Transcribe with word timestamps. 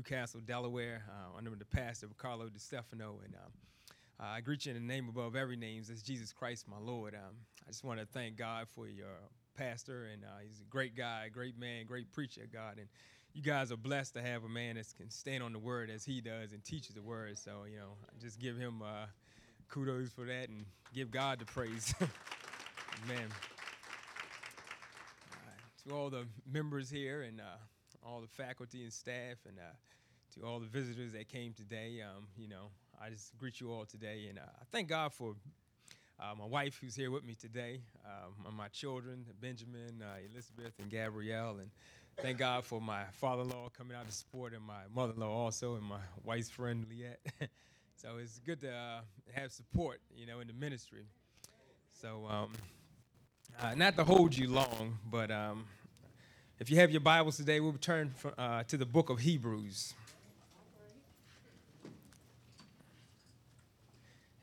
New 0.00 0.16
Castle, 0.16 0.40
Delaware, 0.46 1.02
uh, 1.10 1.36
under 1.36 1.50
the 1.50 1.66
pastor 1.66 2.08
Carlo 2.16 2.46
DiStefano. 2.46 3.22
And 3.22 3.34
um, 3.34 3.52
uh, 4.18 4.24
I 4.24 4.40
greet 4.40 4.64
you 4.64 4.74
in 4.74 4.80
the 4.80 4.92
name 4.94 5.10
above 5.10 5.36
every 5.36 5.56
name, 5.56 5.82
that's 5.86 6.00
Jesus 6.00 6.32
Christ, 6.32 6.66
my 6.66 6.78
Lord. 6.78 7.14
Um, 7.14 7.36
I 7.66 7.70
just 7.70 7.84
want 7.84 8.00
to 8.00 8.06
thank 8.06 8.38
God 8.38 8.66
for 8.74 8.88
your 8.88 9.18
pastor, 9.58 10.08
and 10.10 10.24
uh, 10.24 10.38
he's 10.42 10.62
a 10.62 10.70
great 10.70 10.96
guy, 10.96 11.28
great 11.28 11.58
man, 11.58 11.84
great 11.84 12.10
preacher, 12.12 12.48
God. 12.50 12.78
And 12.78 12.88
you 13.34 13.42
guys 13.42 13.70
are 13.70 13.76
blessed 13.76 14.14
to 14.14 14.22
have 14.22 14.44
a 14.44 14.48
man 14.48 14.76
that 14.76 14.86
can 14.96 15.10
stand 15.10 15.42
on 15.42 15.52
the 15.52 15.58
word 15.58 15.90
as 15.90 16.02
he 16.02 16.22
does 16.22 16.54
and 16.54 16.64
teaches 16.64 16.94
the 16.94 17.02
word. 17.02 17.36
So, 17.36 17.64
you 17.70 17.76
know, 17.76 17.98
just 18.22 18.38
give 18.40 18.56
him 18.56 18.80
uh, 18.80 19.04
kudos 19.68 20.08
for 20.08 20.24
that 20.24 20.48
and 20.48 20.64
give 20.94 21.10
God 21.10 21.40
the 21.40 21.44
praise. 21.44 21.94
Amen. 23.04 23.28
to 25.86 25.94
all 25.94 26.08
the 26.08 26.24
members 26.50 26.88
here 26.88 27.20
and 27.22 27.40
uh, 27.40 27.56
all 28.04 28.20
the 28.20 28.28
faculty 28.28 28.82
and 28.82 28.92
staff 28.92 29.36
and 29.46 29.58
uh, 29.58 29.72
to 30.34 30.46
all 30.46 30.60
the 30.60 30.66
visitors 30.66 31.12
that 31.12 31.28
came 31.28 31.52
today. 31.52 32.02
Um, 32.02 32.26
you 32.36 32.48
know, 32.48 32.70
I 33.00 33.10
just 33.10 33.36
greet 33.38 33.60
you 33.60 33.72
all 33.72 33.84
today, 33.84 34.26
and 34.28 34.38
uh, 34.38 34.42
I 34.42 34.64
thank 34.70 34.88
God 34.88 35.12
for 35.12 35.34
uh, 36.20 36.34
my 36.38 36.44
wife 36.44 36.78
who's 36.80 36.94
here 36.94 37.10
with 37.10 37.24
me 37.24 37.34
today, 37.34 37.80
um, 38.04 38.54
my 38.54 38.68
children, 38.68 39.24
Benjamin, 39.40 40.02
uh, 40.02 40.18
Elizabeth, 40.30 40.74
and 40.78 40.90
Gabrielle, 40.90 41.58
and 41.60 41.70
thank 42.18 42.38
God 42.38 42.64
for 42.64 42.80
my 42.80 43.04
father-in-law 43.12 43.70
coming 43.76 43.96
out 43.96 44.06
to 44.06 44.12
support, 44.12 44.52
and 44.52 44.62
my 44.62 44.82
mother-in-law 44.94 45.30
also, 45.30 45.76
and 45.76 45.84
my 45.84 46.00
wife's 46.24 46.50
friend 46.50 46.86
Liette. 46.90 47.48
so 47.96 48.18
it's 48.20 48.38
good 48.40 48.60
to 48.60 48.70
uh, 48.70 49.00
have 49.32 49.50
support, 49.50 50.00
you 50.14 50.26
know, 50.26 50.40
in 50.40 50.46
the 50.46 50.52
ministry. 50.52 51.06
So, 51.92 52.26
um, 52.28 52.52
uh, 53.60 53.74
not 53.74 53.96
to 53.96 54.04
hold 54.04 54.36
you 54.36 54.48
long, 54.48 54.98
but 55.10 55.30
um, 55.30 55.64
if 56.60 56.68
you 56.70 56.76
have 56.76 56.90
your 56.90 57.00
Bibles 57.00 57.38
today, 57.38 57.58
we'll 57.58 57.72
turn 57.72 58.14
uh, 58.36 58.62
to 58.64 58.76
the 58.76 58.84
book 58.84 59.08
of 59.08 59.18
Hebrews. 59.18 59.94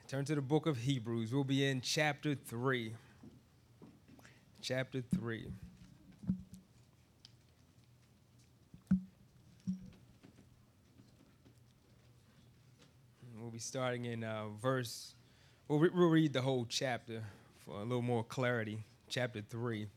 Turn 0.07 0.25
to 0.25 0.33
the 0.33 0.41
book 0.41 0.65
of 0.65 0.77
Hebrews. 0.77 1.31
We'll 1.31 1.43
be 1.43 1.63
in 1.63 1.79
chapter 1.79 2.33
3. 2.33 2.93
Chapter 4.61 5.03
3. 5.15 5.45
We'll 13.39 13.51
be 13.51 13.59
starting 13.59 14.05
in 14.05 14.23
uh, 14.23 14.47
verse, 14.59 15.13
we'll, 15.67 15.79
re- 15.79 15.91
we'll 15.93 16.09
read 16.09 16.33
the 16.33 16.41
whole 16.41 16.65
chapter 16.67 17.21
for 17.63 17.75
a 17.75 17.83
little 17.83 18.01
more 18.01 18.23
clarity. 18.23 18.79
Chapter 19.07 19.41
3. 19.47 19.87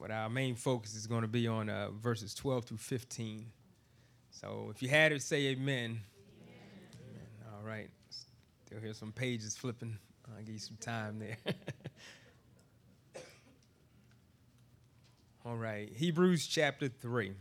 But 0.00 0.10
our 0.10 0.28
main 0.28 0.54
focus 0.54 0.94
is 0.94 1.06
going 1.06 1.22
to 1.22 1.28
be 1.28 1.48
on 1.48 1.68
uh, 1.68 1.90
verses 1.90 2.34
12 2.34 2.64
through 2.66 2.76
15. 2.78 3.46
So 4.30 4.68
if 4.70 4.82
you 4.82 4.88
had 4.88 5.10
it, 5.12 5.22
say 5.22 5.46
amen. 5.48 5.64
amen. 5.66 6.00
amen. 6.94 7.52
All 7.52 7.66
right. 7.66 7.90
Still 8.66 8.80
hear 8.80 8.94
some 8.94 9.10
pages 9.10 9.56
flipping. 9.56 9.98
I'll 10.28 10.42
give 10.42 10.54
you 10.54 10.60
some 10.60 10.76
time 10.76 11.18
there. 11.18 11.36
All 15.44 15.56
right. 15.56 15.90
Hebrews 15.92 16.46
chapter 16.46 16.88
3. 16.88 17.32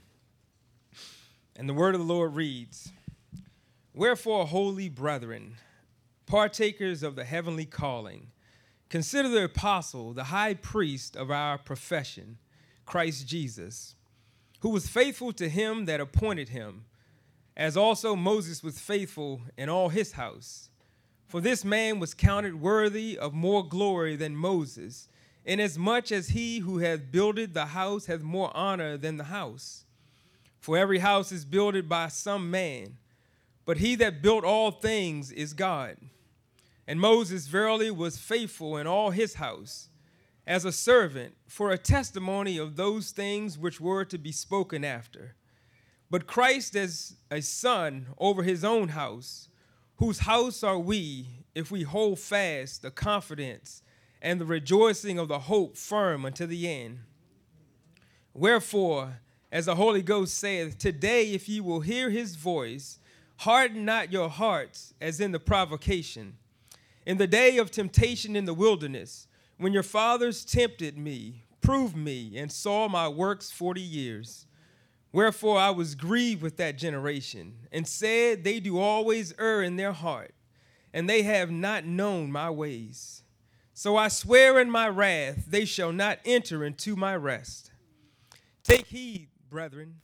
And 1.55 1.69
the 1.69 1.73
word 1.73 1.93
of 1.93 2.01
the 2.01 2.07
Lord 2.07 2.35
reads 2.35 2.91
Wherefore, 3.93 4.47
holy 4.47 4.89
brethren, 4.89 5.57
partakers 6.25 7.03
of 7.03 7.15
the 7.15 7.23
heavenly 7.23 7.65
calling, 7.65 8.27
consider 8.89 9.29
the 9.29 9.43
apostle, 9.43 10.13
the 10.13 10.25
high 10.25 10.53
priest 10.53 11.15
of 11.15 11.29
our 11.29 11.57
profession 11.57 12.37
Christ 12.87 13.27
Jesus, 13.27 13.95
who 14.61 14.69
was 14.69 14.87
faithful 14.87 15.31
to 15.33 15.47
him 15.47 15.85
that 15.85 15.99
appointed 15.99 16.49
him, 16.49 16.85
as 17.55 17.77
also 17.77 18.15
Moses 18.15 18.63
was 18.63 18.79
faithful 18.79 19.41
in 19.57 19.69
all 19.69 19.89
his 19.89 20.13
house. 20.13 20.69
For 21.27 21.41
this 21.41 21.65
man 21.65 21.99
was 21.99 22.13
counted 22.13 22.61
worthy 22.61 23.17
of 23.17 23.33
more 23.33 23.67
glory 23.67 24.15
than 24.15 24.35
Moses, 24.35 25.09
inasmuch 25.45 26.11
as 26.11 26.29
he 26.29 26.59
who 26.59 26.79
hath 26.79 27.11
builded 27.11 27.53
the 27.53 27.67
house 27.67 28.05
hath 28.05 28.21
more 28.21 28.55
honor 28.55 28.97
than 28.97 29.17
the 29.17 29.25
house. 29.25 29.83
For 30.59 30.77
every 30.77 30.99
house 30.99 31.31
is 31.31 31.45
builded 31.45 31.89
by 31.89 32.07
some 32.07 32.49
man, 32.49 32.97
but 33.65 33.77
he 33.77 33.95
that 33.95 34.21
built 34.21 34.45
all 34.45 34.71
things 34.71 35.31
is 35.31 35.53
God. 35.53 35.97
And 36.87 37.01
Moses 37.01 37.47
verily 37.47 37.91
was 37.91 38.17
faithful 38.17 38.77
in 38.77 38.87
all 38.87 39.11
his 39.11 39.35
house 39.35 39.89
as 40.47 40.63
a 40.63 40.71
servant 40.71 41.35
for 41.45 41.71
a 41.71 41.77
testimony 41.77 42.57
of 42.57 42.77
those 42.77 43.11
things 43.11 43.57
which 43.57 43.81
were 43.81 44.05
to 44.05 44.17
be 44.17 44.31
spoken 44.31 44.85
after. 44.85 45.35
But 46.09 46.25
Christ 46.25 46.73
as 46.73 47.17
a 47.29 47.41
son 47.41 48.07
over 48.17 48.43
his 48.43 48.63
own 48.63 48.89
house, 48.89 49.49
whose 49.97 50.19
house 50.19 50.63
are 50.63 50.79
we 50.79 51.43
if 51.53 51.69
we 51.69 51.83
hold 51.83 52.19
fast 52.19 52.81
the 52.81 52.91
confidence 52.91 53.81
and 54.21 54.39
the 54.39 54.45
rejoicing 54.45 55.19
of 55.19 55.27
the 55.27 55.39
hope 55.39 55.75
firm 55.75 56.25
unto 56.25 56.45
the 56.45 56.67
end. 56.69 56.99
Wherefore, 58.33 59.19
as 59.51 59.65
the 59.65 59.75
Holy 59.75 60.01
Ghost 60.01 60.35
saith, 60.35 60.77
Today, 60.77 61.33
if 61.33 61.49
ye 61.49 61.59
will 61.59 61.81
hear 61.81 62.09
his 62.09 62.35
voice, 62.35 62.99
harden 63.37 63.83
not 63.83 64.13
your 64.13 64.29
hearts 64.29 64.93
as 65.01 65.19
in 65.19 65.33
the 65.33 65.39
provocation, 65.39 66.37
in 67.05 67.17
the 67.17 67.27
day 67.27 67.57
of 67.57 67.69
temptation 67.69 68.35
in 68.37 68.45
the 68.45 68.53
wilderness 68.53 69.26
when 69.57 69.73
your 69.73 69.83
fathers 69.83 70.45
tempted 70.45 70.97
me, 70.97 71.43
proved 71.61 71.95
me, 71.95 72.37
and 72.37 72.51
saw 72.51 72.87
my 72.87 73.07
works 73.07 73.51
forty 73.51 73.81
years. 73.81 74.45
Wherefore 75.11 75.57
I 75.57 75.71
was 75.71 75.95
grieved 75.95 76.41
with 76.41 76.57
that 76.57 76.77
generation, 76.77 77.67
and 77.71 77.87
said, 77.87 78.43
They 78.43 78.59
do 78.59 78.77
always 78.79 79.33
err 79.39 79.61
in 79.61 79.75
their 79.75 79.93
heart, 79.93 80.33
and 80.93 81.09
they 81.09 81.23
have 81.23 81.49
not 81.49 81.85
known 81.85 82.31
my 82.31 82.49
ways. 82.49 83.23
So 83.73 83.95
I 83.95 84.07
swear 84.07 84.59
in 84.59 84.69
my 84.69 84.89
wrath, 84.89 85.45
they 85.47 85.65
shall 85.65 85.91
not 85.91 86.19
enter 86.25 86.63
into 86.65 86.95
my 86.95 87.15
rest. 87.15 87.71
Take 88.63 88.87
heed, 88.87 89.29
brethren, 89.49 90.01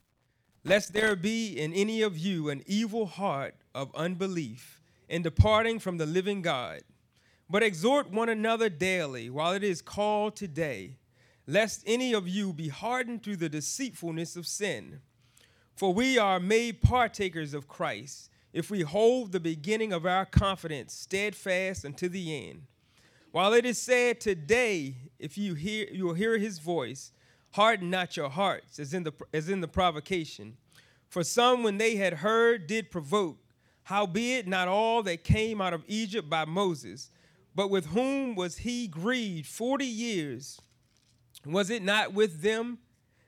lest 0.64 0.94
there 0.94 1.16
be 1.16 1.60
in 1.60 1.74
any 1.74 2.02
of 2.02 2.18
you 2.18 2.50
an 2.50 2.64
evil 2.66 3.06
heart 3.06 3.56
of 3.76 3.94
unbelief 3.96 4.80
in 5.10 5.22
departing 5.22 5.80
from 5.80 5.98
the 5.98 6.06
living 6.06 6.42
God 6.42 6.82
but 7.54 7.62
exhort 7.62 8.10
one 8.10 8.30
another 8.30 8.68
daily 8.68 9.30
while 9.30 9.54
it 9.54 9.64
is 9.64 9.80
called 9.80 10.36
today, 10.36 10.98
lest 11.46 11.84
any 11.86 12.12
of 12.12 12.28
you 12.28 12.52
be 12.52 12.68
hardened 12.68 13.22
through 13.22 13.36
the 13.36 13.48
deceitfulness 13.48 14.36
of 14.36 14.48
sin. 14.48 15.00
For 15.76 15.94
we 15.94 16.18
are 16.18 16.40
made 16.40 16.82
partakers 16.82 17.54
of 17.54 17.68
Christ 17.68 18.32
if 18.54 18.72
we 18.72 18.82
hold 18.82 19.32
the 19.32 19.40
beginning 19.40 19.94
of 19.94 20.04
our 20.04 20.26
confidence 20.26 20.96
steadfast 20.96 21.86
unto 21.86 22.10
the 22.10 22.50
end. 22.50 22.64
While 23.32 23.54
it 23.54 23.68
is 23.68 23.80
said 23.80 24.20
today, 24.20 24.96
if 25.20 25.38
you 25.38 25.54
hear 25.54 25.86
you 25.92 26.06
will 26.06 26.16
hear 26.16 26.40
his 26.40 26.58
voice, 26.58 27.12
harden 27.52 27.92
not 27.92 28.18
your 28.18 28.30
hearts, 28.30 28.80
as 28.80 28.96
in 28.96 29.04
the 29.04 29.14
as 29.32 29.48
in 29.48 29.62
the 29.62 29.68
provocation. 29.68 30.58
For 31.08 31.24
some 31.24 31.62
when 31.62 31.78
they 31.78 31.98
had 31.98 32.16
heard 32.16 32.66
did 32.66 32.90
provoke, 32.90 33.38
howbeit 33.84 34.48
not 34.48 34.68
all 34.68 35.04
that 35.04 35.24
came 35.24 35.62
out 35.62 35.74
of 35.74 35.84
Egypt 35.88 36.32
by 36.32 36.46
Moses 36.46 37.12
but 37.56 37.70
with 37.70 37.88
whom 37.88 38.36
was 38.36 38.58
he 38.58 38.88
grieved 38.88 39.48
40 39.48 39.86
years? 39.86 40.60
Was 41.46 41.70
it 41.70 41.84
not 41.84 42.14
with 42.14 42.42
them 42.42 42.80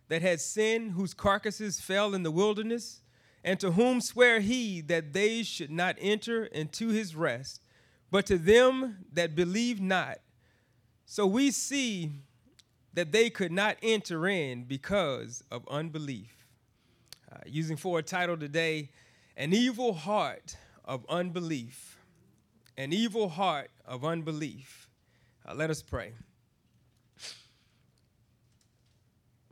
that 0.07 0.21
had 0.21 0.39
sinned, 0.39 0.91
whose 0.91 1.13
carcasses 1.13 1.79
fell 1.79 2.13
in 2.13 2.23
the 2.23 2.31
wilderness? 2.31 3.01
And 3.43 3.59
to 3.59 3.71
whom 3.71 4.01
sware 4.01 4.39
he 4.39 4.81
that 4.81 5.13
they 5.13 5.43
should 5.43 5.69
not 5.69 5.95
enter 5.99 6.45
into 6.45 6.89
his 6.89 7.15
rest, 7.15 7.61
but 8.09 8.25
to 8.25 8.37
them 8.37 9.05
that 9.13 9.35
believe 9.35 9.79
not? 9.79 10.19
So 11.05 11.27
we 11.27 11.51
see 11.51 12.11
that 12.93 13.11
they 13.11 13.29
could 13.29 13.51
not 13.51 13.77
enter 13.83 14.27
in 14.27 14.63
because 14.63 15.43
of 15.51 15.67
unbelief. 15.67 16.47
Uh, 17.31 17.37
using 17.45 17.77
for 17.77 17.99
a 17.99 18.03
title 18.03 18.37
today, 18.37 18.89
An 19.37 19.53
Evil 19.53 19.93
Heart 19.93 20.57
of 20.83 21.05
Unbelief 21.09 21.95
an 22.77 22.93
evil 22.93 23.29
heart 23.29 23.69
of 23.87 24.03
unbelief. 24.03 24.89
Uh, 25.47 25.53
let 25.53 25.69
us 25.69 25.81
pray. 25.81 26.11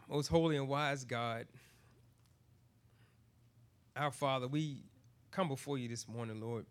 Most 0.09 0.27
holy 0.27 0.57
and 0.57 0.67
wise 0.67 1.03
God, 1.05 1.47
our 3.95 4.11
Father, 4.11 4.47
we 4.47 4.83
come 5.31 5.47
before 5.47 5.77
you 5.77 5.87
this 5.87 6.07
morning, 6.07 6.39
Lord. 6.39 6.65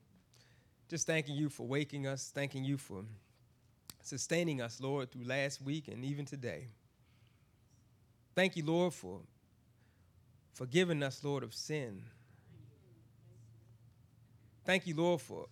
Just 0.88 1.06
thanking 1.06 1.34
you 1.34 1.48
for 1.48 1.66
waking 1.66 2.06
us, 2.06 2.30
thanking 2.34 2.64
you 2.64 2.76
for 2.76 3.04
sustaining 4.02 4.60
us, 4.60 4.80
Lord, 4.80 5.10
through 5.10 5.24
last 5.24 5.62
week 5.62 5.88
and 5.88 6.04
even 6.04 6.24
today. 6.24 6.66
Thank 8.34 8.56
you, 8.56 8.64
Lord, 8.64 8.92
for 8.92 9.20
forgiving 10.52 11.02
us, 11.02 11.22
Lord, 11.24 11.42
of 11.42 11.54
sin. 11.54 12.02
Thank 14.64 14.86
you, 14.86 14.94
Lord, 14.94 15.20
for 15.20 15.46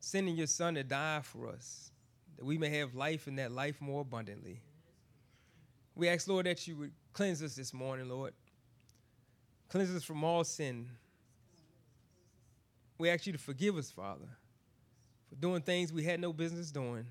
sending 0.00 0.34
your 0.34 0.46
son 0.46 0.74
to 0.74 0.82
die 0.82 1.20
for 1.22 1.48
us, 1.48 1.92
that 2.36 2.44
we 2.44 2.58
may 2.58 2.70
have 2.78 2.94
life 2.94 3.26
and 3.26 3.38
that 3.38 3.52
life 3.52 3.80
more 3.80 4.00
abundantly. 4.00 4.60
We 5.94 6.08
ask, 6.08 6.26
Lord, 6.26 6.46
that 6.46 6.66
you 6.66 6.76
would 6.76 6.92
cleanse 7.12 7.42
us 7.42 7.54
this 7.54 7.74
morning, 7.74 8.08
Lord. 8.08 8.32
Cleanse 9.68 9.94
us 9.94 10.02
from 10.02 10.24
all 10.24 10.42
sin. 10.42 10.88
We 12.98 13.10
ask 13.10 13.26
you 13.26 13.32
to 13.32 13.38
forgive 13.38 13.76
us, 13.76 13.90
Father, 13.90 14.28
for 15.28 15.34
doing 15.36 15.62
things 15.62 15.92
we 15.92 16.04
had 16.04 16.20
no 16.20 16.32
business 16.32 16.70
doing, 16.70 17.06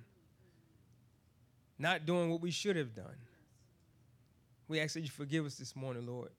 not 1.77 2.05
doing 2.05 2.29
what 2.29 2.41
we 2.41 2.51
should 2.51 2.75
have 2.75 2.93
done. 2.93 3.15
We 4.67 4.79
ask 4.79 4.95
that 4.95 5.01
you 5.01 5.09
forgive 5.09 5.45
us 5.45 5.55
this 5.55 5.75
morning, 5.75 6.05
Lord. 6.05 6.29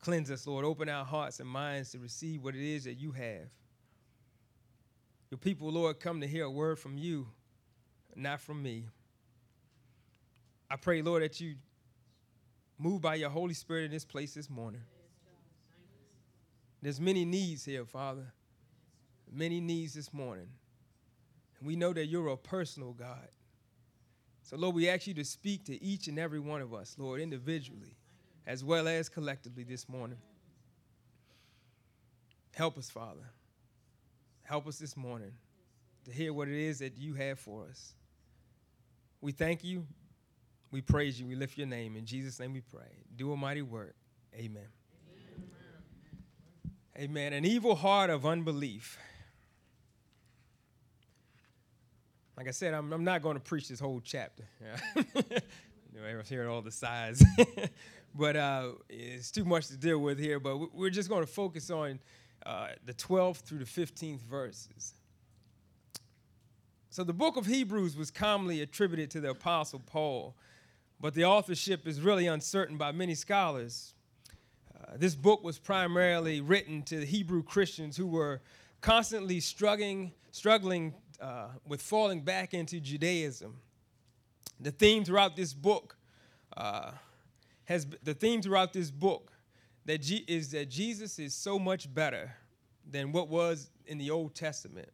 Cleanse 0.00 0.30
us, 0.30 0.46
Lord. 0.46 0.64
Open 0.64 0.88
our 0.88 1.04
hearts 1.04 1.40
and 1.40 1.48
minds 1.48 1.90
to 1.92 1.98
receive 1.98 2.42
what 2.42 2.54
it 2.54 2.62
is 2.62 2.84
that 2.84 2.94
you 2.94 3.12
have. 3.12 3.48
Your 5.34 5.38
people, 5.40 5.72
Lord, 5.72 5.98
come 5.98 6.20
to 6.20 6.28
hear 6.28 6.44
a 6.44 6.50
word 6.50 6.78
from 6.78 6.96
you, 6.96 7.26
not 8.14 8.40
from 8.40 8.62
me. 8.62 8.84
I 10.70 10.76
pray, 10.76 11.02
Lord, 11.02 11.24
that 11.24 11.40
you 11.40 11.56
move 12.78 13.00
by 13.00 13.16
your 13.16 13.30
Holy 13.30 13.52
Spirit 13.52 13.86
in 13.86 13.90
this 13.90 14.04
place 14.04 14.32
this 14.32 14.48
morning. 14.48 14.82
There's 16.80 17.00
many 17.00 17.24
needs 17.24 17.64
here, 17.64 17.84
Father. 17.84 18.32
Many 19.28 19.60
needs 19.60 19.94
this 19.94 20.12
morning. 20.12 20.46
And 21.58 21.66
we 21.66 21.74
know 21.74 21.92
that 21.92 22.06
you're 22.06 22.28
a 22.28 22.36
personal 22.36 22.92
God. 22.92 23.28
So, 24.44 24.56
Lord, 24.56 24.76
we 24.76 24.88
ask 24.88 25.08
you 25.08 25.14
to 25.14 25.24
speak 25.24 25.64
to 25.64 25.82
each 25.82 26.06
and 26.06 26.16
every 26.16 26.38
one 26.38 26.60
of 26.60 26.72
us, 26.72 26.94
Lord, 26.96 27.20
individually 27.20 27.96
as 28.46 28.62
well 28.62 28.86
as 28.86 29.08
collectively 29.08 29.64
this 29.64 29.88
morning. 29.88 30.18
Help 32.54 32.78
us, 32.78 32.88
Father. 32.88 33.32
Help 34.44 34.66
us 34.66 34.78
this 34.78 34.96
morning 34.96 35.32
to 36.04 36.12
hear 36.12 36.32
what 36.32 36.48
it 36.48 36.54
is 36.54 36.78
that 36.80 36.98
you 36.98 37.14
have 37.14 37.38
for 37.38 37.64
us. 37.68 37.94
We 39.22 39.32
thank 39.32 39.64
you. 39.64 39.86
We 40.70 40.82
praise 40.82 41.18
you. 41.18 41.26
We 41.26 41.34
lift 41.34 41.56
your 41.56 41.66
name. 41.66 41.96
In 41.96 42.04
Jesus' 42.04 42.38
name 42.38 42.52
we 42.52 42.60
pray. 42.60 43.04
Do 43.16 43.32
a 43.32 43.36
mighty 43.36 43.62
work. 43.62 43.94
Amen. 44.34 44.66
Amen. 46.98 47.32
An 47.32 47.44
evil 47.46 47.74
heart 47.74 48.10
of 48.10 48.26
unbelief. 48.26 48.98
Like 52.36 52.48
I 52.48 52.50
said, 52.50 52.74
I'm, 52.74 52.92
I'm 52.92 53.04
not 53.04 53.22
going 53.22 53.36
to 53.36 53.42
preach 53.42 53.68
this 53.68 53.80
whole 53.80 54.00
chapter. 54.04 54.44
I 55.16 56.22
hearing 56.28 56.48
all 56.48 56.60
the 56.60 56.70
sides. 56.70 57.24
but 58.14 58.36
uh, 58.36 58.72
it's 58.90 59.30
too 59.30 59.44
much 59.44 59.68
to 59.68 59.76
deal 59.76 59.98
with 59.98 60.18
here. 60.18 60.38
But 60.38 60.74
we're 60.74 60.90
just 60.90 61.08
going 61.08 61.22
to 61.22 61.30
focus 61.30 61.70
on 61.70 61.98
uh, 62.46 62.68
the 62.84 62.94
12th 62.94 63.38
through 63.38 63.58
the 63.58 63.64
15th 63.64 64.20
verses. 64.20 64.94
So 66.90 67.02
the 67.02 67.12
book 67.12 67.36
of 67.36 67.46
Hebrews 67.46 67.96
was 67.96 68.10
commonly 68.10 68.60
attributed 68.60 69.10
to 69.12 69.20
the 69.20 69.30
Apostle 69.30 69.82
Paul, 69.84 70.36
but 71.00 71.14
the 71.14 71.24
authorship 71.24 71.88
is 71.88 72.00
really 72.00 72.26
uncertain 72.26 72.76
by 72.76 72.92
many 72.92 73.14
scholars. 73.14 73.94
Uh, 74.72 74.92
this 74.96 75.14
book 75.14 75.42
was 75.42 75.58
primarily 75.58 76.40
written 76.40 76.82
to 76.82 77.00
the 77.00 77.06
Hebrew 77.06 77.42
Christians 77.42 77.96
who 77.96 78.06
were 78.06 78.42
constantly 78.80 79.40
struggling, 79.40 80.12
struggling 80.30 80.94
uh, 81.20 81.48
with 81.66 81.82
falling 81.82 82.20
back 82.20 82.54
into 82.54 82.78
Judaism. 82.78 83.56
The 84.60 84.70
theme 84.70 85.04
throughout 85.04 85.34
this 85.36 85.52
book 85.52 85.96
uh, 86.56 86.92
has 87.64 87.86
the 88.02 88.14
theme 88.14 88.40
throughout 88.40 88.72
this 88.72 88.90
book 88.90 89.32
that 89.86 90.02
G- 90.02 90.24
is 90.26 90.50
that 90.52 90.70
Jesus 90.70 91.18
is 91.18 91.34
so 91.34 91.58
much 91.58 91.92
better 91.92 92.34
than 92.90 93.12
what 93.12 93.28
was 93.28 93.70
in 93.86 93.98
the 93.98 94.10
Old 94.10 94.34
Testament. 94.34 94.88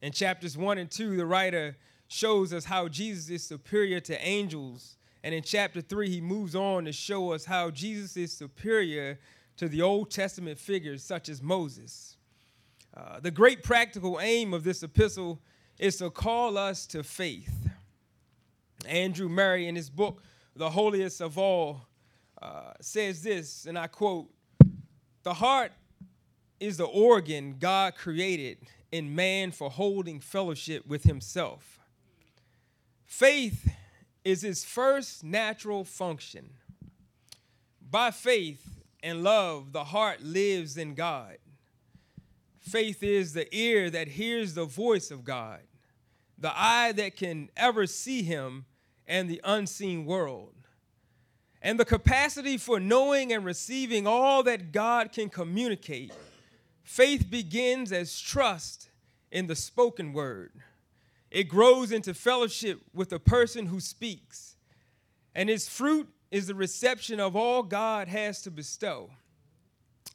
In 0.00 0.12
chapters 0.12 0.56
1 0.56 0.78
and 0.78 0.90
2, 0.90 1.16
the 1.16 1.26
writer 1.26 1.76
shows 2.06 2.52
us 2.52 2.64
how 2.64 2.88
Jesus 2.88 3.28
is 3.28 3.44
superior 3.44 4.00
to 4.00 4.26
angels. 4.26 4.96
And 5.22 5.34
in 5.34 5.42
chapter 5.42 5.80
3, 5.80 6.08
he 6.08 6.20
moves 6.20 6.54
on 6.54 6.84
to 6.84 6.92
show 6.92 7.32
us 7.32 7.44
how 7.44 7.70
Jesus 7.70 8.16
is 8.16 8.32
superior 8.32 9.18
to 9.56 9.68
the 9.68 9.82
Old 9.82 10.10
Testament 10.10 10.58
figures 10.58 11.02
such 11.02 11.28
as 11.28 11.42
Moses. 11.42 12.16
Uh, 12.96 13.20
the 13.20 13.30
great 13.30 13.62
practical 13.62 14.18
aim 14.20 14.54
of 14.54 14.64
this 14.64 14.82
epistle 14.82 15.40
is 15.78 15.96
to 15.96 16.10
call 16.10 16.56
us 16.56 16.86
to 16.86 17.02
faith. 17.02 17.68
Andrew 18.86 19.28
Murray, 19.28 19.66
in 19.66 19.76
his 19.76 19.90
book, 19.90 20.22
the 20.54 20.70
holiest 20.70 21.20
of 21.20 21.36
all, 21.36 21.87
uh, 22.40 22.72
says 22.80 23.22
this, 23.22 23.66
and 23.66 23.78
I 23.78 23.86
quote 23.86 24.28
The 25.22 25.34
heart 25.34 25.72
is 26.60 26.76
the 26.76 26.84
organ 26.84 27.56
God 27.58 27.94
created 27.94 28.58
in 28.90 29.14
man 29.14 29.52
for 29.52 29.70
holding 29.70 30.20
fellowship 30.20 30.86
with 30.86 31.04
himself. 31.04 31.80
Faith 33.04 33.70
is 34.24 34.42
his 34.42 34.64
first 34.64 35.24
natural 35.24 35.84
function. 35.84 36.50
By 37.90 38.10
faith 38.10 38.80
and 39.02 39.22
love, 39.22 39.72
the 39.72 39.84
heart 39.84 40.22
lives 40.22 40.76
in 40.76 40.94
God. 40.94 41.38
Faith 42.58 43.02
is 43.02 43.32
the 43.32 43.54
ear 43.56 43.88
that 43.88 44.08
hears 44.08 44.54
the 44.54 44.66
voice 44.66 45.10
of 45.10 45.24
God, 45.24 45.60
the 46.36 46.52
eye 46.54 46.92
that 46.92 47.16
can 47.16 47.50
ever 47.56 47.86
see 47.86 48.22
him, 48.22 48.66
and 49.06 49.30
the 49.30 49.40
unseen 49.42 50.04
world. 50.04 50.57
And 51.60 51.78
the 51.78 51.84
capacity 51.84 52.56
for 52.56 52.78
knowing 52.78 53.32
and 53.32 53.44
receiving 53.44 54.06
all 54.06 54.42
that 54.44 54.70
God 54.72 55.12
can 55.12 55.28
communicate. 55.28 56.12
Faith 56.82 57.30
begins 57.30 57.92
as 57.92 58.18
trust 58.18 58.88
in 59.30 59.46
the 59.46 59.56
spoken 59.56 60.12
word. 60.12 60.52
It 61.30 61.44
grows 61.44 61.92
into 61.92 62.14
fellowship 62.14 62.80
with 62.94 63.10
the 63.10 63.18
person 63.18 63.66
who 63.66 63.80
speaks. 63.80 64.56
And 65.34 65.50
its 65.50 65.68
fruit 65.68 66.08
is 66.30 66.46
the 66.46 66.54
reception 66.54 67.20
of 67.20 67.36
all 67.36 67.62
God 67.62 68.08
has 68.08 68.42
to 68.42 68.50
bestow. 68.50 69.10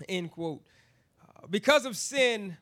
End 0.09 0.31
quote. 0.31 0.63
Uh, 1.21 1.47
because 1.49 1.85
of 1.85 1.95
sin, 1.95 2.57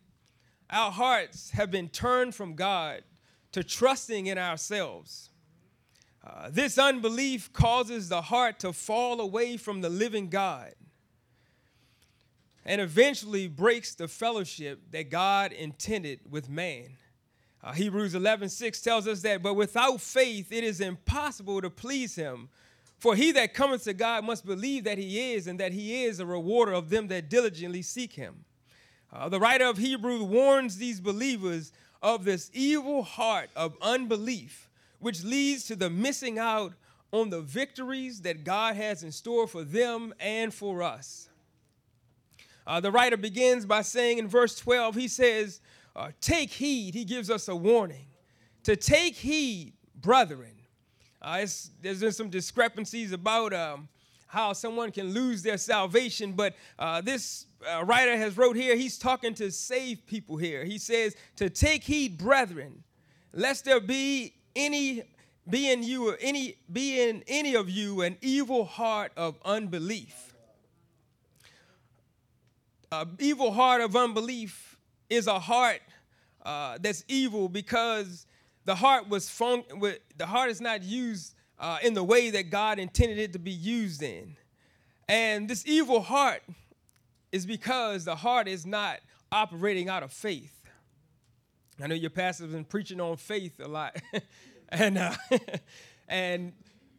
our 0.70 0.92
hearts 0.92 1.52
have 1.52 1.72
been 1.72 1.90
turned 1.90 2.36
from 2.36 2.56
God 2.56 3.04
to 3.52 3.64
trusting 3.64 4.28
in 4.28 4.38
ourselves. 4.38 5.31
Uh, 6.24 6.50
this 6.52 6.78
unbelief 6.78 7.52
causes 7.52 8.10
the 8.10 8.22
heart 8.22 8.60
to 8.60 8.72
fall 8.72 9.20
away 9.20 9.58
from 9.58 9.82
the 9.82 9.90
living 9.90 10.30
God 10.30 10.74
and 12.64 12.80
eventually 12.80 13.48
breaks 13.48 13.96
the 13.96 14.08
fellowship 14.08 14.80
that 14.92 15.10
God 15.10 15.52
intended 15.52 16.20
with 16.30 16.48
man. 16.48 16.90
Uh, 17.64 17.74
Hebrews 17.74 18.16
11 18.16 18.50
6 18.50 18.82
tells 18.82 19.08
us 19.08 19.22
that, 19.22 19.42
but 19.42 19.56
without 19.56 20.00
faith 20.00 20.52
it 20.52 20.64
is 20.64 20.80
impossible 20.80 21.62
to 21.62 21.70
please 21.70 22.16
him. 22.16 22.50
For 23.00 23.16
he 23.16 23.32
that 23.32 23.56
cometh 23.56 23.86
to 23.86 23.94
God 23.94 24.24
must 24.24 24.46
believe 24.46 24.84
that 24.84 25.00
he 25.00 25.34
is, 25.34 25.48
and 25.48 25.60
that 25.60 25.72
he 25.72 26.04
is 26.04 26.20
a 26.20 26.26
rewarder 26.26 26.74
of 26.74 26.90
them 26.92 27.08
that 27.08 27.30
diligently 27.32 27.82
seek 27.82 28.14
him. 28.14 28.46
Uh, 29.12 29.28
the 29.28 29.40
writer 29.40 29.66
of 29.66 29.80
Hebrews 29.80 30.22
warns 30.22 30.78
these 30.78 31.00
believers 31.00 31.72
of 32.04 32.26
this 32.26 32.52
evil 32.54 33.02
heart 33.02 33.50
of 33.56 33.76
unbelief 33.82 34.70
which 35.02 35.24
leads 35.24 35.66
to 35.66 35.76
the 35.76 35.90
missing 35.90 36.40
out 36.40 36.74
on 37.12 37.30
the 37.30 37.42
victories 37.42 38.22
that 38.22 38.46
God 38.46 38.76
has 38.76 39.04
in 39.04 39.12
store 39.12 39.48
for 39.48 39.64
them 39.64 40.14
and 40.20 40.54
for 40.54 40.82
us. 40.82 41.28
Uh, 42.66 42.80
the 42.80 42.92
writer 42.92 43.18
begins 43.18 43.66
by 43.66 43.82
saying 43.82 44.20
in 44.20 44.28
verse 44.28 44.56
12, 44.56 44.96
he 44.96 45.08
says, 45.08 45.60
uh, 45.96 46.12
Take 46.22 46.52
heed, 46.52 46.94
he 46.94 47.04
gives 47.04 47.30
us 47.30 47.48
a 47.48 47.56
warning. 47.56 48.06
To 48.64 48.76
take 48.76 49.16
heed, 49.16 49.74
brethren. 49.96 50.54
Uh, 51.22 51.46
there's 51.82 52.00
been 52.00 52.12
some 52.12 52.30
discrepancies 52.30 53.12
about 53.12 53.54
um, 53.54 53.90
how 54.28 54.54
someone 54.54 54.92
can 54.92 55.12
lose 55.12 55.44
their 55.44 55.58
salvation, 55.58 56.34
but 56.34 56.56
uh, 56.80 57.02
this 57.02 57.48
uh, 57.70 57.84
writer 57.84 58.16
has 58.16 58.38
wrote 58.38 58.56
here, 58.56 58.76
he's 58.76 58.98
talking 58.98 59.34
to 59.34 59.52
save 59.52 60.06
people 60.06 60.38
here. 60.38 60.64
He 60.64 60.78
says, 60.78 61.16
To 61.36 61.50
take 61.50 61.84
heed, 61.84 62.18
brethren, 62.18 62.84
lest 63.34 63.66
there 63.66 63.80
be 63.80 64.36
any 64.56 65.04
be 65.50 65.72
in 65.72 65.84
you 65.84 66.12
any 66.22 66.56
be 66.72 67.02
in 67.02 67.24
any 67.28 67.56
of 67.56 67.70
you 67.70 68.02
an 68.02 68.18
evil 68.22 68.66
heart 68.66 69.12
of 69.18 69.36
unbelief. 69.44 70.34
An 72.92 73.16
evil 73.20 73.52
heart 73.52 73.82
of 73.82 73.96
unbelief 73.96 74.78
is 75.10 75.28
a 75.28 75.40
heart 75.40 75.82
uh, 76.44 76.78
that's 76.82 77.04
evil 77.08 77.50
because 77.50 78.26
the 78.66 78.76
heart 78.76 79.10
was 79.10 79.30
fun- 79.30 79.64
the 80.18 80.26
heart 80.26 80.50
is 80.50 80.62
not 80.62 80.84
used 80.84 81.36
uh, 81.60 81.78
in 81.84 81.94
the 81.94 82.04
way 82.04 82.30
that 82.32 82.50
God 82.50 82.80
intended 82.80 83.18
it 83.18 83.34
to 83.34 83.40
be 83.40 83.52
used 83.52 84.04
in, 84.04 84.36
and 85.08 85.50
this 85.50 85.66
evil 85.66 86.02
heart 86.02 86.44
is 87.32 87.46
because 87.46 88.06
the 88.06 88.16
heart 88.16 88.48
is 88.48 88.66
not 88.66 89.00
operating 89.32 89.90
out 89.90 90.04
of 90.04 90.12
faith. 90.12 90.61
I 91.82 91.88
know 91.88 91.96
your 91.96 92.12
pastor's 92.12 92.52
been 92.52 92.66
preaching 92.66 93.02
on 93.02 93.18
faith 93.18 93.60
a 93.60 93.68
lot. 93.68 93.96
and, 94.70 95.00
uh, 95.00 95.14
and 96.08 96.54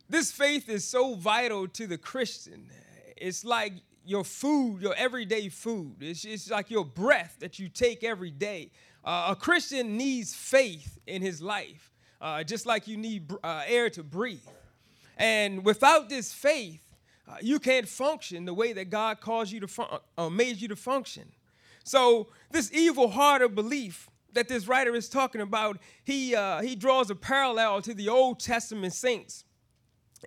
this 0.08 0.32
faith 0.32 0.68
is 0.68 0.84
so 0.84 1.14
vital 1.14 1.68
to 1.68 1.86
the 1.86 1.96
Christian. 1.96 2.68
It's 3.16 3.44
like 3.44 3.74
your 4.04 4.24
food, 4.24 4.82
your 4.82 4.94
everyday 4.94 5.48
food. 5.50 5.96
It's, 6.00 6.24
it's 6.24 6.50
like 6.50 6.68
your 6.68 6.84
breath 6.84 7.36
that 7.38 7.60
you 7.60 7.68
take 7.68 8.02
every 8.02 8.32
day. 8.32 8.72
Uh, 9.04 9.28
a 9.30 9.36
Christian 9.36 9.96
needs 9.96 10.34
faith 10.34 10.98
in 11.06 11.22
his 11.22 11.40
life, 11.40 11.92
uh, 12.20 12.42
just 12.42 12.66
like 12.66 12.88
you 12.88 12.96
need 12.96 13.32
uh, 13.44 13.62
air 13.66 13.88
to 13.90 14.02
breathe. 14.02 14.40
And 15.16 15.64
without 15.64 16.08
this 16.08 16.32
faith, 16.32 16.82
uh, 17.28 17.36
you 17.40 17.60
can't 17.60 17.86
function 17.86 18.46
the 18.46 18.54
way 18.54 18.72
that 18.72 18.90
God 18.90 19.20
caused 19.20 19.52
you 19.52 19.60
to 19.60 19.68
fun- 19.68 20.00
uh, 20.18 20.28
made 20.28 20.60
you 20.60 20.66
to 20.68 20.76
function. 20.76 21.30
So 21.84 22.28
this 22.50 22.72
evil 22.72 23.08
heart 23.08 23.42
of 23.42 23.54
belief 23.54 24.08
that 24.32 24.48
this 24.48 24.66
writer 24.66 24.94
is 24.94 25.08
talking 25.08 25.40
about, 25.40 25.78
he 26.04 26.34
uh, 26.34 26.60
he 26.60 26.74
draws 26.74 27.10
a 27.10 27.14
parallel 27.14 27.82
to 27.82 27.94
the 27.94 28.08
Old 28.08 28.40
Testament 28.40 28.92
saints 28.92 29.44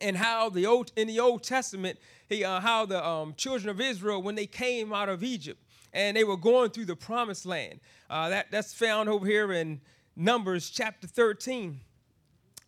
and 0.01 0.17
how 0.17 0.49
the 0.49 0.65
old 0.65 0.91
in 0.95 1.07
the 1.07 1.19
Old 1.19 1.43
Testament, 1.43 1.99
he, 2.29 2.43
uh, 2.43 2.59
how 2.59 2.85
the 2.85 3.05
um, 3.05 3.33
children 3.37 3.69
of 3.69 3.79
Israel 3.81 4.21
when 4.21 4.35
they 4.35 4.45
came 4.45 4.93
out 4.93 5.09
of 5.09 5.23
Egypt 5.23 5.61
and 5.93 6.15
they 6.15 6.23
were 6.23 6.37
going 6.37 6.69
through 6.69 6.85
the 6.85 6.95
Promised 6.95 7.45
Land. 7.45 7.79
Uh, 8.09 8.29
that 8.29 8.51
that's 8.51 8.73
found 8.73 9.09
over 9.09 9.25
here 9.25 9.51
in 9.51 9.81
Numbers 10.15 10.69
chapter 10.69 11.07
13. 11.07 11.79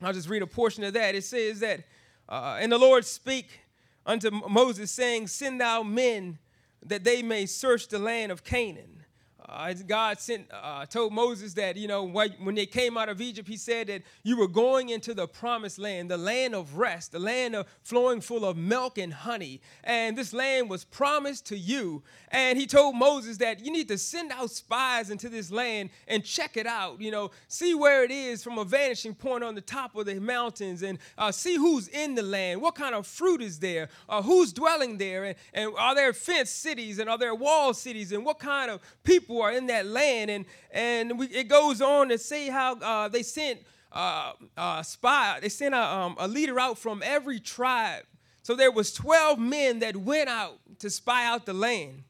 I'll 0.01 0.13
just 0.13 0.29
read 0.29 0.41
a 0.41 0.47
portion 0.47 0.83
of 0.83 0.93
that. 0.93 1.15
It 1.15 1.23
says 1.23 1.59
that, 1.59 1.83
uh, 2.29 2.57
and 2.59 2.71
the 2.71 2.77
Lord 2.77 3.05
speak 3.05 3.61
unto 4.05 4.29
Moses, 4.31 4.91
saying, 4.91 5.27
Send 5.27 5.59
thou 5.59 5.83
men 5.83 6.37
that 6.85 7.03
they 7.03 7.21
may 7.21 7.45
search 7.45 7.87
the 7.87 7.99
land 7.99 8.31
of 8.31 8.43
Canaan 8.43 9.03
uh, 9.49 9.73
God 9.85 10.19
sent, 10.19 10.47
uh, 10.51 10.85
told 10.85 11.13
Moses 11.13 11.53
that, 11.53 11.77
you 11.77 11.87
know, 11.87 12.03
when 12.03 12.55
they 12.55 12.65
came 12.65 12.97
out 12.97 13.09
of 13.09 13.21
Egypt, 13.21 13.47
he 13.47 13.57
said 13.57 13.87
that 13.87 14.01
you 14.23 14.37
were 14.37 14.47
going 14.47 14.89
into 14.89 15.13
the 15.13 15.27
promised 15.27 15.79
land, 15.79 16.11
the 16.11 16.17
land 16.17 16.53
of 16.53 16.77
rest, 16.77 17.11
the 17.13 17.19
land 17.19 17.55
of 17.55 17.67
flowing 17.81 18.19
full 18.19 18.43
of 18.43 18.57
milk 18.57 18.97
and 18.97 19.13
honey. 19.13 19.61
And 19.83 20.17
this 20.17 20.33
land 20.33 20.69
was 20.69 20.83
promised 20.83 21.45
to 21.47 21.57
you. 21.57 22.03
And 22.29 22.57
he 22.57 22.67
told 22.67 22.95
Moses 22.95 23.37
that 23.37 23.63
you 23.63 23.71
need 23.71 23.87
to 23.87 23.97
send 23.97 24.31
out 24.31 24.51
spies 24.51 25.09
into 25.09 25.29
this 25.29 25.49
land 25.49 25.91
and 26.07 26.23
check 26.23 26.57
it 26.57 26.67
out, 26.67 26.99
you 26.99 27.11
know, 27.11 27.31
see 27.47 27.73
where 27.73 28.03
it 28.03 28.11
is 28.11 28.43
from 28.43 28.57
a 28.57 28.65
vanishing 28.65 29.15
point 29.15 29.43
on 29.43 29.55
the 29.55 29.61
top 29.61 29.95
of 29.95 30.05
the 30.05 30.19
mountains 30.19 30.83
and 30.83 30.99
uh, 31.17 31.31
see 31.31 31.55
who's 31.55 31.87
in 31.87 32.15
the 32.15 32.21
land, 32.21 32.61
what 32.61 32.75
kind 32.75 32.95
of 32.95 33.07
fruit 33.07 33.41
is 33.41 33.59
there, 33.59 33.87
uh, 34.09 34.21
who's 34.21 34.51
dwelling 34.51 34.97
there, 34.97 35.23
and, 35.23 35.35
and 35.53 35.71
are 35.77 35.95
there 35.95 36.11
fenced 36.11 36.61
cities 36.61 36.99
and 36.99 37.09
are 37.09 37.17
there 37.17 37.33
walled 37.33 37.77
cities, 37.77 38.11
and 38.11 38.25
what 38.25 38.39
kind 38.39 38.69
of 38.69 38.81
people 39.03 39.36
are 39.41 39.51
in 39.51 39.67
that 39.67 39.85
land. 39.85 40.31
And, 40.31 40.45
and 40.71 41.19
we, 41.19 41.27
it 41.27 41.47
goes 41.47 41.81
on 41.81 42.09
to 42.09 42.17
say 42.17 42.49
how 42.49 42.75
uh, 42.75 43.07
they 43.07 43.23
sent 43.23 43.59
uh, 43.91 44.33
a 44.57 44.83
spy, 44.83 45.39
they 45.41 45.49
sent 45.49 45.73
a, 45.73 45.81
um, 45.81 46.15
a 46.19 46.27
leader 46.27 46.59
out 46.59 46.77
from 46.77 47.01
every 47.03 47.39
tribe. 47.39 48.03
So 48.43 48.55
there 48.55 48.71
was 48.71 48.93
12 48.93 49.39
men 49.39 49.79
that 49.79 49.95
went 49.95 50.29
out 50.29 50.59
to 50.79 50.89
spy 50.89 51.25
out 51.25 51.45
the 51.45 51.53
land. 51.53 52.03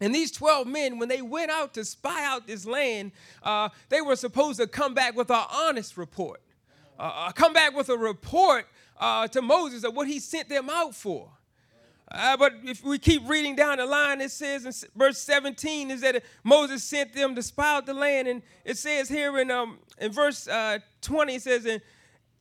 And 0.00 0.14
these 0.14 0.32
12 0.32 0.66
men, 0.66 0.98
when 0.98 1.08
they 1.08 1.20
went 1.20 1.50
out 1.50 1.74
to 1.74 1.84
spy 1.84 2.24
out 2.24 2.46
this 2.46 2.64
land, 2.64 3.12
uh, 3.42 3.68
they 3.90 4.00
were 4.00 4.16
supposed 4.16 4.58
to 4.58 4.66
come 4.66 4.94
back 4.94 5.14
with 5.14 5.30
an 5.30 5.44
honest 5.52 5.96
report. 5.96 6.40
Uh, 6.98 7.26
uh 7.26 7.32
come 7.32 7.52
back 7.52 7.74
with 7.74 7.88
a 7.88 7.96
report 7.96 8.66
uh, 8.98 9.28
to 9.28 9.42
Moses 9.42 9.84
of 9.84 9.94
what 9.94 10.08
he 10.08 10.18
sent 10.18 10.48
them 10.48 10.70
out 10.70 10.94
for. 10.94 11.30
Uh, 12.12 12.36
but 12.36 12.54
if 12.64 12.82
we 12.82 12.98
keep 12.98 13.26
reading 13.28 13.54
down 13.54 13.78
the 13.78 13.86
line, 13.86 14.20
it 14.20 14.32
says 14.32 14.66
in 14.66 14.88
verse 14.96 15.18
17 15.18 15.92
is 15.92 16.00
that 16.00 16.24
Moses 16.42 16.82
sent 16.82 17.12
them 17.12 17.36
to 17.36 17.42
spy 17.42 17.76
out 17.76 17.86
the 17.86 17.94
land. 17.94 18.26
And 18.26 18.42
it 18.64 18.76
says 18.78 19.08
here 19.08 19.38
in, 19.38 19.50
um, 19.50 19.78
in 19.98 20.10
verse 20.10 20.48
uh, 20.48 20.78
20, 21.02 21.34
it 21.36 21.42
says 21.42 21.66
in, 21.66 21.80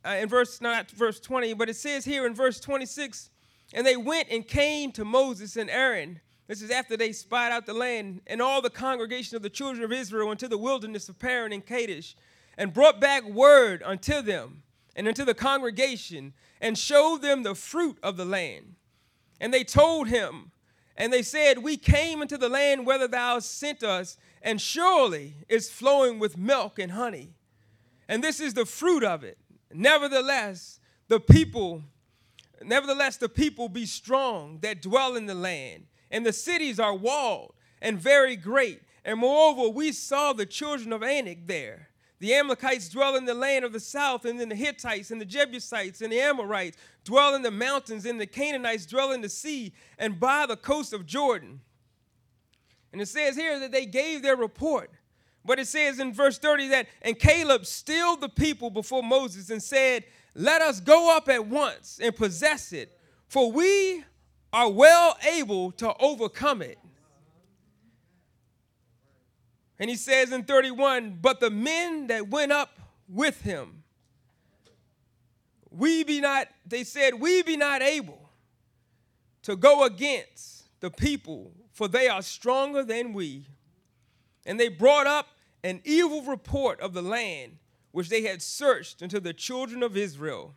uh, 0.04 0.10
in 0.22 0.28
verse, 0.28 0.60
not 0.60 0.90
verse 0.90 1.20
20, 1.20 1.54
but 1.54 1.70
it 1.70 1.76
says 1.76 2.04
here 2.04 2.26
in 2.26 2.34
verse 2.34 2.60
26, 2.60 3.30
and 3.74 3.86
they 3.86 3.96
went 3.96 4.30
and 4.32 4.48
came 4.48 4.92
to 4.94 5.06
Moses 5.06 5.56
and 5.56 5.70
Aaron. 5.70 6.20
This 6.48 6.64
is 6.64 6.72
after 6.72 6.98
they 6.98 7.12
spied 7.12 7.52
out 7.52 7.68
the 7.68 7.74
land 7.76 8.22
and 8.26 8.42
all 8.42 8.64
the 8.64 8.72
congregation 8.72 9.36
of 9.36 9.44
the 9.44 9.52
children 9.52 9.84
of 9.84 9.92
Israel 9.92 10.32
into 10.32 10.48
the 10.48 10.58
wilderness 10.58 11.10
of 11.10 11.20
Paran 11.20 11.54
and 11.54 11.64
Kadesh, 11.64 12.16
and 12.58 12.74
brought 12.74 13.00
back 13.00 13.24
word 13.24 13.84
unto 13.86 14.24
them 14.24 14.64
and 14.96 15.08
unto 15.08 15.24
the 15.24 15.36
congregation, 15.36 16.34
and 16.60 16.76
showed 16.76 17.22
them 17.22 17.44
the 17.44 17.54
fruit 17.54 18.00
of 18.02 18.18
the 18.18 18.26
land. 18.26 18.76
And 19.40 19.54
they 19.54 19.64
told 19.64 20.08
him, 20.08 20.52
and 20.98 21.14
they 21.14 21.24
said, 21.24 21.60
We 21.60 21.78
came 21.78 22.22
into 22.22 22.38
the 22.38 22.50
land 22.50 22.86
whither 22.86 23.08
thou 23.08 23.40
sent 23.40 23.84
us, 23.84 24.18
and 24.42 24.60
surely 24.60 25.36
it's 25.48 25.70
flowing 25.70 26.20
with 26.20 26.38
milk 26.38 26.78
and 26.78 26.92
honey. 26.92 27.36
And 28.08 28.24
this 28.24 28.40
is 28.40 28.54
the 28.54 28.66
fruit 28.66 29.04
of 29.04 29.24
it. 29.24 29.38
Nevertheless, 29.72 30.80
the 31.08 31.20
people, 31.20 31.84
nevertheless, 32.62 33.18
the 33.18 33.30
people 33.30 33.70
be 33.70 33.86
strong 33.86 34.60
that 34.62 34.82
dwell 34.82 35.16
in 35.16 35.26
the 35.26 35.36
land, 35.36 35.86
and 36.12 36.26
the 36.26 36.34
cities 36.34 36.80
are 36.80 36.96
walled 36.96 37.54
and 37.82 38.00
very 38.00 38.36
great. 38.36 38.82
And 39.06 39.20
moreover, 39.20 39.70
we 39.70 39.92
saw 39.92 40.34
the 40.34 40.46
children 40.46 40.92
of 40.92 41.04
Anak 41.04 41.48
there. 41.48 41.89
The 42.20 42.34
Amalekites 42.36 42.90
dwell 42.90 43.16
in 43.16 43.24
the 43.26 43.34
land 43.34 43.64
of 43.64 43.72
the 43.72 43.80
south, 43.80 44.26
and 44.26 44.40
then 44.40 44.50
the 44.50 44.56
Hittites 44.56 45.10
and 45.10 45.22
the 45.22 45.26
Jebusites 45.26 46.02
and 46.02 46.12
the 46.12 46.20
Amorites 46.20 46.78
dwell 47.06 47.34
in 47.34 47.42
the 47.42 47.52
mountains, 47.52 48.06
and 48.06 48.20
the 48.20 48.28
Canaanites 48.28 48.86
dwell 48.86 49.12
in 49.14 49.22
the 49.22 49.30
sea 49.30 49.74
and 49.98 50.20
by 50.20 50.46
the 50.46 50.58
coast 50.58 50.92
of 50.92 51.06
Jordan. 51.06 51.62
And 52.92 53.02
it 53.02 53.08
says 53.08 53.36
here 53.36 53.60
that 53.60 53.72
they 53.72 53.86
gave 53.86 54.22
their 54.22 54.36
report. 54.36 54.92
But 55.46 55.60
it 55.60 55.68
says 55.68 56.00
in 56.00 56.14
verse 56.14 56.38
30 56.38 56.68
that, 56.70 56.88
and 57.02 57.18
Caleb 57.18 57.66
stilled 57.66 58.20
the 58.20 58.30
people 58.30 58.70
before 58.70 59.02
Moses 59.02 59.50
and 59.50 59.64
said, 59.64 60.04
Let 60.36 60.62
us 60.62 60.82
go 60.82 61.16
up 61.16 61.30
at 61.30 61.48
once 61.48 62.00
and 62.04 62.14
possess 62.16 62.74
it, 62.74 63.00
for 63.28 63.52
we 63.52 64.04
are 64.52 64.70
well 64.70 65.18
able 65.32 65.72
to 65.74 65.96
overcome 66.00 66.62
it. 66.62 66.78
And 69.80 69.90
he 69.90 69.96
says 69.96 70.32
in 70.32 70.44
31, 70.44 71.20
But 71.22 71.40
the 71.40 71.50
men 71.50 72.08
that 72.08 72.30
went 72.30 72.52
up 72.52 72.80
with 73.08 73.42
him, 73.42 73.84
we 75.72 76.04
be 76.04 76.20
not, 76.20 76.48
they 76.66 76.84
said, 76.84 77.20
we 77.20 77.42
be 77.44 77.56
not 77.56 77.82
able 77.82 78.30
to 79.44 79.56
go 79.56 79.86
against 79.86 80.66
the 80.82 80.90
people, 80.90 81.54
for 81.72 81.88
they 81.88 82.08
are 82.08 82.22
stronger 82.22 82.84
than 82.84 83.14
we. 83.14 83.46
And 84.46 84.60
they 84.60 84.68
brought 84.68 85.08
up 85.08 85.28
an 85.64 85.82
evil 85.86 86.24
report 86.24 86.80
of 86.82 86.94
the 86.94 87.02
land 87.02 87.58
which 87.92 88.10
they 88.10 88.24
had 88.24 88.42
searched 88.42 89.02
unto 89.02 89.20
the 89.20 89.34
children 89.34 89.84
of 89.84 89.96
Israel. 89.96 90.56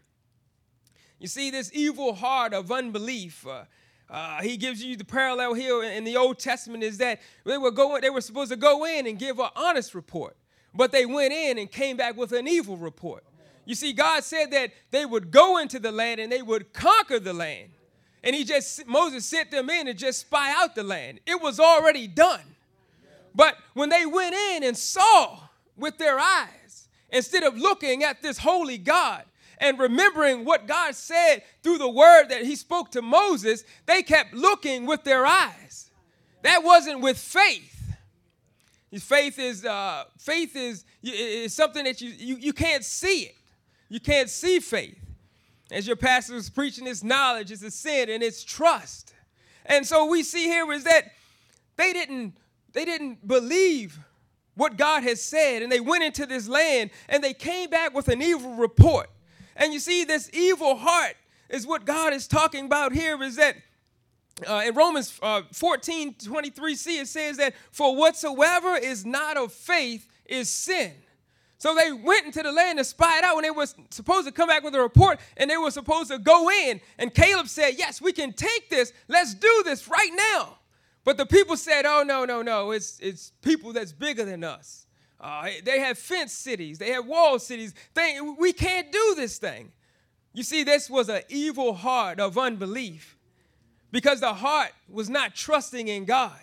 You 1.18 1.28
see, 1.28 1.50
this 1.50 1.70
evil 1.72 2.14
heart 2.14 2.52
of 2.52 2.72
unbelief. 2.72 3.46
Uh, 3.46 3.64
uh, 4.12 4.42
he 4.42 4.58
gives 4.58 4.84
you 4.84 4.94
the 4.94 5.06
parallel 5.06 5.54
here 5.54 5.82
in 5.82 6.04
the 6.04 6.18
Old 6.18 6.38
Testament 6.38 6.84
is 6.84 6.98
that 6.98 7.18
they 7.44 7.56
were 7.56 7.70
going, 7.70 8.02
they 8.02 8.10
were 8.10 8.20
supposed 8.20 8.50
to 8.50 8.56
go 8.56 8.84
in 8.84 9.06
and 9.06 9.18
give 9.18 9.38
an 9.38 9.48
honest 9.56 9.94
report, 9.94 10.36
but 10.74 10.92
they 10.92 11.06
went 11.06 11.32
in 11.32 11.56
and 11.56 11.70
came 11.70 11.96
back 11.96 12.14
with 12.14 12.32
an 12.32 12.46
evil 12.46 12.76
report. 12.76 13.24
You 13.64 13.74
see, 13.74 13.94
God 13.94 14.22
said 14.22 14.50
that 14.50 14.72
they 14.90 15.06
would 15.06 15.30
go 15.30 15.56
into 15.56 15.78
the 15.78 15.90
land 15.90 16.20
and 16.20 16.30
they 16.30 16.42
would 16.42 16.74
conquer 16.74 17.18
the 17.18 17.32
land. 17.32 17.70
And 18.22 18.36
he 18.36 18.44
just, 18.44 18.86
Moses 18.86 19.24
sent 19.24 19.50
them 19.50 19.70
in 19.70 19.88
and 19.88 19.98
just 19.98 20.20
spy 20.20 20.52
out 20.56 20.74
the 20.74 20.82
land. 20.82 21.20
It 21.26 21.40
was 21.40 21.58
already 21.58 22.06
done. 22.06 22.42
But 23.34 23.56
when 23.72 23.88
they 23.88 24.04
went 24.04 24.34
in 24.34 24.62
and 24.62 24.76
saw 24.76 25.38
with 25.76 25.96
their 25.96 26.18
eyes, 26.18 26.88
instead 27.10 27.44
of 27.44 27.56
looking 27.56 28.04
at 28.04 28.20
this 28.20 28.38
holy 28.38 28.78
God 28.78 29.24
and 29.62 29.78
remembering 29.78 30.44
what 30.44 30.66
God 30.66 30.96
said 30.96 31.44
through 31.62 31.78
the 31.78 31.88
word 31.88 32.26
that 32.30 32.44
he 32.44 32.56
spoke 32.56 32.90
to 32.90 33.00
Moses, 33.00 33.62
they 33.86 34.02
kept 34.02 34.34
looking 34.34 34.86
with 34.86 35.04
their 35.04 35.24
eyes. 35.24 35.88
That 36.42 36.64
wasn't 36.64 37.00
with 37.00 37.16
faith. 37.16 37.68
Faith 38.98 39.38
is 39.38 39.64
uh, 39.64 40.04
faith 40.18 40.56
is, 40.56 40.84
is 41.02 41.54
something 41.54 41.84
that 41.84 42.00
you, 42.00 42.10
you, 42.10 42.36
you 42.36 42.52
can't 42.52 42.84
see 42.84 43.22
it. 43.22 43.36
You 43.88 44.00
can't 44.00 44.28
see 44.28 44.58
faith. 44.58 44.98
As 45.70 45.86
your 45.86 45.96
pastor 45.96 46.34
was 46.34 46.50
preaching, 46.50 46.86
it's 46.86 47.04
knowledge, 47.04 47.52
it's 47.52 47.62
assent, 47.62 48.10
and 48.10 48.22
it's 48.22 48.44
trust. 48.44 49.14
And 49.64 49.86
so 49.86 50.06
we 50.06 50.24
see 50.24 50.44
here 50.44 50.70
is 50.72 50.84
that 50.84 51.12
they 51.76 51.92
didn't 51.92 52.34
they 52.72 52.84
didn't 52.84 53.26
believe 53.26 53.98
what 54.56 54.76
God 54.76 55.04
has 55.04 55.22
said, 55.22 55.62
and 55.62 55.70
they 55.70 55.80
went 55.80 56.02
into 56.02 56.26
this 56.26 56.48
land 56.48 56.90
and 57.08 57.22
they 57.22 57.32
came 57.32 57.70
back 57.70 57.94
with 57.94 58.08
an 58.08 58.20
evil 58.20 58.54
report. 58.54 59.08
And 59.56 59.72
you 59.72 59.78
see, 59.78 60.04
this 60.04 60.30
evil 60.32 60.76
heart 60.76 61.16
is 61.48 61.66
what 61.66 61.84
God 61.84 62.12
is 62.12 62.26
talking 62.26 62.66
about 62.66 62.92
here. 62.92 63.22
Is 63.22 63.36
that 63.36 63.56
uh, 64.48 64.62
in 64.66 64.74
Romans 64.74 65.18
uh, 65.22 65.42
14 65.52 66.14
23c, 66.14 67.02
it 67.02 67.08
says 67.08 67.36
that 67.36 67.54
for 67.70 67.94
whatsoever 67.96 68.76
is 68.76 69.04
not 69.04 69.36
of 69.36 69.52
faith 69.52 70.08
is 70.26 70.48
sin. 70.48 70.92
So 71.58 71.76
they 71.76 71.92
went 71.92 72.26
into 72.26 72.42
the 72.42 72.50
land 72.50 72.78
to 72.78 72.84
spy 72.84 73.18
it 73.18 73.24
out 73.24 73.36
when 73.36 73.44
they 73.44 73.50
were 73.50 73.68
supposed 73.90 74.26
to 74.26 74.32
come 74.32 74.48
back 74.48 74.64
with 74.64 74.74
a 74.74 74.80
report 74.80 75.20
and 75.36 75.48
they 75.48 75.56
were 75.56 75.70
supposed 75.70 76.10
to 76.10 76.18
go 76.18 76.50
in. 76.50 76.80
And 76.98 77.14
Caleb 77.14 77.46
said, 77.46 77.74
Yes, 77.78 78.02
we 78.02 78.12
can 78.12 78.32
take 78.32 78.68
this. 78.68 78.92
Let's 79.06 79.32
do 79.34 79.62
this 79.64 79.86
right 79.86 80.10
now. 80.12 80.58
But 81.04 81.18
the 81.18 81.26
people 81.26 81.56
said, 81.56 81.86
Oh, 81.86 82.02
no, 82.04 82.24
no, 82.24 82.42
no. 82.42 82.72
It's, 82.72 82.98
it's 83.00 83.30
people 83.42 83.72
that's 83.72 83.92
bigger 83.92 84.24
than 84.24 84.42
us. 84.42 84.86
Uh, 85.22 85.48
they 85.64 85.78
have 85.78 85.96
fenced 85.96 86.40
cities, 86.40 86.78
they 86.78 86.90
have 86.90 87.06
walled 87.06 87.40
cities. 87.40 87.74
They, 87.94 88.18
we 88.20 88.52
can't 88.52 88.90
do 88.90 89.14
this 89.16 89.38
thing. 89.38 89.70
You 90.34 90.42
see, 90.42 90.64
this 90.64 90.90
was 90.90 91.08
an 91.08 91.22
evil 91.28 91.74
heart 91.74 92.18
of 92.18 92.36
unbelief 92.36 93.16
because 93.92 94.20
the 94.20 94.32
heart 94.34 94.72
was 94.88 95.08
not 95.08 95.34
trusting 95.34 95.88
in 95.88 96.06
God. 96.06 96.36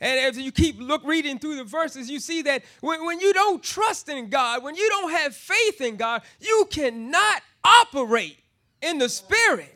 And 0.00 0.20
as 0.20 0.38
you 0.38 0.52
keep 0.52 0.78
look 0.78 1.02
reading 1.04 1.38
through 1.38 1.56
the 1.56 1.64
verses, 1.64 2.10
you 2.10 2.20
see 2.20 2.42
that 2.42 2.62
when, 2.80 3.04
when 3.06 3.20
you 3.20 3.32
don't 3.32 3.62
trust 3.62 4.08
in 4.08 4.28
God, 4.28 4.62
when 4.62 4.74
you 4.76 4.88
don't 4.90 5.10
have 5.10 5.34
faith 5.34 5.80
in 5.80 5.96
God, 5.96 6.22
you 6.40 6.68
cannot 6.70 7.42
operate 7.64 8.38
in 8.82 8.98
the 8.98 9.08
spirit. 9.08 9.70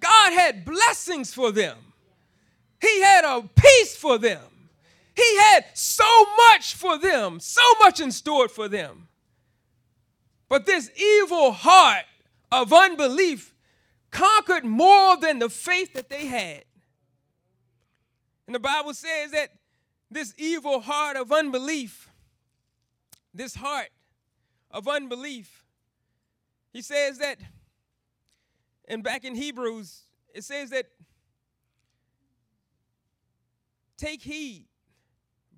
God 0.00 0.32
had 0.32 0.64
blessings 0.64 1.32
for 1.32 1.52
them. 1.52 1.78
He 2.80 3.00
had 3.02 3.24
a 3.24 3.48
peace 3.54 3.96
for 3.96 4.18
them. 4.18 4.40
He 5.14 5.36
had 5.38 5.66
so 5.74 6.04
much 6.48 6.74
for 6.74 6.98
them, 6.98 7.40
so 7.40 7.62
much 7.80 8.00
in 8.00 8.10
store 8.10 8.48
for 8.48 8.68
them. 8.68 9.08
But 10.48 10.66
this 10.66 10.90
evil 10.96 11.52
heart 11.52 12.04
of 12.50 12.72
unbelief 12.72 13.54
conquered 14.10 14.64
more 14.64 15.16
than 15.16 15.38
the 15.38 15.48
faith 15.48 15.94
that 15.94 16.08
they 16.08 16.26
had. 16.26 16.64
And 18.46 18.54
the 18.54 18.60
Bible 18.60 18.94
says 18.94 19.30
that 19.32 19.50
this 20.10 20.34
evil 20.36 20.80
heart 20.80 21.16
of 21.16 21.32
unbelief, 21.32 22.10
this 23.32 23.54
heart 23.54 23.88
of 24.70 24.86
unbelief, 24.86 25.64
he 26.72 26.82
says 26.82 27.18
that, 27.18 27.38
and 28.86 29.02
back 29.02 29.24
in 29.24 29.34
Hebrews, 29.34 30.02
it 30.34 30.44
says 30.44 30.70
that 30.70 30.86
take 33.96 34.22
heed, 34.22 34.66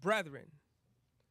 brethren. 0.04 0.44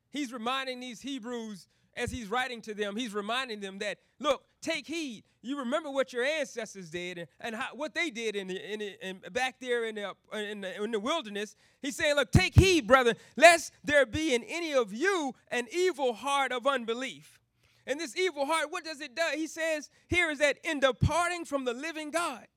He's 0.10 0.34
reminding 0.34 0.82
these 0.82 1.00
Hebrews 1.00 1.70
as 1.96 2.12
he's 2.12 2.28
writing 2.28 2.60
to 2.62 2.74
them, 2.74 2.96
he's 2.96 3.14
reminding 3.14 3.60
them 3.60 3.80
that, 3.80 4.00
look, 4.20 4.44
take 4.62 4.88
heed. 4.88 5.24
You 5.44 5.60
remember 5.60 5.92
what 5.92 6.12
your 6.12 6.24
ancestors 6.24 6.90
did 6.90 7.20
and, 7.20 7.28
and 7.40 7.56
how, 7.56 7.76
what 7.76 7.94
they 7.94 8.10
did 8.10 8.36
in, 8.36 8.48
the, 8.48 8.74
in, 8.74 8.80
the, 8.80 9.08
in 9.08 9.22
back 9.32 9.58
there 9.62 9.86
in 9.86 9.96
the, 9.96 10.14
in, 10.34 10.62
the, 10.62 10.84
in 10.84 10.92
the 10.92 11.00
wilderness. 11.00 11.56
He's 11.82 11.96
saying, 11.96 12.16
look, 12.16 12.32
take 12.32 12.56
heed, 12.56 12.88
brother, 12.88 13.14
lest 13.36 13.74
there 13.84 14.06
be 14.06 14.34
in 14.34 14.44
any 14.44 14.74
of 14.74 14.92
you 14.92 15.36
an 15.52 15.68
evil 15.72 16.14
heart 16.14 16.52
of 16.52 16.66
unbelief. 16.66 17.40
And 17.86 18.00
this 18.00 18.18
evil 18.18 18.46
heart, 18.46 18.68
what 18.72 18.84
does 18.84 19.02
it 19.02 19.16
do? 19.16 19.22
He 19.36 19.46
says 19.46 19.90
here 20.08 20.32
is 20.32 20.40
that 20.40 20.58
in 20.64 20.80
departing 20.80 21.46
from 21.46 21.66
the 21.66 21.74
living 21.74 22.10
God, 22.10 22.48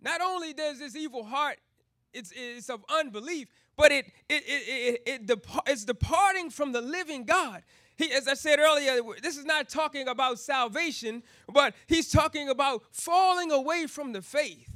not 0.00 0.20
only 0.20 0.52
does 0.52 0.78
this 0.78 0.94
evil 0.94 1.24
heart, 1.24 1.58
it's, 2.12 2.32
it's 2.34 2.68
of 2.68 2.84
unbelief, 2.88 3.48
but 3.80 3.92
it, 3.92 4.06
it, 4.28 4.42
it, 4.46 5.02
it, 5.06 5.30
it 5.30 5.46
it's 5.66 5.86
departing 5.86 6.50
from 6.50 6.72
the 6.72 6.82
living 6.82 7.24
God. 7.24 7.62
He, 7.96 8.12
as 8.12 8.28
I 8.28 8.34
said 8.34 8.58
earlier, 8.58 9.00
this 9.22 9.38
is 9.38 9.46
not 9.46 9.70
talking 9.70 10.06
about 10.06 10.38
salvation, 10.38 11.22
but 11.50 11.74
he's 11.86 12.10
talking 12.10 12.50
about 12.50 12.82
falling 12.92 13.50
away 13.50 13.86
from 13.86 14.12
the 14.12 14.20
faith. 14.20 14.68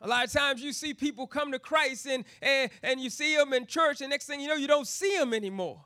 A 0.00 0.06
lot 0.06 0.26
of 0.26 0.32
times 0.32 0.62
you 0.62 0.72
see 0.72 0.94
people 0.94 1.26
come 1.26 1.50
to 1.50 1.58
Christ 1.58 2.06
and, 2.06 2.24
and, 2.40 2.70
and 2.84 3.00
you 3.00 3.10
see 3.10 3.34
them 3.34 3.52
in 3.52 3.66
church, 3.66 4.00
and 4.00 4.10
next 4.10 4.26
thing 4.26 4.40
you 4.40 4.46
know, 4.46 4.54
you 4.54 4.68
don't 4.68 4.86
see 4.86 5.16
them 5.16 5.34
anymore. 5.34 5.84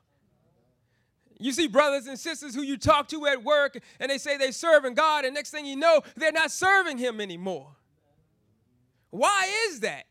You 1.38 1.52
see 1.52 1.66
brothers 1.66 2.08
and 2.08 2.18
sisters 2.18 2.54
who 2.54 2.60
you 2.60 2.76
talk 2.76 3.08
to 3.08 3.26
at 3.26 3.42
work, 3.42 3.78
and 3.98 4.10
they 4.10 4.18
say 4.18 4.36
they're 4.36 4.52
serving 4.52 4.92
God, 4.92 5.24
and 5.24 5.32
next 5.32 5.50
thing 5.50 5.64
you 5.64 5.76
know, 5.76 6.02
they're 6.14 6.30
not 6.30 6.50
serving 6.50 6.98
Him 6.98 7.22
anymore. 7.22 7.68
Why 9.08 9.50
is 9.70 9.80
that? 9.80 10.04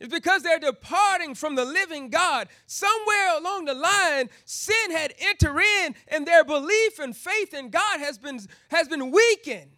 It's 0.00 0.12
because 0.12 0.42
they're 0.42 0.60
departing 0.60 1.34
from 1.34 1.56
the 1.56 1.64
living 1.64 2.08
God. 2.08 2.48
Somewhere 2.66 3.36
along 3.38 3.64
the 3.64 3.74
line, 3.74 4.30
sin 4.44 4.92
had 4.92 5.12
entered 5.18 5.58
in, 5.58 5.94
and 6.08 6.26
their 6.26 6.44
belief 6.44 6.98
and 7.00 7.16
faith 7.16 7.52
in 7.52 7.70
God 7.70 7.98
has 7.98 8.16
been, 8.16 8.40
has 8.70 8.86
been 8.86 9.10
weakened. 9.10 9.72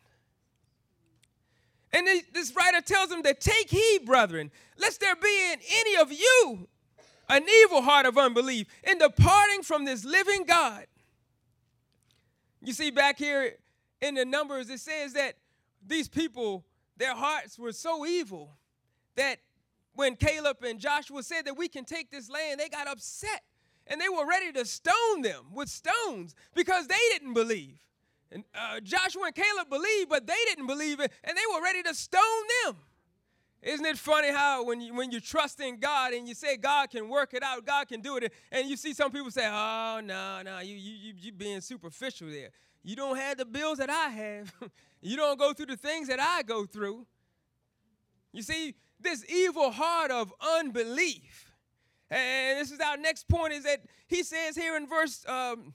And 1.92 2.06
this 2.32 2.54
writer 2.54 2.80
tells 2.80 3.08
them 3.08 3.22
to 3.22 3.34
take 3.34 3.70
heed, 3.70 4.04
brethren, 4.04 4.50
lest 4.78 5.00
there 5.00 5.16
be 5.16 5.52
in 5.52 5.58
any 5.72 5.96
of 5.96 6.12
you 6.12 6.68
an 7.28 7.46
evil 7.62 7.80
heart 7.80 8.06
of 8.06 8.18
unbelief 8.18 8.66
in 8.84 8.98
departing 8.98 9.62
from 9.62 9.84
this 9.84 10.04
living 10.04 10.44
God. 10.44 10.86
You 12.62 12.72
see, 12.72 12.90
back 12.90 13.18
here 13.18 13.54
in 14.02 14.14
the 14.14 14.24
Numbers, 14.24 14.68
it 14.68 14.80
says 14.80 15.14
that 15.14 15.34
these 15.86 16.08
people, 16.08 16.64
their 16.96 17.14
hearts 17.14 17.58
were 17.58 17.72
so 17.72 18.04
evil 18.04 18.50
that 19.16 19.38
when 20.00 20.16
Caleb 20.16 20.64
and 20.64 20.80
Joshua 20.80 21.22
said 21.22 21.44
that 21.44 21.58
we 21.58 21.68
can 21.68 21.84
take 21.84 22.10
this 22.10 22.30
land, 22.30 22.58
they 22.58 22.70
got 22.70 22.88
upset 22.88 23.42
and 23.86 24.00
they 24.00 24.08
were 24.08 24.26
ready 24.26 24.50
to 24.52 24.64
stone 24.64 25.20
them 25.20 25.44
with 25.52 25.68
stones 25.68 26.34
because 26.54 26.86
they 26.86 26.94
didn't 27.12 27.34
believe. 27.34 27.76
And 28.32 28.44
uh, 28.54 28.80
Joshua 28.80 29.24
and 29.26 29.34
Caleb 29.34 29.68
believed, 29.68 30.08
but 30.08 30.26
they 30.26 30.38
didn't 30.46 30.66
believe 30.66 31.00
it, 31.00 31.12
and 31.22 31.36
they 31.36 31.42
were 31.54 31.62
ready 31.62 31.82
to 31.82 31.94
stone 31.94 32.22
them. 32.64 32.76
Isn't 33.60 33.84
it 33.84 33.98
funny 33.98 34.30
how 34.30 34.64
when 34.64 34.80
you, 34.80 34.94
when 34.94 35.10
you 35.10 35.20
trust 35.20 35.60
in 35.60 35.78
God 35.78 36.14
and 36.14 36.26
you 36.26 36.34
say 36.34 36.56
God 36.56 36.88
can 36.88 37.10
work 37.10 37.34
it 37.34 37.42
out, 37.42 37.66
God 37.66 37.86
can 37.86 38.00
do 38.00 38.16
it, 38.16 38.32
and 38.50 38.70
you 38.70 38.78
see 38.78 38.94
some 38.94 39.12
people 39.12 39.30
say, 39.30 39.46
"Oh 39.46 40.00
no, 40.02 40.40
no, 40.42 40.60
you 40.60 40.76
you 40.76 41.12
you 41.14 41.32
being 41.32 41.60
superficial 41.60 42.30
there. 42.30 42.52
You 42.82 42.96
don't 42.96 43.18
have 43.18 43.36
the 43.36 43.44
bills 43.44 43.76
that 43.78 43.90
I 43.90 44.08
have. 44.08 44.54
you 45.02 45.18
don't 45.18 45.38
go 45.38 45.52
through 45.52 45.66
the 45.66 45.76
things 45.76 46.08
that 46.08 46.20
I 46.20 46.42
go 46.42 46.64
through." 46.64 47.04
You 48.32 48.42
see, 48.42 48.74
this 49.02 49.24
evil 49.28 49.70
heart 49.70 50.10
of 50.10 50.32
unbelief. 50.58 51.52
And 52.10 52.58
this 52.58 52.72
is 52.72 52.80
our 52.80 52.96
next 52.96 53.28
point 53.28 53.52
is 53.52 53.64
that 53.64 53.80
he 54.08 54.22
says 54.22 54.56
here 54.56 54.76
in 54.76 54.88
verse 54.88 55.24
um, 55.28 55.74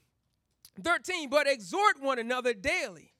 13, 0.82 1.30
but 1.30 1.46
exhort 1.46 2.00
one 2.00 2.18
another 2.18 2.52
daily. 2.52 3.14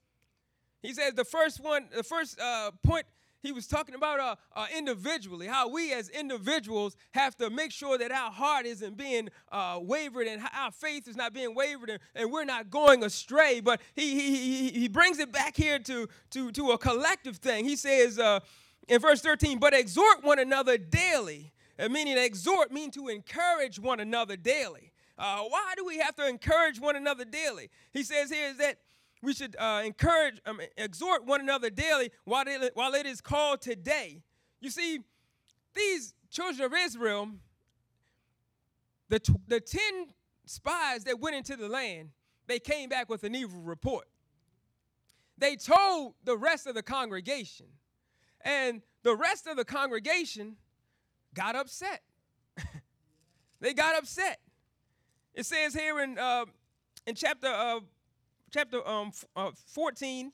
He 0.83 0.92
says 0.92 1.14
the 1.14 1.25
first 1.25 1.62
one, 1.62 1.88
the 1.95 2.03
first 2.03 2.38
uh, 2.38 2.73
point 2.83 3.07
he 3.42 3.53
was 3.53 3.66
talking 3.66 3.95
about 3.95 4.19
uh, 4.19 4.37
uh, 4.55 4.66
individually, 4.77 5.47
how 5.47 5.69
we 5.69 5.92
as 5.92 6.09
individuals 6.09 6.97
have 7.12 7.37
to 7.37 7.49
make 7.49 7.71
sure 7.71 7.97
that 7.97 8.11
our 8.11 8.31
heart 8.31 8.66
isn't 8.66 8.97
being 8.97 9.29
uh, 9.53 9.79
wavered 9.81 10.27
and 10.27 10.42
our 10.55 10.73
faith 10.73 11.07
is 11.07 11.16
not 11.16 11.33
being 11.33 11.55
wavered 11.55 11.90
and, 11.90 12.01
and 12.14 12.33
we're 12.33 12.45
not 12.45 12.71
going 12.71 13.05
astray. 13.05 13.61
But 13.61 13.81
he, 13.95 14.14
he, 14.14 14.37
he, 14.37 14.69
he 14.81 14.88
brings 14.88 15.19
it 15.19 15.33
back 15.33 15.57
here 15.57 15.79
to, 15.79 16.09
to, 16.31 16.51
to 16.53 16.73
a 16.73 16.79
collective 16.79 17.37
thing. 17.37 17.64
He 17.64 17.77
says, 17.77 18.19
uh, 18.19 18.40
in 18.88 19.01
verse 19.01 19.20
13, 19.20 19.59
but 19.59 19.75
exhort 19.75 20.22
one 20.22 20.38
another 20.38 20.79
daily. 20.79 21.53
And 21.79 21.92
meaning 21.92 22.16
exhort 22.16 22.72
mean 22.72 22.90
to 22.92 23.09
encourage 23.09 23.79
one 23.79 24.01
another 24.01 24.37
daily. 24.37 24.92
Uh, 25.18 25.42
why 25.42 25.75
do 25.77 25.85
we 25.85 25.99
have 25.99 26.14
to 26.16 26.29
encourage 26.29 26.81
one 26.81 26.96
another 26.96 27.25
daily? 27.25 27.70
He 27.92 28.03
says 28.03 28.31
here 28.31 28.49
is 28.49 28.59
that 28.59 28.79
we 29.22 29.35
should 29.35 29.57
uh, 29.59 29.83
encourage, 29.85 30.40
um, 30.46 30.61
exhort 30.77 31.25
one 31.25 31.40
another 31.40 31.70
daily 31.70 32.11
while 32.25 32.44
it, 32.46 32.72
while 32.75 32.94
it 32.94 33.07
is 33.07 33.20
called 33.20 33.61
today. 33.61 34.22
You 34.61 34.70
see, 34.70 35.01
these 35.75 36.14
children 36.31 36.66
of 36.66 36.72
Israel, 36.79 37.31
the, 39.09 39.18
t- 39.18 39.35
the 39.49 39.61
10 39.61 39.81
spies 40.44 41.05
that 41.05 41.18
went 41.18 41.37
into 41.37 41.57
the 41.57 41.68
land, 41.68 42.11
they 42.46 42.59
came 42.59 42.88
back 42.88 43.09
with 43.09 43.25
an 43.25 43.35
evil 43.35 43.61
report. 43.61 44.07
They 45.38 45.57
told 45.57 46.14
the 46.25 46.37
rest 46.37 46.66
of 46.66 46.75
the 46.75 46.83
congregation. 46.83 47.66
And 48.42 48.83
the 49.03 49.14
rest 49.14 49.46
of 49.46 49.57
the 49.57 49.64
congregation 49.64 50.57
got 51.35 51.57
upset. 51.57 52.03
they 53.61 53.75
got 53.75 53.96
upset. 53.96 54.38
It 55.35 55.46
says 55.46 55.75
here 55.75 56.01
in, 56.01 56.18
uh, 56.18 56.46
in 57.07 57.14
chapter, 57.14 57.49
uh, 57.49 57.81
chapter 58.51 58.87
um, 58.88 59.12
uh, 59.35 59.51
14 59.66 60.33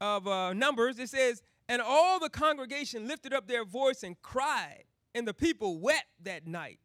of 0.00 0.28
uh, 0.28 0.52
Numbers, 0.52 0.98
it 0.98 1.08
says, 1.08 1.42
And 1.68 1.80
all 1.80 2.20
the 2.20 2.28
congregation 2.28 3.08
lifted 3.08 3.32
up 3.32 3.48
their 3.48 3.64
voice 3.64 4.02
and 4.02 4.20
cried, 4.20 4.84
and 5.14 5.26
the 5.26 5.34
people 5.34 5.78
wept 5.78 6.06
that 6.22 6.46
night. 6.46 6.78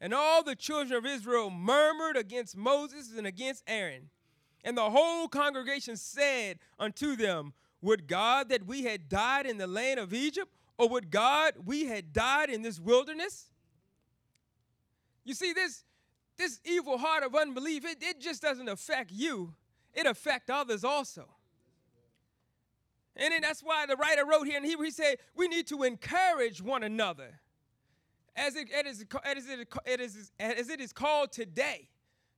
And 0.00 0.14
all 0.14 0.42
the 0.42 0.56
children 0.56 0.96
of 0.96 1.06
Israel 1.06 1.50
murmured 1.50 2.16
against 2.16 2.56
Moses 2.56 3.10
and 3.16 3.26
against 3.26 3.62
Aaron. 3.66 4.10
And 4.64 4.76
the 4.76 4.90
whole 4.90 5.28
congregation 5.28 5.96
said 5.96 6.58
unto 6.78 7.16
them, 7.16 7.52
would 7.82 8.06
God 8.06 8.48
that 8.50 8.66
we 8.66 8.84
had 8.84 9.08
died 9.08 9.46
in 9.46 9.58
the 9.58 9.66
land 9.66 10.00
of 10.00 10.12
Egypt, 10.12 10.50
or 10.78 10.88
would 10.88 11.10
God 11.10 11.54
we 11.64 11.86
had 11.86 12.12
died 12.12 12.50
in 12.50 12.62
this 12.62 12.78
wilderness? 12.80 13.50
You 15.24 15.34
see, 15.34 15.52
this, 15.52 15.84
this 16.36 16.60
evil 16.64 16.98
heart 16.98 17.22
of 17.22 17.34
unbelief, 17.34 17.84
it, 17.84 17.98
it 18.00 18.20
just 18.20 18.42
doesn't 18.42 18.68
affect 18.68 19.10
you, 19.12 19.54
it 19.94 20.06
affects 20.06 20.50
others 20.50 20.84
also. 20.84 21.26
And 23.16 23.32
then 23.32 23.42
that's 23.42 23.60
why 23.60 23.86
the 23.86 23.96
writer 23.96 24.24
wrote 24.24 24.44
here 24.44 24.56
in 24.56 24.64
Hebrew, 24.64 24.86
he 24.86 24.90
said, 24.90 25.16
we 25.34 25.48
need 25.48 25.66
to 25.68 25.82
encourage 25.82 26.62
one 26.62 26.82
another 26.82 27.40
as 28.36 28.56
it, 28.56 28.70
as 28.70 29.00
it, 29.00 29.08
as 29.24 29.48
it, 29.84 30.00
is, 30.00 30.32
as 30.38 30.70
it 30.70 30.80
is 30.80 30.92
called 30.92 31.32
today. 31.32 31.88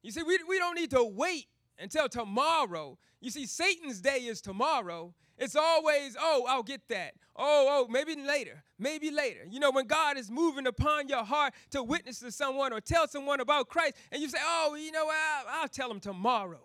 You 0.03 0.11
see, 0.11 0.23
we, 0.23 0.39
we 0.49 0.59
don't 0.59 0.75
need 0.75 0.91
to 0.91 1.05
wait 1.05 1.47
until 1.83 2.09
tomorrow. 2.09 2.99
You 3.21 3.31
see, 3.31 3.47
Satan's 3.47 4.01
day 4.01 4.21
is 4.21 4.41
tomorrow, 4.41 5.15
it's 5.39 5.57
always, 5.57 6.17
oh, 6.19 6.47
I'll 6.49 6.63
get 6.63 6.89
that. 6.89 7.15
Oh, 7.35 7.67
oh, 7.69 7.89
maybe 7.91 8.15
later, 8.15 8.63
maybe 8.79 9.11
later. 9.11 9.41
You 9.49 9.61
know, 9.61 9.71
when 9.71 9.87
God 9.87 10.17
is 10.17 10.31
moving 10.31 10.67
upon 10.67 11.09
your 11.09 11.25
heart 11.25 11.55
to 11.71 11.83
witness 11.83 12.21
to 12.21 12.31
someone 12.31 12.73
or 12.73 12.81
tell 12.81 13.09
someone 13.09 13.41
about 13.41 13.69
Christ, 13.69 13.95
and 14.13 14.23
you 14.23 14.29
say, 14.29 14.39
oh, 14.41 14.77
you 14.79 14.93
know 14.93 15.09
I'll, 15.09 15.63
I'll 15.63 15.69
tell 15.69 15.89
them 15.89 16.01
tomorrow. 16.01 16.61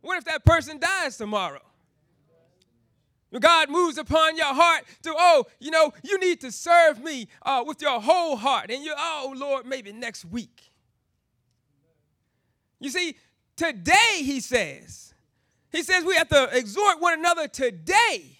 What 0.00 0.16
if 0.18 0.24
that 0.24 0.44
person 0.44 0.78
dies 0.78 1.16
tomorrow? 1.16 1.60
When 3.30 3.40
God 3.40 3.68
moves 3.68 3.98
upon 3.98 4.36
your 4.36 4.54
heart 4.54 4.84
to, 5.02 5.14
oh, 5.14 5.44
you 5.60 5.70
know, 5.70 5.92
you 6.02 6.18
need 6.18 6.40
to 6.40 6.50
serve 6.50 7.02
me 7.02 7.28
uh, 7.44 7.62
with 7.66 7.82
your 7.82 8.00
whole 8.00 8.36
heart. 8.36 8.70
And 8.70 8.82
you, 8.82 8.94
oh, 8.96 9.34
Lord, 9.36 9.66
maybe 9.66 9.92
next 9.92 10.24
week. 10.24 10.70
You 12.80 12.88
see, 12.90 13.16
today, 13.58 14.22
he 14.22 14.40
says, 14.40 15.12
He 15.70 15.82
says 15.82 16.04
we 16.04 16.14
have 16.14 16.28
to 16.28 16.48
exhort 16.56 17.00
one 17.00 17.18
another 17.18 17.48
today. 17.48 18.38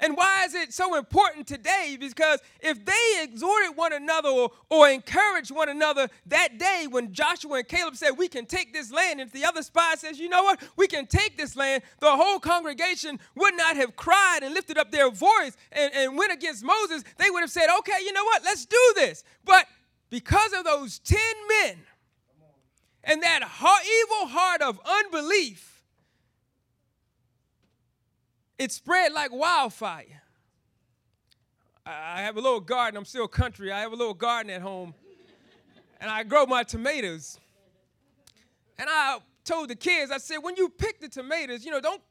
And 0.00 0.16
why 0.16 0.44
is 0.44 0.54
it 0.54 0.72
so 0.72 0.94
important 0.94 1.48
today? 1.48 1.96
Because 1.98 2.38
if 2.60 2.84
they 2.84 3.20
exhorted 3.20 3.76
one 3.76 3.92
another 3.92 4.28
or, 4.28 4.50
or 4.70 4.88
encouraged 4.88 5.50
one 5.50 5.68
another 5.68 6.08
that 6.26 6.56
day 6.56 6.86
when 6.88 7.12
Joshua 7.12 7.58
and 7.58 7.66
Caleb 7.66 7.96
said, 7.96 8.12
We 8.12 8.28
can 8.28 8.46
take 8.46 8.72
this 8.72 8.92
land, 8.92 9.20
and 9.20 9.28
if 9.28 9.32
the 9.32 9.44
other 9.44 9.62
spy 9.62 9.94
says, 9.96 10.20
You 10.20 10.28
know 10.28 10.44
what, 10.44 10.62
we 10.76 10.86
can 10.86 11.06
take 11.06 11.36
this 11.36 11.56
land, 11.56 11.82
the 11.98 12.10
whole 12.10 12.38
congregation 12.38 13.18
would 13.34 13.56
not 13.56 13.76
have 13.76 13.96
cried 13.96 14.40
and 14.42 14.54
lifted 14.54 14.78
up 14.78 14.92
their 14.92 15.10
voice 15.10 15.56
and, 15.72 15.92
and 15.94 16.16
went 16.16 16.32
against 16.32 16.62
Moses. 16.62 17.02
They 17.16 17.30
would 17.30 17.40
have 17.40 17.50
said, 17.50 17.66
Okay, 17.78 17.98
you 18.04 18.12
know 18.12 18.24
what, 18.24 18.44
let's 18.44 18.66
do 18.66 18.92
this. 18.94 19.24
But 19.44 19.66
because 20.10 20.52
of 20.52 20.64
those 20.64 21.00
10 21.00 21.18
men 21.64 21.78
and 23.08 23.22
that 23.22 23.42
heart, 23.42 23.82
evil 23.84 24.28
heart 24.28 24.62
of 24.62 24.78
unbelief, 24.84 25.82
it 28.58 28.70
spread 28.70 29.12
like 29.12 29.32
wildfire. 29.32 30.22
I 31.86 32.20
have 32.20 32.36
a 32.36 32.40
little 32.40 32.60
garden. 32.60 32.98
I'm 32.98 33.06
still 33.06 33.26
country. 33.26 33.72
I 33.72 33.80
have 33.80 33.92
a 33.92 33.96
little 33.96 34.12
garden 34.12 34.50
at 34.50 34.60
home. 34.60 34.94
And 36.00 36.10
I 36.10 36.22
grow 36.22 36.44
my 36.44 36.62
tomatoes. 36.62 37.38
And 38.78 38.88
I 38.90 39.18
told 39.42 39.70
the 39.70 39.74
kids, 39.74 40.12
I 40.12 40.18
said, 40.18 40.38
when 40.38 40.56
you 40.56 40.68
pick 40.68 41.00
the 41.00 41.08
tomatoes, 41.08 41.64
you 41.64 41.70
know, 41.70 41.80
don't 41.80 42.02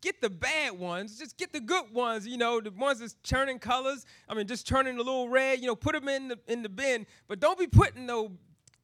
get 0.00 0.20
the 0.20 0.30
bad 0.30 0.78
ones. 0.78 1.18
Just 1.18 1.36
get 1.36 1.52
the 1.52 1.60
good 1.60 1.92
ones, 1.92 2.28
you 2.28 2.36
know, 2.36 2.60
the 2.60 2.70
ones 2.70 3.00
that's 3.00 3.16
turning 3.24 3.58
colors. 3.58 4.06
I 4.28 4.34
mean, 4.34 4.46
just 4.46 4.68
turning 4.68 4.94
a 4.94 5.02
little 5.02 5.28
red, 5.28 5.58
you 5.58 5.66
know, 5.66 5.74
put 5.74 5.94
them 5.94 6.08
in 6.08 6.28
the, 6.28 6.38
in 6.46 6.62
the 6.62 6.68
bin. 6.68 7.06
But 7.26 7.40
don't 7.40 7.58
be 7.58 7.66
putting 7.66 8.06
no 8.06 8.30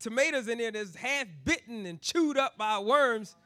tomatoes 0.00 0.48
in 0.48 0.58
there 0.58 0.72
that's 0.72 0.96
half 0.96 1.26
bitten 1.44 1.86
and 1.86 2.00
chewed 2.00 2.36
up 2.36 2.58
by 2.58 2.78
worms. 2.78 3.36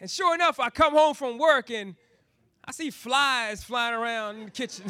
And 0.00 0.10
sure 0.10 0.34
enough, 0.34 0.60
I 0.60 0.70
come 0.70 0.92
home 0.92 1.14
from 1.14 1.38
work 1.38 1.70
and 1.70 1.96
I 2.64 2.72
see 2.72 2.90
flies 2.90 3.64
flying 3.64 3.94
around 3.94 4.36
in 4.36 4.44
the 4.44 4.50
kitchen. 4.50 4.84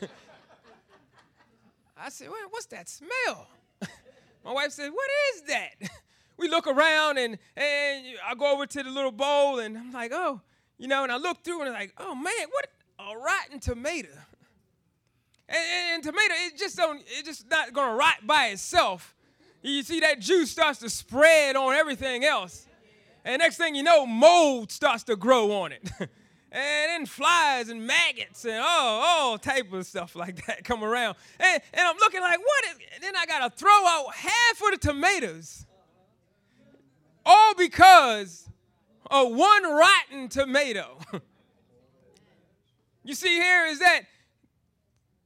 I 1.96 2.08
said, 2.08 2.28
what's 2.50 2.66
that 2.66 2.88
smell? 2.88 3.46
My 4.44 4.52
wife 4.52 4.72
said, 4.72 4.90
what 4.90 5.10
is 5.34 5.42
that? 5.42 5.70
We 6.36 6.48
look 6.48 6.66
around 6.66 7.18
and, 7.18 7.38
and 7.56 8.06
I 8.26 8.34
go 8.36 8.52
over 8.52 8.66
to 8.66 8.82
the 8.82 8.90
little 8.90 9.12
bowl 9.12 9.60
and 9.60 9.78
I'm 9.78 9.92
like, 9.92 10.10
oh, 10.12 10.40
you 10.78 10.88
know, 10.88 11.04
and 11.04 11.12
I 11.12 11.16
look 11.16 11.44
through 11.44 11.60
and 11.60 11.68
I'm 11.68 11.74
like, 11.74 11.94
oh 11.96 12.12
man, 12.16 12.32
what 12.50 12.66
a 12.98 13.16
rotten 13.16 13.60
tomato. 13.60 14.08
And, 15.48 15.56
and, 15.56 15.94
and 15.94 16.02
tomato, 16.02 16.34
it 16.34 16.58
just 16.58 16.76
don't, 16.76 17.00
it's 17.06 17.28
just 17.28 17.48
not 17.48 17.72
gonna 17.72 17.94
rot 17.94 18.26
by 18.26 18.46
itself. 18.46 19.13
You 19.64 19.82
see 19.82 20.00
that 20.00 20.20
juice 20.20 20.50
starts 20.50 20.80
to 20.80 20.90
spread 20.90 21.56
on 21.56 21.72
everything 21.72 22.22
else. 22.22 22.66
And 23.24 23.40
next 23.40 23.56
thing 23.56 23.74
you 23.74 23.82
know, 23.82 24.04
mold 24.04 24.70
starts 24.70 25.04
to 25.04 25.16
grow 25.16 25.52
on 25.52 25.72
it. 25.72 25.90
and 25.98 26.10
then 26.52 27.06
flies 27.06 27.70
and 27.70 27.86
maggots 27.86 28.44
and 28.44 28.54
oh, 28.62 29.02
all 29.02 29.38
type 29.38 29.72
of 29.72 29.86
stuff 29.86 30.14
like 30.16 30.44
that 30.46 30.64
come 30.64 30.84
around. 30.84 31.16
And, 31.40 31.62
and 31.72 31.88
I'm 31.88 31.96
looking 31.96 32.20
like, 32.20 32.38
what 32.38 32.64
is, 32.66 32.78
and 32.94 33.02
then 33.02 33.16
I 33.16 33.24
got 33.24 33.50
to 33.50 33.58
throw 33.58 33.70
out 33.70 34.14
half 34.14 34.62
of 34.66 34.72
the 34.72 34.76
tomatoes. 34.76 35.64
All 37.24 37.54
because 37.54 38.46
of 39.10 39.32
one 39.32 39.62
rotten 39.62 40.28
tomato. 40.28 40.98
you 43.02 43.14
see 43.14 43.32
here 43.32 43.64
is 43.64 43.78
that 43.78 44.02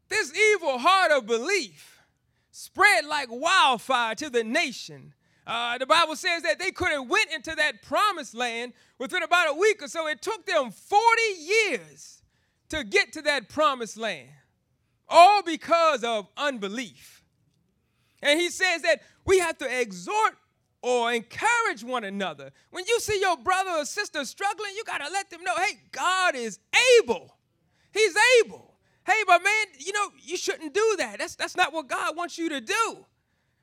this 0.09 0.33
evil 0.33 0.79
heart 0.79 1.11
of 1.11 1.27
belief 1.27 1.98
spread 2.59 3.05
like 3.07 3.29
wildfire 3.31 4.15
to 4.17 4.29
the 4.31 4.45
nation 4.45 5.15
uh, 5.49 5.79
the 5.79 5.87
Bible 5.87 6.15
says 6.15 6.43
that 6.43 6.59
they 6.59 6.71
could 6.71 6.93
have 6.93 7.09
went 7.09 7.31
into 7.35 7.55
that 7.55 7.83
promised 7.83 8.35
land 8.35 8.75
within 8.99 9.23
about 9.23 9.49
a 9.49 9.55
week 9.55 9.83
or 9.83 9.89
so. 9.89 10.07
It 10.07 10.21
took 10.21 10.45
them 10.45 10.71
40 10.71 11.03
years 11.41 12.21
to 12.69 12.85
get 12.85 13.15
to 13.15 13.23
that 13.23 13.49
promised 13.49 13.97
land, 13.97 14.29
all 15.09 15.43
because 15.43 16.05
of 16.05 16.29
unbelief. 16.37 17.25
And 18.23 18.39
he 18.39 18.51
says 18.51 18.83
that 18.83 19.01
we 19.25 19.39
have 19.39 19.57
to 19.59 19.81
exhort 19.81 20.35
or 20.83 21.11
encourage 21.15 21.83
one 21.83 22.05
another. 22.05 22.53
When 22.71 22.85
you 22.87 23.01
see 23.01 23.19
your 23.19 23.39
brother 23.39 23.71
or 23.71 23.87
sister 23.87 24.27
struggling, 24.27 24.73
you 24.77 24.85
got 24.85 24.99
to 24.99 25.11
let 25.11 25.31
them 25.31 25.43
know, 25.43 25.57
hey, 25.57 25.81
God 25.93 26.35
is 26.35 26.59
able. 27.01 27.39
He's 27.95 28.15
able. 28.45 28.75
Hey, 29.09 29.25
but 29.27 29.43
man, 29.43 29.67
you 29.79 29.95
know, 29.95 30.11
you 30.21 30.37
shouldn't 30.37 30.75
do 30.75 30.97
that. 30.99 31.19
That's, 31.19 31.35
that's 31.35 31.57
not 31.57 31.73
what 31.73 31.89
God 31.89 32.15
wants 32.15 32.37
you 32.37 32.51
to 32.51 32.61
do. 32.61 33.07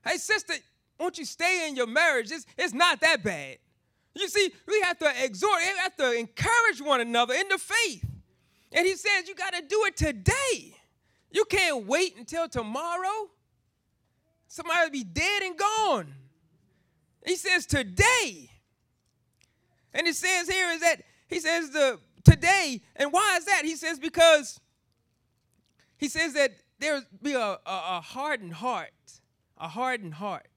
Hey, 0.04 0.18
sister, 0.18 0.56
won't 1.00 1.20
you 1.20 1.26
stay 1.26 1.68
in 1.68 1.76
your 1.76 1.86
marriage? 1.86 2.32
It's, 2.32 2.48
it's 2.58 2.74
not 2.74 3.00
that 3.02 3.22
bad. 3.22 3.60
You 4.16 4.28
see, 4.28 4.52
we 4.68 4.82
have 4.82 4.98
to 4.98 5.24
exhort, 5.24 5.60
we 5.60 5.80
have 5.84 5.96
to 5.98 6.18
encourage 6.18 6.82
one 6.82 7.00
another 7.00 7.36
in 7.36 7.48
the 7.48 7.60
faith. 7.60 8.04
And 8.72 8.88
he 8.88 8.96
says, 8.96 9.28
you 9.28 9.36
got 9.36 9.54
to 9.54 9.62
do 9.62 9.84
it 9.86 9.96
today. 9.96 10.76
You 11.30 11.46
can't 11.46 11.86
wait 11.86 12.18
until 12.18 12.50
tomorrow. 12.50 13.30
Somebody 14.48 14.80
will 14.86 14.92
be 14.92 15.04
dead 15.04 15.44
and 15.44 15.56
gone. 15.56 16.12
He 17.24 17.36
says, 17.36 17.68
today. 17.68 18.50
And 19.94 20.08
it 20.08 20.16
says 20.16 20.50
here 20.50 20.72
is 20.72 20.82
that, 20.82 21.04
he 21.28 21.40
says, 21.40 21.70
the 21.70 22.00
today. 22.24 22.82
And 22.96 23.14
why 23.14 23.38
is 23.38 23.46
that? 23.46 23.62
He 23.64 23.76
says, 23.76 24.00
because 24.00 24.60
he 25.98 26.08
says 26.08 26.34
that 26.34 26.52
there 26.80 27.02
be 27.22 27.34
a, 27.34 27.40
a, 27.40 27.60
a 27.66 28.02
hardened 28.02 28.54
heart, 28.54 28.92
a 29.58 29.68
hardened 29.68 30.16
heart. 30.16 30.48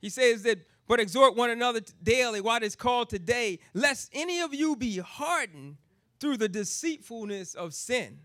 He 0.00 0.08
says 0.08 0.42
that, 0.42 0.58
but 0.88 0.98
exhort 0.98 1.36
one 1.36 1.50
another 1.50 1.80
daily 2.02 2.40
while 2.40 2.62
it's 2.62 2.74
called 2.74 3.08
today, 3.08 3.60
lest 3.72 4.10
any 4.12 4.40
of 4.40 4.52
you 4.52 4.76
be 4.76 4.98
hardened 4.98 5.76
through 6.18 6.36
the 6.36 6.48
deceitfulness 6.48 7.54
of 7.54 7.74
sin. 7.74 8.20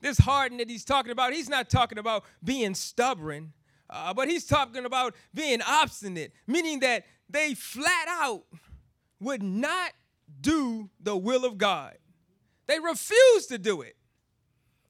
This 0.00 0.18
hardened 0.18 0.60
that 0.60 0.68
he's 0.68 0.84
talking 0.84 1.12
about, 1.12 1.32
he's 1.32 1.48
not 1.48 1.70
talking 1.70 1.96
about 1.96 2.24
being 2.42 2.74
stubborn, 2.74 3.54
uh, 3.88 4.12
but 4.12 4.28
he's 4.28 4.44
talking 4.44 4.84
about 4.84 5.14
being 5.32 5.62
obstinate, 5.62 6.32
meaning 6.46 6.80
that 6.80 7.04
they 7.28 7.54
flat 7.54 8.06
out 8.08 8.44
would 9.18 9.42
not 9.42 9.92
do 10.40 10.90
the 11.00 11.16
will 11.16 11.46
of 11.46 11.56
God. 11.56 11.96
They 12.66 12.78
refuse 12.80 13.46
to 13.48 13.58
do 13.58 13.82
it. 13.82 13.96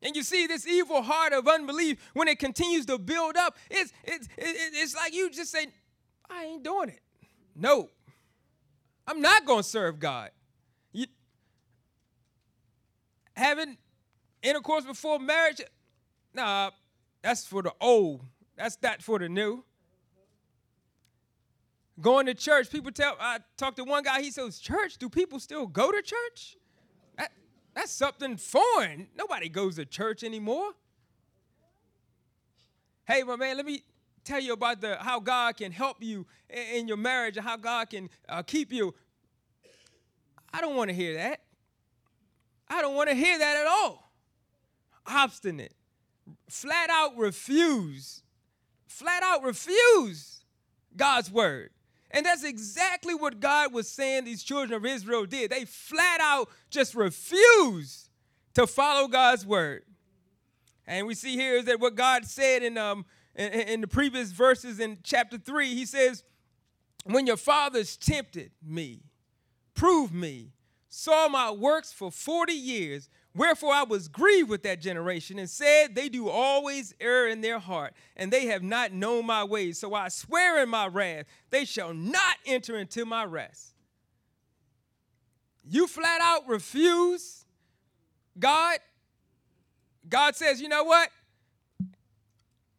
And 0.02 0.14
you 0.14 0.22
see 0.22 0.46
this 0.46 0.66
evil 0.66 1.02
heart 1.02 1.32
of 1.32 1.48
unbelief 1.48 1.98
when 2.12 2.28
it 2.28 2.38
continues 2.38 2.84
to 2.86 2.98
build 2.98 3.36
up, 3.36 3.56
it's, 3.70 3.92
it's, 4.04 4.28
it's 4.36 4.94
like 4.94 5.14
you 5.14 5.30
just 5.30 5.50
say, 5.50 5.68
I 6.28 6.44
ain't 6.44 6.62
doing 6.62 6.90
it. 6.90 7.00
No, 7.56 7.88
I'm 9.06 9.20
not 9.20 9.46
going 9.46 9.62
to 9.62 9.68
serve 9.68 9.98
God. 9.98 10.30
You, 10.92 11.06
having 13.34 13.78
intercourse 14.42 14.84
before 14.84 15.18
marriage, 15.18 15.62
nah, 16.34 16.70
that's 17.22 17.46
for 17.46 17.62
the 17.62 17.72
old. 17.80 18.22
That's 18.56 18.76
not 18.82 19.02
for 19.02 19.18
the 19.18 19.28
new. 19.28 19.64
Going 22.00 22.26
to 22.26 22.34
church, 22.34 22.70
people 22.70 22.92
tell, 22.92 23.16
I 23.20 23.38
talked 23.56 23.76
to 23.76 23.84
one 23.84 24.02
guy, 24.02 24.20
he 24.20 24.30
says, 24.30 24.58
Church, 24.58 24.98
do 24.98 25.08
people 25.08 25.38
still 25.38 25.66
go 25.66 25.92
to 25.92 26.02
church? 26.02 26.56
That's 27.74 27.90
something 27.90 28.36
foreign. 28.36 29.08
Nobody 29.16 29.48
goes 29.48 29.76
to 29.76 29.84
church 29.84 30.22
anymore. 30.22 30.70
Hey, 33.06 33.22
my 33.22 33.36
man, 33.36 33.56
let 33.56 33.66
me 33.66 33.82
tell 34.24 34.40
you 34.40 34.52
about 34.52 34.80
the 34.80 34.96
how 34.96 35.20
God 35.20 35.56
can 35.56 35.72
help 35.72 35.98
you 36.00 36.26
in, 36.48 36.88
your 36.88 36.96
marriage 36.96 37.36
and 37.36 37.44
how 37.44 37.56
God 37.56 37.90
can 37.90 38.08
uh, 38.28 38.42
keep 38.42 38.72
you. 38.72 38.94
I 40.52 40.60
don't 40.60 40.76
want 40.76 40.88
to 40.88 40.94
hear 40.94 41.14
that. 41.14 41.40
I 42.68 42.80
don't 42.80 42.94
want 42.94 43.10
to 43.10 43.14
hear 43.14 43.38
that 43.38 43.56
at 43.56 43.66
all. 43.66 44.10
Obstinate, 45.06 45.74
flat 46.48 46.88
out 46.88 47.16
refuse, 47.18 48.22
flat 48.86 49.22
out 49.22 49.42
refuse 49.42 50.44
God's 50.96 51.30
word. 51.30 51.73
And 52.14 52.24
that's 52.24 52.44
exactly 52.44 53.12
what 53.12 53.40
God 53.40 53.74
was 53.74 53.88
saying 53.88 54.24
these 54.24 54.44
children 54.44 54.72
of 54.72 54.86
Israel 54.86 55.26
did. 55.26 55.50
They 55.50 55.64
flat 55.64 56.20
out 56.20 56.48
just 56.70 56.94
refused 56.94 58.08
to 58.54 58.68
follow 58.68 59.08
God's 59.08 59.44
word. 59.44 59.82
And 60.86 61.08
we 61.08 61.14
see 61.14 61.34
here 61.34 61.56
is 61.56 61.64
that 61.64 61.80
what 61.80 61.96
God 61.96 62.24
said 62.24 62.62
in, 62.62 62.78
um, 62.78 63.04
in, 63.34 63.48
in 63.52 63.80
the 63.80 63.88
previous 63.88 64.30
verses 64.30 64.78
in 64.78 64.98
chapter 65.02 65.38
3, 65.38 65.74
he 65.74 65.84
says, 65.84 66.22
When 67.04 67.26
your 67.26 67.36
fathers 67.36 67.96
tempted 67.96 68.52
me, 68.64 69.00
proved 69.74 70.14
me, 70.14 70.52
saw 70.88 71.28
my 71.28 71.50
works 71.50 71.92
for 71.92 72.12
40 72.12 72.52
years, 72.52 73.08
Wherefore 73.36 73.72
I 73.72 73.82
was 73.82 74.08
grieved 74.08 74.48
with 74.48 74.62
that 74.62 74.80
generation 74.80 75.38
and 75.38 75.50
said, 75.50 75.94
They 75.94 76.08
do 76.08 76.28
always 76.28 76.94
err 77.00 77.28
in 77.28 77.40
their 77.40 77.58
heart, 77.58 77.94
and 78.16 78.32
they 78.32 78.46
have 78.46 78.62
not 78.62 78.92
known 78.92 79.26
my 79.26 79.44
ways. 79.44 79.78
So 79.78 79.94
I 79.94 80.08
swear 80.08 80.62
in 80.62 80.68
my 80.68 80.86
wrath, 80.86 81.26
they 81.50 81.64
shall 81.64 81.92
not 81.94 82.36
enter 82.46 82.78
into 82.78 83.04
my 83.04 83.24
rest. 83.24 83.74
You 85.64 85.86
flat 85.86 86.20
out 86.20 86.46
refuse 86.48 87.44
God. 88.38 88.78
God 90.08 90.36
says, 90.36 90.60
You 90.60 90.68
know 90.68 90.84
what? 90.84 91.10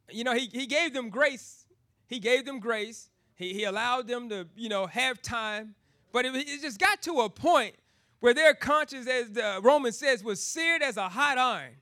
You 0.09 0.23
know, 0.23 0.33
He, 0.33 0.47
he 0.51 0.67
gave 0.67 0.93
them 0.93 1.09
grace. 1.09 1.65
He 2.07 2.19
gave 2.19 2.45
them 2.45 2.59
grace. 2.59 3.09
He, 3.35 3.53
he 3.53 3.63
allowed 3.65 4.07
them 4.07 4.29
to, 4.29 4.47
you 4.55 4.69
know, 4.69 4.85
have 4.85 5.21
time 5.21 5.75
But 6.13 6.25
it, 6.25 6.33
it 6.35 6.61
just 6.61 6.79
got 6.79 7.01
to 7.01 7.21
a 7.21 7.29
point 7.29 7.75
where 8.25 8.33
their 8.33 8.55
conscience, 8.55 9.07
as 9.07 9.29
the 9.29 9.59
Roman 9.61 9.91
says, 9.91 10.23
was 10.23 10.41
seared 10.41 10.81
as 10.81 10.97
a 10.97 11.07
hot 11.07 11.37
iron. 11.37 11.73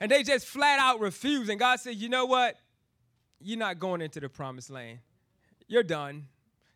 And 0.00 0.10
they 0.10 0.22
just 0.22 0.46
flat 0.46 0.78
out 0.78 1.00
refused. 1.00 1.50
And 1.50 1.60
God 1.60 1.80
said, 1.80 1.96
you 1.96 2.08
know 2.08 2.24
what? 2.24 2.56
You're 3.42 3.58
not 3.58 3.78
going 3.78 4.00
into 4.00 4.20
the 4.20 4.30
promised 4.30 4.70
land. 4.70 5.00
You're 5.68 5.82
done. 5.82 6.28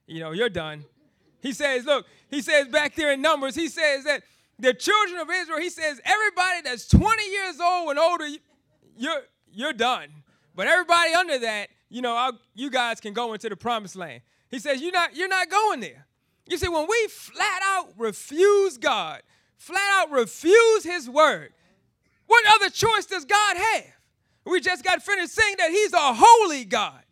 You 0.07 0.21
know, 0.21 0.33
you're 0.33 0.51
done. 0.51 0.85
He 1.41 1.55
says, 1.55 1.87
look, 1.87 2.05
he 2.31 2.43
says 2.43 2.69
back 2.69 2.95
there 2.95 3.11
in 3.11 3.23
Numbers, 3.23 3.55
he 3.55 3.69
says 3.69 4.05
that 4.05 4.23
the 4.59 4.75
children 4.75 5.19
of 5.19 5.31
Israel, 5.31 5.61
he 5.61 5.71
says, 5.71 5.99
everybody 6.05 6.61
that's 6.63 6.87
20 6.89 7.27
years 7.31 7.61
old 7.61 7.89
and 7.89 7.99
older, 7.99 8.27
you're, 8.99 9.23
you're 9.51 9.73
done. 9.73 10.11
But 10.55 10.67
everybody 10.67 11.15
under 11.15 11.39
that, 11.39 11.71
you 11.89 12.03
know, 12.03 12.15
I'll, 12.15 12.39
you 12.55 12.71
guys 12.71 13.01
can 13.01 13.15
go 13.15 13.33
into 13.33 13.49
the 13.49 13.57
promised 13.57 13.97
land. 13.97 14.21
He 14.51 14.59
says, 14.59 14.83
you're 14.83 14.93
not, 14.93 15.17
you're 15.17 15.27
not 15.27 15.49
going 15.49 15.81
there. 15.81 16.05
You 16.49 16.59
see, 16.59 16.69
when 16.69 16.87
we 16.89 17.09
flat 17.09 17.61
out 17.63 17.89
refuse 17.97 18.79
God, 18.79 19.23
flat 19.57 19.91
out 19.93 20.11
refuse 20.11 20.85
His 20.85 21.09
word, 21.09 21.53
what 22.27 22.45
other 22.55 22.71
choice 22.71 23.07
does 23.07 23.25
God 23.25 23.57
have? 23.57 23.85
We 24.45 24.61
just 24.61 24.83
got 24.83 25.03
finished 25.03 25.33
saying 25.33 25.57
that 25.59 25.71
He's 25.71 25.93
a 25.93 26.15
holy 26.15 26.65
God. 26.65 27.03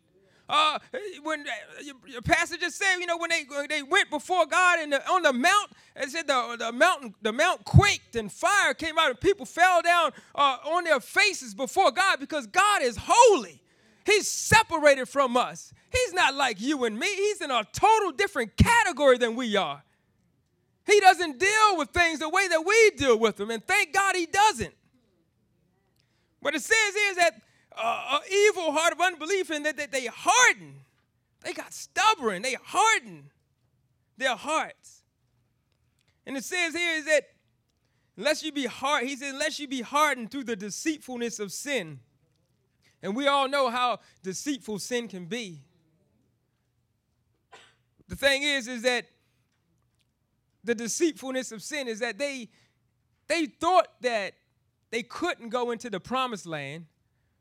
Uh, 0.49 0.79
when 1.23 1.41
uh, 1.41 1.93
your 2.07 2.21
just 2.21 2.77
said, 2.77 2.97
you 2.99 3.05
know, 3.05 3.17
when 3.17 3.29
they 3.29 3.43
when 3.49 3.67
they 3.67 3.83
went 3.83 4.09
before 4.09 4.45
God 4.45 4.79
and 4.79 4.93
on 4.93 5.21
the 5.21 5.33
mount, 5.33 5.71
it 5.95 6.09
said 6.09 6.25
the, 6.25 6.55
the 6.57 6.71
mountain 6.71 7.13
the 7.21 7.33
mount 7.33 7.65
quaked 7.65 8.15
and 8.15 8.31
fire 8.31 8.73
came 8.73 8.97
out 8.97 9.09
and 9.09 9.19
people 9.19 9.45
fell 9.45 9.81
down 9.81 10.11
uh, 10.35 10.57
on 10.65 10.85
their 10.85 11.01
faces 11.01 11.53
before 11.53 11.91
God 11.91 12.21
because 12.21 12.47
God 12.47 12.81
is 12.81 12.97
holy. 12.99 13.61
He's 14.07 14.29
separated 14.29 15.09
from 15.09 15.35
us. 15.35 15.73
He's 15.91 16.13
not 16.13 16.33
like 16.33 16.61
you 16.61 16.85
and 16.85 16.97
me. 16.97 17.13
He's 17.13 17.41
in 17.41 17.51
a 17.51 17.65
total 17.73 18.13
different 18.13 18.55
category 18.55 19.17
than 19.17 19.35
we 19.35 19.57
are. 19.57 19.83
He 20.85 20.97
doesn't 21.01 21.37
deal 21.37 21.77
with 21.77 21.89
things 21.89 22.19
the 22.19 22.29
way 22.29 22.47
that 22.47 22.61
we 22.65 22.91
deal 22.91 23.19
with 23.19 23.35
them, 23.35 23.51
and 23.51 23.61
thank 23.67 23.93
God 23.93 24.15
he 24.15 24.25
doesn't. 24.25 24.73
What 26.39 26.55
it 26.55 26.61
says 26.61 26.95
is 27.09 27.17
that 27.17 27.41
uh, 27.77 28.19
an 28.19 28.19
evil 28.31 28.71
heart 28.71 28.93
of 28.93 29.01
unbelief 29.01 29.49
and 29.49 29.65
that, 29.65 29.91
they 29.91 30.05
harden. 30.05 30.75
They 31.43 31.51
got 31.51 31.73
stubborn. 31.73 32.41
They 32.41 32.55
harden 32.63 33.29
their 34.17 34.37
hearts. 34.37 35.03
And 36.25 36.37
it 36.37 36.45
says 36.45 36.73
here 36.73 36.95
is 36.95 37.05
that 37.05 37.23
unless 38.15 38.41
you 38.41 38.53
be 38.53 38.65
hard, 38.67 39.03
he 39.03 39.17
says, 39.17 39.33
unless 39.33 39.59
you 39.59 39.67
be 39.67 39.81
hardened 39.81 40.31
through 40.31 40.45
the 40.45 40.55
deceitfulness 40.55 41.39
of 41.39 41.51
sin. 41.51 41.99
And 43.01 43.15
we 43.15 43.27
all 43.27 43.47
know 43.47 43.69
how 43.69 43.99
deceitful 44.23 44.79
sin 44.79 45.07
can 45.07 45.25
be. 45.25 45.61
The 48.07 48.15
thing 48.15 48.43
is, 48.43 48.67
is 48.67 48.81
that 48.83 49.05
the 50.63 50.75
deceitfulness 50.75 51.51
of 51.51 51.61
sin 51.61 51.87
is 51.87 51.99
that 51.99 52.17
they 52.17 52.49
they 53.27 53.45
thought 53.45 53.87
that 54.01 54.33
they 54.89 55.03
couldn't 55.03 55.49
go 55.49 55.71
into 55.71 55.89
the 55.89 55.99
promised 55.99 56.45
land 56.45 56.85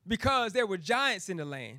because 0.07 0.53
there 0.53 0.67
were 0.67 0.77
giants 0.77 1.29
in 1.29 1.37
the 1.37 1.45
land. 1.45 1.79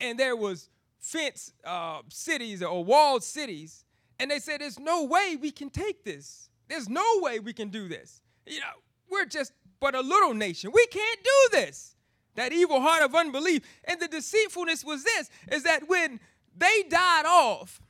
And 0.00 0.18
there 0.18 0.34
was 0.34 0.68
fenced 0.98 1.52
uh, 1.64 2.00
cities 2.08 2.62
or 2.62 2.84
walled 2.84 3.22
cities. 3.22 3.84
And 4.18 4.30
they 4.30 4.40
said 4.40 4.60
there's 4.60 4.80
no 4.80 5.04
way 5.04 5.36
we 5.40 5.52
can 5.52 5.70
take 5.70 6.04
this. 6.04 6.50
There's 6.68 6.88
no 6.88 7.04
way 7.16 7.38
we 7.38 7.52
can 7.52 7.68
do 7.68 7.88
this. 7.88 8.20
You 8.46 8.60
know 8.60 8.66
we're 9.08 9.26
just 9.26 9.52
but 9.80 9.94
a 9.94 10.00
little 10.00 10.34
nation. 10.34 10.70
We 10.72 10.86
can't 10.86 11.20
do 11.22 11.58
this 11.58 11.95
that 12.36 12.52
evil 12.52 12.80
heart 12.80 13.02
of 13.02 13.14
unbelief 13.14 13.62
and 13.84 14.00
the 14.00 14.08
deceitfulness 14.08 14.84
was 14.84 15.04
this 15.04 15.28
is 15.50 15.64
that 15.64 15.88
when 15.88 16.20
they 16.56 16.84
died 16.88 17.26
off 17.26 17.80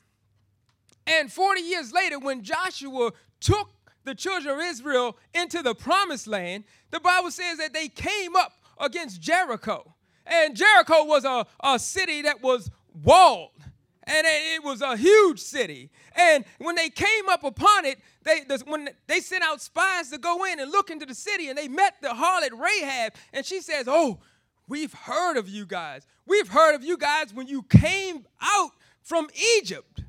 and 1.06 1.30
40 1.32 1.60
years 1.60 1.92
later 1.92 2.18
when 2.18 2.42
joshua 2.42 3.12
took 3.40 3.68
the 4.06 4.14
children 4.14 4.54
of 4.54 4.64
Israel 4.64 5.18
into 5.34 5.62
the 5.62 5.74
promised 5.74 6.26
land, 6.26 6.64
the 6.90 7.00
Bible 7.00 7.30
says 7.30 7.58
that 7.58 7.74
they 7.74 7.88
came 7.88 8.34
up 8.34 8.52
against 8.78 9.20
Jericho. 9.20 9.94
And 10.24 10.56
Jericho 10.56 11.04
was 11.04 11.24
a, 11.24 11.46
a 11.62 11.78
city 11.78 12.22
that 12.22 12.42
was 12.42 12.70
walled. 13.04 13.50
And 14.04 14.24
it 14.24 14.62
was 14.62 14.82
a 14.82 14.96
huge 14.96 15.40
city. 15.40 15.90
And 16.14 16.44
when 16.58 16.76
they 16.76 16.88
came 16.88 17.28
up 17.28 17.42
upon 17.42 17.84
it, 17.84 17.98
they, 18.22 18.42
when 18.64 18.88
they 19.08 19.18
sent 19.18 19.42
out 19.42 19.60
spies 19.60 20.10
to 20.10 20.18
go 20.18 20.44
in 20.44 20.60
and 20.60 20.70
look 20.70 20.90
into 20.90 21.06
the 21.06 21.14
city, 21.14 21.48
and 21.48 21.58
they 21.58 21.66
met 21.66 21.94
the 22.00 22.08
harlot 22.08 22.52
Rahab, 22.52 23.14
and 23.32 23.44
she 23.44 23.60
says, 23.60 23.86
Oh, 23.88 24.20
we've 24.68 24.92
heard 24.92 25.36
of 25.36 25.48
you 25.48 25.66
guys. 25.66 26.06
We've 26.26 26.48
heard 26.48 26.74
of 26.74 26.84
you 26.84 26.96
guys 26.96 27.32
when 27.32 27.46
you 27.46 27.62
came 27.62 28.26
out 28.40 28.70
from 29.02 29.28
Egypt. 29.58 30.02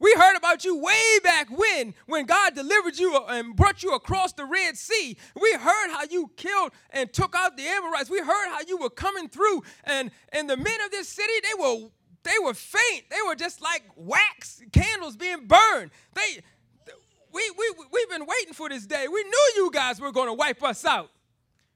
We 0.00 0.14
heard 0.14 0.36
about 0.36 0.64
you 0.64 0.78
way 0.78 1.18
back 1.24 1.48
when, 1.50 1.92
when 2.06 2.24
God 2.26 2.54
delivered 2.54 2.98
you 2.98 3.16
uh, 3.16 3.26
and 3.30 3.56
brought 3.56 3.82
you 3.82 3.94
across 3.94 4.32
the 4.32 4.44
Red 4.44 4.76
Sea. 4.76 5.16
We 5.34 5.52
heard 5.54 5.90
how 5.90 6.04
you 6.08 6.30
killed 6.36 6.70
and 6.90 7.12
took 7.12 7.34
out 7.36 7.56
the 7.56 7.66
Amorites. 7.66 8.08
We 8.08 8.20
heard 8.20 8.48
how 8.48 8.60
you 8.66 8.78
were 8.78 8.90
coming 8.90 9.28
through, 9.28 9.62
and 9.84 10.10
and 10.32 10.48
the 10.48 10.56
men 10.56 10.80
of 10.84 10.90
this 10.92 11.08
city 11.08 11.32
they 11.42 11.60
were 11.60 11.88
they 12.22 12.38
were 12.44 12.54
faint. 12.54 13.10
They 13.10 13.22
were 13.26 13.34
just 13.34 13.60
like 13.60 13.82
wax 13.96 14.62
candles 14.72 15.16
being 15.16 15.46
burned. 15.46 15.90
They 16.14 16.42
we 17.32 17.42
we 17.58 17.74
we've 17.92 18.10
been 18.10 18.26
waiting 18.26 18.54
for 18.54 18.68
this 18.68 18.86
day. 18.86 19.08
We 19.08 19.24
knew 19.24 19.52
you 19.56 19.70
guys 19.72 20.00
were 20.00 20.12
going 20.12 20.28
to 20.28 20.34
wipe 20.34 20.62
us 20.62 20.84
out, 20.84 21.10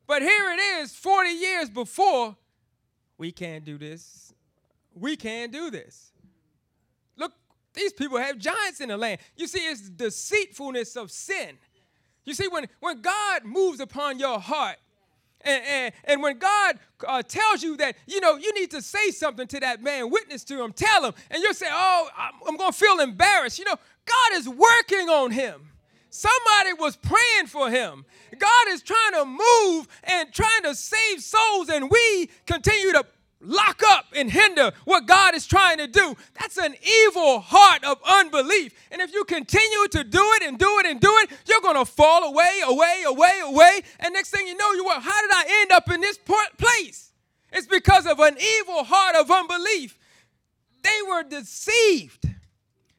but 0.07 0.23
here 0.23 0.51
it 0.53 0.61
is, 0.81 0.95
forty 0.95 1.31
years 1.31 1.71
before. 1.71 2.37
We 3.19 3.33
can't 3.33 3.65
do 3.65 3.79
this. 3.79 4.35
We 4.95 5.17
can't 5.17 5.53
do 5.53 5.71
this. 5.71 6.13
Look, 7.17 7.33
these 7.73 7.93
people 7.93 8.19
have 8.19 8.39
giants 8.39 8.81
in 8.81 8.89
the 8.89 8.97
land. 8.97 9.21
You 9.37 9.47
see, 9.47 9.61
it's 9.61 9.89
deceitfulness 9.89 10.97
of 10.97 11.11
sin. 11.11 11.57
You 12.25 12.35
see, 12.35 12.49
when, 12.49 12.67
when 12.81 13.01
God 13.01 13.45
moves 13.45 13.81
upon 13.81 14.19
your 14.19 14.39
heart, 14.39 14.77
and, 15.45 15.65
and, 15.65 15.95
and 16.05 16.23
when 16.23 16.39
God 16.39 16.79
uh, 17.07 17.23
tells 17.23 17.63
you 17.63 17.77
that, 17.79 17.97
you 18.07 18.21
know, 18.21 18.37
you 18.37 18.53
need 18.55 18.71
to 18.71 18.83
say 18.83 19.11
something 19.11 19.47
to 19.49 19.61
that 19.61 19.83
man, 19.83 20.11
witness 20.11 20.45
to 20.45 20.63
him, 20.63 20.73
tell 20.73 21.05
him, 21.05 21.15
and 21.31 21.43
you'll 21.43 21.55
say, 21.55 21.67
oh, 21.69 22.09
I'm, 22.17 22.35
I'm 22.47 22.57
going 22.57 22.71
to 22.71 22.79
feel 22.79 23.01
embarrassed. 23.01 23.59
You 23.59 23.65
know, 23.65 23.77
God 24.05 24.33
is 24.35 24.49
working 24.49 25.09
on 25.09 25.33
him. 25.33 25.72
Somebody 26.15 26.75
was 26.79 26.95
praying 26.95 27.47
for 27.47 27.71
him. 27.71 28.05
God 28.39 28.69
is 28.69 28.83
trying 28.83 29.13
to 29.13 29.25
move 29.25 29.89
and 30.05 30.31
trying 30.31 30.63
to 30.65 30.75
save 30.75 31.23
souls, 31.23 31.71
and 31.71 31.91
we 31.91 32.29
continue 32.47 32.93
to 32.93 33.07
lock 33.41 33.83
up 33.83 34.05
and 34.15 34.31
hinder 34.31 34.73
what 34.85 35.07
God 35.07 35.35
is 35.35 35.47
trying 35.47 35.79
to 35.79 35.87
do. 35.87 36.15
That's 36.39 36.59
an 36.59 36.75
evil 37.07 37.41
heart 37.41 37.83
of 37.85 37.97
unbelief. 38.07 38.75
And 38.91 39.01
if 39.01 39.15
you 39.15 39.25
continue 39.25 39.89
to 39.89 40.05
do 40.05 40.23
it 40.35 40.43
and 40.43 40.59
do 40.59 40.79
it 40.81 40.87
and 40.87 41.01
do 41.01 41.17
it, 41.23 41.31
you're 41.49 41.63
going 41.63 41.83
to 41.83 41.91
fall 41.91 42.25
away, 42.25 42.61
away, 42.63 43.05
away, 43.07 43.41
away. 43.45 43.81
And 43.99 44.13
next 44.13 44.33
thing 44.33 44.47
you 44.47 44.55
know, 44.55 44.71
you 44.73 44.87
are, 44.89 45.01
how 45.01 45.19
did 45.23 45.31
I 45.33 45.63
end 45.63 45.73
up 45.73 45.91
in 45.91 46.03
this 46.03 46.19
place? 46.59 47.11
It's 47.51 47.67
because 47.67 48.05
of 48.05 48.21
an 48.21 48.37
evil 48.59 48.85
heart 48.85 49.17
of 49.17 49.31
unbelief. 49.31 49.99
They 50.83 50.99
were 51.09 51.23
deceived. 51.23 52.29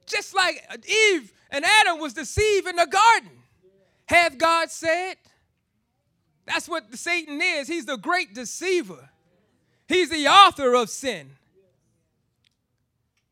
Just 0.08 0.34
like 0.34 0.68
Eve 0.90 1.32
and 1.54 1.64
Adam 1.64 2.00
was 2.00 2.14
deceived 2.14 2.68
in 2.68 2.76
the 2.76 2.88
garden. 2.88 3.32
Hath 4.08 4.38
God 4.38 4.70
said? 4.72 5.16
That's 6.46 6.68
what 6.68 6.94
Satan 6.96 7.40
is. 7.42 7.68
He's 7.68 7.86
the 7.86 7.96
great 7.96 8.34
deceiver. 8.34 9.10
He's 9.88 10.10
the 10.10 10.28
author 10.28 10.74
of 10.74 10.90
sin. 10.90 11.30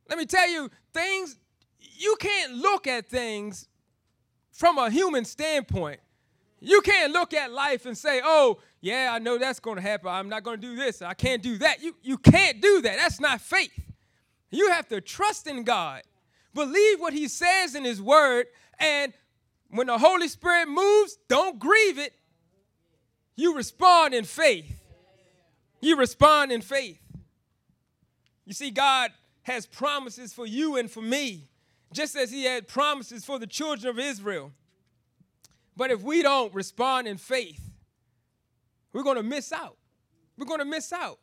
Let 0.07 0.17
me 0.17 0.25
tell 0.25 0.49
you, 0.49 0.69
things, 0.93 1.37
you 1.79 2.15
can't 2.19 2.53
look 2.53 2.87
at 2.87 3.09
things 3.09 3.67
from 4.51 4.77
a 4.77 4.89
human 4.89 5.25
standpoint. 5.25 5.99
You 6.59 6.81
can't 6.81 7.11
look 7.11 7.33
at 7.33 7.51
life 7.51 7.85
and 7.87 7.97
say, 7.97 8.21
oh, 8.23 8.59
yeah, 8.81 9.09
I 9.11 9.19
know 9.19 9.39
that's 9.39 9.59
going 9.59 9.77
to 9.77 9.81
happen. 9.81 10.09
I'm 10.09 10.29
not 10.29 10.43
going 10.43 10.61
to 10.61 10.67
do 10.67 10.75
this. 10.75 11.01
I 11.01 11.15
can't 11.15 11.41
do 11.41 11.57
that. 11.57 11.81
You, 11.81 11.95
you 12.03 12.17
can't 12.17 12.61
do 12.61 12.81
that. 12.81 12.97
That's 12.97 13.19
not 13.19 13.41
faith. 13.41 13.73
You 14.51 14.69
have 14.69 14.87
to 14.89 15.01
trust 15.01 15.47
in 15.47 15.63
God, 15.63 16.03
believe 16.53 16.99
what 16.99 17.13
He 17.13 17.27
says 17.27 17.75
in 17.75 17.83
His 17.83 18.01
Word, 18.01 18.47
and 18.79 19.13
when 19.69 19.87
the 19.87 19.97
Holy 19.97 20.27
Spirit 20.27 20.67
moves, 20.67 21.17
don't 21.27 21.59
grieve 21.59 21.97
it. 21.97 22.13
You 23.35 23.55
respond 23.55 24.13
in 24.13 24.25
faith. 24.25 24.81
You 25.79 25.97
respond 25.97 26.51
in 26.51 26.61
faith. 26.61 26.99
You 28.45 28.53
see, 28.53 28.71
God 28.71 29.11
has 29.43 29.65
promises 29.65 30.33
for 30.33 30.45
you 30.45 30.75
and 30.77 30.91
for 30.91 31.01
me, 31.01 31.47
just 31.93 32.15
as 32.15 32.31
He 32.31 32.43
had 32.43 32.67
promises 32.67 33.25
for 33.25 33.39
the 33.39 33.47
children 33.47 33.89
of 33.89 33.99
Israel. 33.99 34.51
But 35.75 35.89
if 35.89 36.03
we 36.03 36.21
don't 36.21 36.53
respond 36.53 37.07
in 37.07 37.17
faith, 37.17 37.61
we're 38.93 39.03
going 39.03 39.17
to 39.17 39.23
miss 39.23 39.51
out. 39.51 39.77
We're 40.37 40.45
going 40.45 40.59
to 40.59 40.65
miss 40.65 40.91
out. 40.91 41.19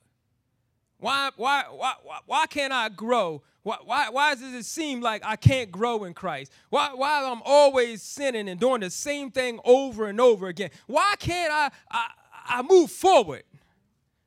Why, 1.01 1.31
why, 1.37 1.65
why, 1.71 1.95
why 2.27 2.47
can't 2.47 2.73
I 2.73 2.89
grow? 2.89 3.43
Why, 3.63 3.77
why, 3.85 4.09
why 4.11 4.35
does 4.35 4.55
it 4.55 4.65
seem 4.65 5.01
like 5.01 5.23
I 5.25 5.37
can't 5.37 5.71
grow 5.71 6.05
in 6.05 6.15
Christ? 6.15 6.53
Why, 6.71 6.91
why 6.95 7.25
I'm 7.25 7.43
always 7.45 8.03
sinning 8.03 8.49
and 8.49 8.59
doing 8.59 8.81
the 8.81 8.91
same 8.91 9.31
thing 9.31 9.61
over 9.65 10.09
and 10.09 10.21
over 10.21 10.49
again? 10.49 10.71
Why 10.87 11.15
can't 11.19 11.53
I, 11.53 11.71
I, 11.91 12.11
I 12.47 12.63
move 12.63 12.91
forward? 12.91 13.45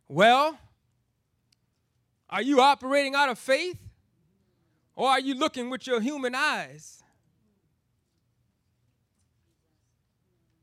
Well, 0.07 0.57
are 2.29 2.41
you 2.41 2.61
operating 2.61 3.15
out 3.15 3.29
of 3.29 3.37
faith? 3.37 3.77
Or 4.95 5.09
are 5.09 5.19
you 5.19 5.35
looking 5.35 5.69
with 5.69 5.87
your 5.87 5.99
human 5.99 6.35
eyes? 6.35 7.01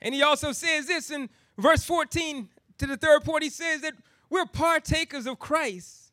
And 0.01 0.15
he 0.15 0.23
also 0.23 0.53
says 0.53 0.87
this 0.87 1.11
in 1.11 1.29
verse 1.59 1.85
14 1.85 2.49
to 2.79 2.87
the 2.87 2.97
third 2.97 3.25
point. 3.25 3.43
He 3.43 3.51
says 3.51 3.81
that 3.81 3.95
we're 4.31 4.47
partakers 4.47 5.27
of 5.27 5.39
Christ. 5.39 6.13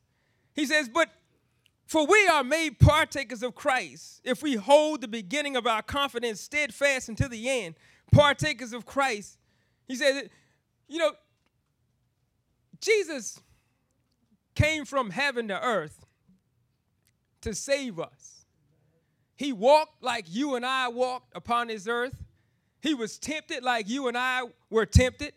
He 0.54 0.66
says, 0.66 0.90
But 0.90 1.10
for 1.86 2.06
we 2.08 2.28
are 2.28 2.44
made 2.44 2.80
partakers 2.80 3.44
of 3.44 3.56
Christ 3.56 4.22
if 4.24 4.42
we 4.42 4.56
hold 4.56 5.02
the 5.02 5.08
beginning 5.08 5.56
of 5.56 5.68
our 5.68 5.82
confidence 5.82 6.42
steadfast 6.42 7.10
until 7.10 7.30
the 7.30 7.50
end. 7.50 7.76
Partakers 8.12 8.74
of 8.74 8.86
Christ. 8.86 9.38
He 9.88 9.96
says, 9.96 10.30
You 10.88 11.00
know, 11.00 11.12
Jesus 12.80 13.40
came 14.56 14.86
from 14.86 15.10
heaven 15.10 15.48
to 15.50 15.62
earth 15.62 16.06
to 17.42 17.54
save 17.54 18.00
us. 18.00 18.46
He 19.36 19.52
walked 19.52 20.02
like 20.02 20.26
you 20.28 20.56
and 20.56 20.66
I 20.66 20.88
walked 20.88 21.36
upon 21.36 21.68
this 21.68 21.88
earth. 21.88 22.24
He 22.82 22.94
was 22.94 23.20
tempted 23.20 23.64
like 23.64 23.90
you 23.90 24.08
and 24.08 24.18
I 24.18 24.44
were 24.70 24.86
tempted. 24.86 25.34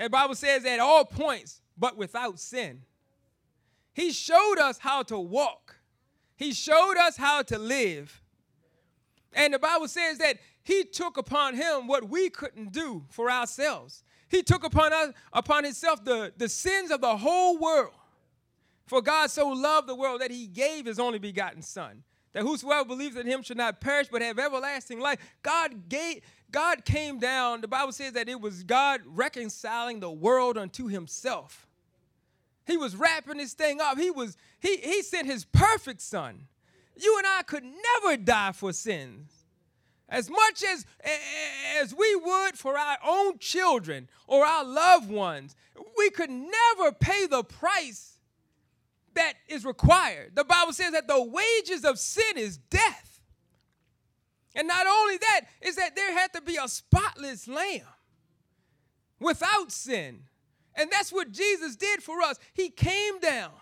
The 0.00 0.10
Bible 0.10 0.34
says 0.34 0.64
at 0.64 0.80
all 0.80 1.04
points, 1.04 1.60
but 1.76 1.96
without 1.96 2.38
sin. 2.38 2.82
He 3.92 4.12
showed 4.12 4.58
us 4.58 4.78
how 4.78 5.02
to 5.04 5.18
walk. 5.18 5.76
He 6.36 6.54
showed 6.54 6.96
us 6.96 7.16
how 7.16 7.42
to 7.42 7.58
live. 7.58 8.22
And 9.34 9.52
the 9.52 9.58
Bible 9.58 9.88
says 9.88 10.18
that 10.18 10.38
he 10.62 10.84
took 10.84 11.18
upon 11.18 11.54
him 11.54 11.86
what 11.86 12.08
we 12.08 12.30
couldn't 12.30 12.72
do 12.72 13.04
for 13.10 13.30
ourselves. 13.30 14.02
He 14.28 14.42
took 14.42 14.64
upon 14.64 14.92
us 14.92 15.12
upon 15.32 15.64
himself 15.64 16.02
the, 16.04 16.32
the 16.36 16.48
sins 16.48 16.90
of 16.90 17.00
the 17.00 17.16
whole 17.16 17.58
world. 17.58 17.92
For 18.86 19.02
God 19.02 19.30
so 19.30 19.48
loved 19.48 19.86
the 19.86 19.94
world 19.94 20.20
that 20.22 20.30
he 20.30 20.46
gave 20.46 20.86
his 20.86 20.98
only 20.98 21.18
begotten 21.18 21.62
son, 21.62 22.04
that 22.32 22.42
whosoever 22.42 22.84
believes 22.84 23.16
in 23.16 23.26
him 23.26 23.42
should 23.42 23.56
not 23.56 23.80
perish 23.80 24.08
but 24.10 24.22
have 24.22 24.38
everlasting 24.38 24.98
life. 24.98 25.18
God 25.42 25.88
gave 25.88 26.22
God 26.52 26.84
came 26.84 27.18
down. 27.18 27.60
The 27.60 27.68
Bible 27.68 27.92
says 27.92 28.12
that 28.12 28.28
it 28.28 28.40
was 28.40 28.62
God 28.62 29.02
reconciling 29.06 30.00
the 30.00 30.10
world 30.10 30.58
unto 30.58 30.86
himself. 30.86 31.66
He 32.66 32.76
was 32.76 32.94
wrapping 32.94 33.38
this 33.38 33.52
thing 33.52 33.80
up. 33.80 33.98
He 33.98 34.10
was 34.10 34.36
he 34.60 34.76
he 34.76 35.02
sent 35.02 35.26
his 35.26 35.44
perfect 35.44 36.00
son. 36.00 36.46
You 36.96 37.16
and 37.18 37.26
I 37.26 37.42
could 37.42 37.64
never 37.64 38.16
die 38.16 38.52
for 38.52 38.72
sins. 38.72 39.30
As 40.08 40.28
much 40.28 40.62
as 40.62 40.86
as 41.80 41.94
we 41.94 42.16
would 42.16 42.58
for 42.58 42.76
our 42.78 42.98
own 43.04 43.38
children 43.38 44.08
or 44.26 44.44
our 44.44 44.64
loved 44.64 45.10
ones, 45.10 45.56
we 45.96 46.10
could 46.10 46.30
never 46.30 46.92
pay 46.92 47.26
the 47.26 47.42
price 47.42 48.18
that 49.14 49.34
is 49.48 49.64
required. 49.64 50.36
The 50.36 50.44
Bible 50.44 50.72
says 50.72 50.92
that 50.92 51.08
the 51.08 51.22
wages 51.22 51.84
of 51.84 51.98
sin 51.98 52.36
is 52.36 52.56
death. 52.56 53.09
And 54.54 54.66
not 54.66 54.86
only 54.86 55.16
that, 55.18 55.42
is 55.60 55.76
that 55.76 55.94
there 55.94 56.12
had 56.12 56.32
to 56.34 56.40
be 56.40 56.56
a 56.56 56.68
spotless 56.68 57.46
lamb 57.46 57.82
without 59.20 59.70
sin. 59.70 60.24
And 60.74 60.90
that's 60.90 61.12
what 61.12 61.30
Jesus 61.30 61.76
did 61.76 62.02
for 62.02 62.20
us. 62.22 62.38
He 62.54 62.70
came 62.70 63.20
down, 63.20 63.52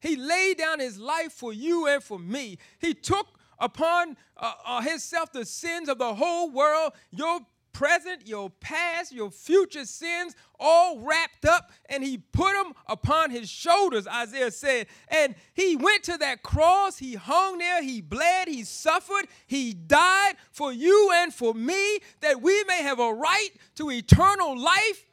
He 0.00 0.16
laid 0.16 0.58
down 0.58 0.80
His 0.80 0.98
life 0.98 1.32
for 1.32 1.52
you 1.52 1.86
and 1.86 2.02
for 2.02 2.18
me. 2.18 2.58
He 2.78 2.94
took 2.94 3.26
upon 3.58 4.16
uh, 4.36 4.52
uh, 4.64 4.80
Himself 4.80 5.32
the 5.32 5.44
sins 5.44 5.88
of 5.88 5.98
the 5.98 6.14
whole 6.14 6.50
world, 6.50 6.92
your 7.10 7.40
present, 7.72 8.26
your 8.26 8.50
past, 8.50 9.12
your 9.12 9.30
future 9.30 9.84
sins, 9.84 10.34
all 10.58 11.00
wrapped 11.00 11.44
up, 11.44 11.70
and 11.88 12.04
he 12.04 12.18
put 12.18 12.52
them 12.52 12.72
upon 12.86 13.30
his 13.30 13.48
shoulders, 13.48 14.06
Isaiah 14.06 14.50
said. 14.50 14.86
And 15.08 15.34
he 15.54 15.76
went 15.76 16.02
to 16.04 16.18
that 16.18 16.42
cross, 16.42 16.98
he 16.98 17.14
hung 17.14 17.58
there, 17.58 17.82
he 17.82 18.00
bled, 18.00 18.48
he 18.48 18.64
suffered, 18.64 19.26
he 19.46 19.72
died 19.72 20.34
for 20.50 20.72
you 20.72 21.10
and 21.14 21.32
for 21.32 21.54
me, 21.54 21.98
that 22.20 22.42
we 22.42 22.64
may 22.64 22.82
have 22.82 23.00
a 23.00 23.12
right 23.12 23.50
to 23.76 23.90
eternal 23.90 24.58
life. 24.58 25.06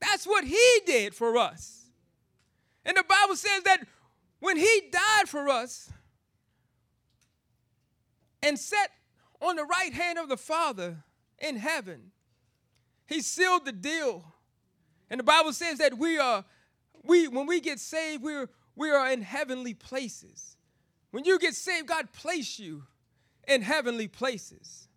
That's 0.00 0.26
what 0.26 0.44
he 0.44 0.80
did 0.86 1.14
for 1.14 1.38
us. 1.38 1.86
And 2.84 2.96
the 2.96 3.04
Bible 3.04 3.36
says 3.36 3.62
that 3.62 3.86
when 4.40 4.58
he 4.58 4.82
died 4.92 5.28
for 5.28 5.48
us 5.48 5.90
and 8.42 8.58
set 8.58 8.90
on 9.44 9.56
the 9.56 9.64
right 9.64 9.92
hand 9.92 10.18
of 10.18 10.28
the 10.28 10.36
Father 10.36 11.04
in 11.38 11.56
heaven. 11.56 12.10
He 13.06 13.20
sealed 13.20 13.64
the 13.64 13.72
deal. 13.72 14.24
And 15.10 15.20
the 15.20 15.24
Bible 15.24 15.52
says 15.52 15.78
that 15.78 15.98
we 15.98 16.18
are, 16.18 16.44
we 17.02 17.28
when 17.28 17.46
we 17.46 17.60
get 17.60 17.78
saved, 17.78 18.22
we're 18.22 18.48
we 18.76 18.90
are 18.90 19.10
in 19.10 19.22
heavenly 19.22 19.74
places. 19.74 20.56
When 21.10 21.24
you 21.24 21.38
get 21.38 21.54
saved, 21.54 21.86
God 21.86 22.12
placed 22.12 22.58
you 22.58 22.84
in 23.46 23.62
heavenly 23.62 24.08
places. 24.08 24.88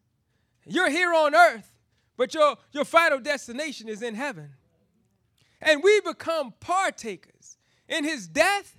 You're 0.66 0.90
here 0.90 1.14
on 1.14 1.36
earth, 1.36 1.76
but 2.18 2.34
your, 2.34 2.56
your 2.72 2.86
final 2.86 3.20
destination 3.20 3.88
is 3.88 4.02
in 4.02 4.16
heaven. 4.16 4.50
And 5.62 5.84
we 5.84 6.02
become 6.02 6.54
partakers 6.60 7.58
in 7.88 8.04
his 8.04 8.28
death, 8.28 8.78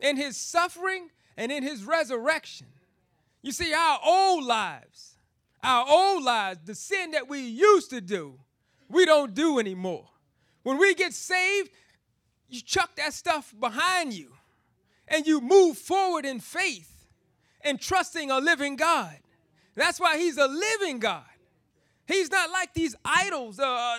in 0.00 0.16
his 0.16 0.36
suffering, 0.36 1.10
and 1.36 1.52
in 1.52 1.62
his 1.62 1.84
resurrection. 1.84 2.66
You 3.44 3.52
see, 3.52 3.74
our 3.74 4.00
old 4.02 4.44
lives, 4.44 5.18
our 5.62 5.84
old 5.86 6.24
lives, 6.24 6.60
the 6.64 6.74
sin 6.74 7.10
that 7.10 7.28
we 7.28 7.40
used 7.40 7.90
to 7.90 8.00
do, 8.00 8.40
we 8.88 9.04
don't 9.04 9.34
do 9.34 9.58
anymore. 9.58 10.08
When 10.62 10.78
we 10.78 10.94
get 10.94 11.12
saved, 11.12 11.68
you 12.48 12.62
chuck 12.62 12.96
that 12.96 13.12
stuff 13.12 13.54
behind 13.60 14.14
you 14.14 14.32
and 15.06 15.26
you 15.26 15.42
move 15.42 15.76
forward 15.76 16.24
in 16.24 16.40
faith 16.40 17.06
and 17.60 17.78
trusting 17.78 18.30
a 18.30 18.38
living 18.38 18.76
God. 18.76 19.18
That's 19.74 20.00
why 20.00 20.16
He's 20.16 20.38
a 20.38 20.46
living 20.46 20.98
God. 20.98 21.26
He's 22.06 22.30
not 22.30 22.50
like 22.50 22.72
these 22.72 22.96
idols. 23.04 23.60
Uh, 23.60 23.98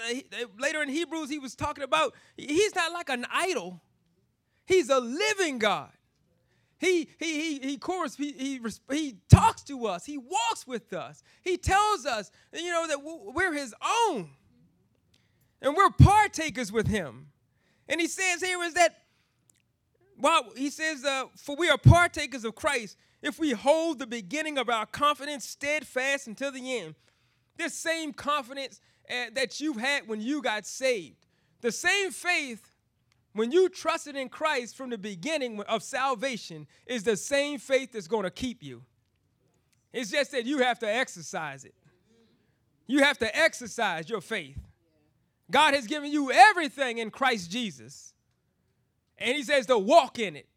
later 0.58 0.82
in 0.82 0.90
Hebrews, 0.90 1.30
he 1.30 1.38
was 1.38 1.54
talking 1.54 1.84
about, 1.84 2.16
he's 2.36 2.74
not 2.74 2.92
like 2.94 3.10
an 3.10 3.28
idol. 3.32 3.80
He's 4.66 4.90
a 4.90 5.00
living 5.00 5.60
God. 5.60 5.92
He, 6.78 7.10
he, 7.20 7.58
he, 7.58 7.60
he, 7.60 7.78
course, 7.78 8.16
he, 8.16 8.32
he, 8.34 8.60
he 8.92 9.18
talks 9.30 9.64
to 9.64 9.88
us. 9.88 10.06
He 10.06 10.18
walks 10.18 10.68
with 10.68 10.94
us. 10.94 11.24
He 11.42 11.58
tells 11.58 12.06
us, 12.06 12.32
you 12.54 12.72
know, 12.72 12.88
that 12.88 13.00
we're 13.02 13.54
his 13.54 13.74
own. 14.08 14.30
And 15.62 15.76
we're 15.76 15.90
partakers 15.92 16.72
with 16.72 16.88
him. 16.88 17.28
And 17.88 18.02
he 18.02 18.08
says 18.08 18.42
here 18.42 18.62
is 18.64 18.74
that, 18.74 19.04
well, 20.18 20.52
he 20.56 20.70
says, 20.70 21.04
uh, 21.06 21.26
for 21.38 21.56
we 21.56 21.70
are 21.70 21.78
partakers 21.78 22.44
of 22.44 22.56
Christ 22.56 22.98
if 23.22 23.40
we 23.40 23.52
hold 23.52 24.00
the 24.00 24.08
beginning 24.08 24.58
of 24.58 24.70
our 24.70 24.86
confidence 24.86 25.46
steadfast 25.48 26.28
until 26.28 26.52
the 26.52 26.80
end. 26.80 26.96
This 27.58 27.74
same 27.74 28.12
confidence 28.14 28.82
uh, 29.10 29.26
that 29.34 29.60
you 29.60 29.74
had 29.74 30.08
when 30.08 30.22
you 30.22 30.42
got 30.42 30.66
saved. 30.66 31.26
The 31.62 31.72
same 31.72 32.12
faith 32.12 32.75
when 33.36 33.52
you 33.52 33.67
trusted 33.67 34.15
in 34.15 34.30
Christ 34.30 34.78
from 34.78 34.89
the 34.89 34.98
beginning 34.98 35.60
of 35.63 35.84
salvation, 35.84 36.67
is 36.86 37.04
the 37.04 37.17
same 37.17 37.60
faith 37.60 37.91
that's 37.91 38.08
going 38.08 38.24
to 38.24 38.32
keep 38.32 38.63
you. 38.63 38.84
It's 39.91 40.10
just 40.10 40.32
that 40.32 40.45
you 40.45 40.60
have 40.60 40.80
to 40.80 40.88
exercise 40.88 41.65
it. 41.65 41.76
You 42.88 43.04
have 43.04 43.17
to 43.17 43.38
exercise 43.38 44.10
your 44.10 44.21
faith. 44.21 44.58
God 45.52 45.74
has 45.74 45.86
given 45.86 46.13
you 46.13 46.32
everything 46.32 47.00
in 47.00 47.12
Christ 47.12 47.52
Jesus. 47.52 48.13
And 49.17 49.36
He 49.36 49.43
says 49.43 49.65
to 49.65 49.78
walk 49.78 50.17
in 50.17 50.38
it. 50.38 50.48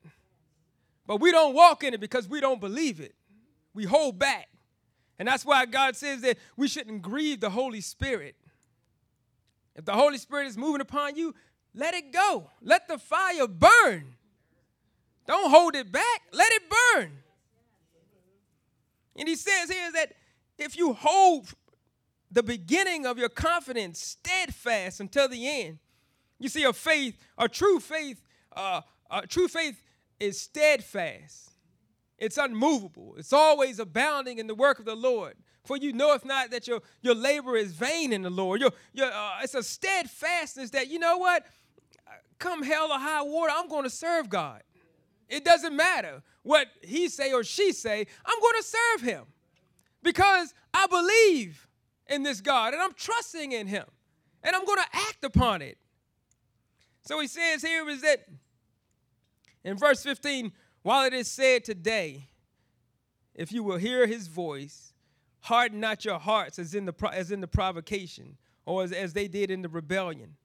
But 1.05 1.21
we 1.21 1.33
don't 1.33 1.55
walk 1.55 1.83
in 1.83 1.95
it 1.95 2.01
because 2.01 2.29
we 2.29 2.41
don't 2.41 2.61
believe 2.61 3.01
it. 3.01 3.17
We 3.75 3.85
hold 3.87 4.21
back. 4.21 4.49
And 5.19 5.27
that's 5.27 5.45
why 5.45 5.67
God 5.67 5.97
says 5.97 6.21
that 6.21 6.39
we 6.57 6.69
shouldn't 6.69 7.03
grieve 7.03 7.41
the 7.41 7.51
Holy 7.51 7.81
Spirit. 7.81 8.37
If 9.75 9.85
the 9.85 9.95
Holy 9.95 10.19
Spirit 10.19 10.47
is 10.47 10.57
moving 10.57 10.81
upon 10.81 11.17
you, 11.17 11.35
let 11.79 11.95
it 11.95 12.13
go. 12.13 12.51
Let 12.61 12.89
the 12.89 12.99
fire 12.99 13.47
burn. 13.47 14.17
Don't 15.27 15.51
hold 15.51 15.77
it 15.77 15.93
back. 15.93 16.23
Let 16.33 16.51
it 16.53 16.63
burn. 16.69 17.13
And 19.17 19.29
he 19.29 19.37
says 19.37 19.71
here 19.71 19.93
that 19.93 20.15
if 20.59 20.77
you 20.77 20.93
hold 20.93 21.55
the 22.33 22.43
beginning 22.43 23.07
of 23.07 23.17
your 23.17 23.29
confidence 23.29 24.01
steadfast 24.01 24.99
until 24.99 25.29
the 25.29 25.49
end, 25.49 25.79
you 26.41 26.49
see, 26.49 26.65
a 26.65 26.73
faith, 26.73 27.17
a 27.37 27.49
true 27.49 27.79
faith, 27.79 28.23
uh, 28.57 28.81
a 29.11 29.27
true 29.27 29.49
faith 29.49 29.81
is 30.19 30.41
steadfast. 30.41 31.51
It's 32.19 32.39
unmovable. 32.39 33.15
It's 33.19 33.33
always 33.33 33.79
abounding 33.79 34.39
in 34.39 34.49
the 34.49 34.55
work 34.55 34.81
of 34.81 34.85
the 34.85 34.97
Lord. 34.97 35.35
For 35.65 35.77
you 35.77 35.93
know, 35.93 36.15
if 36.15 36.25
not, 36.25 36.51
that 36.51 36.67
your, 36.67 36.81
your 37.03 37.15
labor 37.15 37.57
is 37.57 37.73
vain 37.73 38.13
in 38.13 38.23
the 38.23 38.31
Lord. 38.31 38.61
Your, 38.61 38.73
your, 38.93 39.13
uh, 39.13 39.41
it's 39.43 39.55
a 39.55 39.63
steadfastness 39.63 40.71
that, 40.71 40.89
you 40.89 40.99
know 40.99 41.19
what? 41.19 41.45
Come 42.39 42.63
hell 42.63 42.93
or 42.93 42.99
high 42.99 43.23
water, 43.23 43.53
I'm 43.55 43.69
going 43.69 43.85
to 43.85 43.91
serve 43.91 44.29
God. 44.29 44.63
It 45.29 45.45
doesn't 45.45 45.77
matter 45.77 46.23
what 46.43 46.69
he 46.83 47.09
say 47.09 47.33
or 47.33 47.45
she 47.45 47.73
say, 47.73 48.07
I'm 48.25 48.41
going 48.41 48.55
to 48.57 48.63
serve 48.63 49.03
him 49.03 49.25
because 50.03 50.55
I 50.73 50.87
believe 50.87 51.69
in 52.07 52.23
this 52.23 52.41
God 52.41 52.73
and 52.73 52.83
I'm 52.83 52.95
trusting 52.95 53.53
in 53.53 53.67
him 53.67 53.85
and 54.43 54.57
I'm 54.57 54.65
going 54.65 54.79
to 54.79 54.97
act 54.97 55.25
upon 55.25 55.63
it. 55.63 55.79
So 57.03 57.21
he 57.21 57.27
says 57.27 57.63
here 57.63 57.89
is 57.89 58.03
that 58.03 58.27
in 59.65 59.77
verse 59.77 60.03
15, 60.03 60.53
while 60.83 61.07
it 61.07 61.13
is 61.13 61.31
said 61.31 61.65
today, 61.65 62.29
if 63.35 63.53
you 63.53 63.63
will 63.63 63.77
hear 63.77 64.07
his 64.07 64.29
voice, 64.29 64.93
harden 65.41 65.81
not 65.81 66.05
your 66.05 66.19
hearts 66.19 66.59
as 66.59 66.75
in 66.75 66.87
the, 66.87 66.95
as 67.13 67.31
in 67.31 67.41
the 67.41 67.47
provocation 67.47 68.37
or 68.65 68.83
as, 68.85 68.93
as 68.93 69.13
they 69.13 69.29
did 69.29 69.51
in 69.51 69.63
the 69.63 69.69
rebellion. 69.69 70.37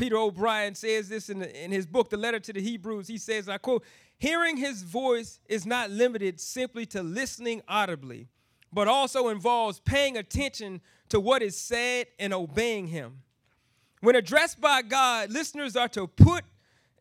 Peter 0.00 0.16
O'Brien 0.16 0.74
says 0.74 1.10
this 1.10 1.28
in, 1.28 1.40
the, 1.40 1.62
in 1.62 1.70
his 1.70 1.84
book, 1.84 2.08
The 2.08 2.16
Letter 2.16 2.40
to 2.40 2.54
the 2.54 2.62
Hebrews. 2.62 3.06
He 3.06 3.18
says, 3.18 3.50
I 3.50 3.58
quote, 3.58 3.84
Hearing 4.16 4.56
his 4.56 4.82
voice 4.82 5.40
is 5.46 5.66
not 5.66 5.90
limited 5.90 6.40
simply 6.40 6.86
to 6.86 7.02
listening 7.02 7.60
audibly, 7.68 8.28
but 8.72 8.88
also 8.88 9.28
involves 9.28 9.78
paying 9.80 10.16
attention 10.16 10.80
to 11.10 11.20
what 11.20 11.42
is 11.42 11.54
said 11.54 12.06
and 12.18 12.32
obeying 12.32 12.86
him. 12.86 13.18
When 14.00 14.16
addressed 14.16 14.58
by 14.58 14.80
God, 14.80 15.30
listeners 15.30 15.76
are 15.76 15.88
to 15.88 16.06
put 16.06 16.44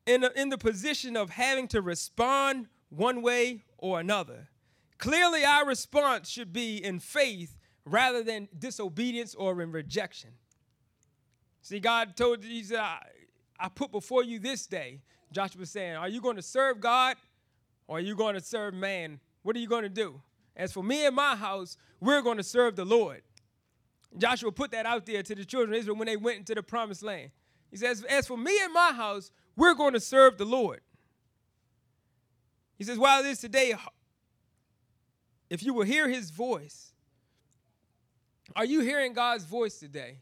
in, 0.06 0.26
in 0.36 0.50
the 0.50 0.58
position 0.58 1.16
of 1.16 1.30
having 1.30 1.70
to 1.70 1.82
respond 1.82 2.68
one 2.90 3.22
way 3.22 3.64
or 3.78 4.02
another. 4.02 4.50
Clearly, 4.98 5.46
our 5.46 5.66
response 5.66 6.28
should 6.28 6.52
be 6.52 6.84
in 6.84 7.00
faith 7.00 7.56
rather 7.86 8.24
than 8.24 8.50
disobedience 8.58 9.36
or 9.36 9.62
in 9.62 9.72
rejection. 9.72 10.32
See, 11.70 11.80
God 11.80 12.16
told 12.16 12.44
you, 12.44 12.50
He 12.50 12.64
said, 12.64 12.80
I, 12.80 12.98
I 13.60 13.70
put 13.70 13.92
before 13.92 14.24
you 14.24 14.40
this 14.40 14.66
day. 14.66 15.02
Joshua 15.32 15.68
saying, 15.68 15.98
Are 15.98 16.10
you 16.10 16.20
going 16.20 16.36
to 16.36 16.42
serve 16.42 16.80
God 16.80 17.16
or 17.86 17.98
are 17.98 18.02
you 18.02 18.16
going 18.16 18.34
to 18.34 18.42
serve 18.42 18.74
man? 18.74 19.20
What 19.44 19.56
are 19.56 19.60
you 19.60 19.68
going 19.68 19.84
to 19.84 19.90
do? 19.90 20.20
As 20.56 20.74
for 20.74 20.84
me 20.84 21.06
and 21.06 21.16
my 21.16 21.36
house, 21.36 21.78
we're 22.00 22.24
going 22.24 22.38
to 22.38 22.44
serve 22.44 22.76
the 22.76 22.86
Lord. 22.86 23.22
Joshua 24.18 24.52
put 24.52 24.72
that 24.72 24.88
out 24.88 25.06
there 25.06 25.22
to 25.22 25.36
the 25.36 25.46
children 25.46 25.76
of 25.76 25.80
Israel 25.80 25.96
when 25.96 26.08
they 26.08 26.18
went 26.18 26.40
into 26.40 26.56
the 26.56 26.64
promised 26.64 27.04
land. 27.04 27.30
He 27.70 27.78
says, 27.78 28.04
As 28.10 28.26
for 28.26 28.36
me 28.36 28.60
and 28.64 28.74
my 28.74 28.92
house, 28.92 29.30
we're 29.56 29.76
going 29.76 29.94
to 29.94 30.00
serve 30.00 30.40
the 30.40 30.46
Lord. 30.46 30.82
He 32.80 32.84
says, 32.84 32.98
While 32.98 33.24
it 33.24 33.28
is 33.28 33.42
today, 33.42 33.76
if 35.52 35.62
you 35.62 35.76
will 35.76 35.86
hear 35.86 36.10
his 36.10 36.32
voice, 36.32 36.94
are 38.56 38.66
you 38.66 38.80
hearing 38.80 39.14
God's 39.14 39.44
voice 39.44 39.78
today? 39.78 40.18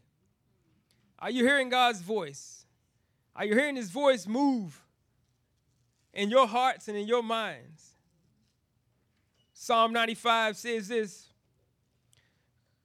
Are 1.18 1.30
you 1.30 1.44
hearing 1.44 1.68
God's 1.68 2.00
voice? 2.00 2.64
Are 3.34 3.44
you 3.44 3.54
hearing 3.54 3.76
his 3.76 3.90
voice 3.90 4.26
move 4.26 4.80
in 6.12 6.30
your 6.30 6.46
hearts 6.46 6.88
and 6.88 6.96
in 6.96 7.06
your 7.06 7.22
minds? 7.22 7.92
Psalm 9.52 9.92
95 9.92 10.56
says 10.56 10.88
this 10.88 11.28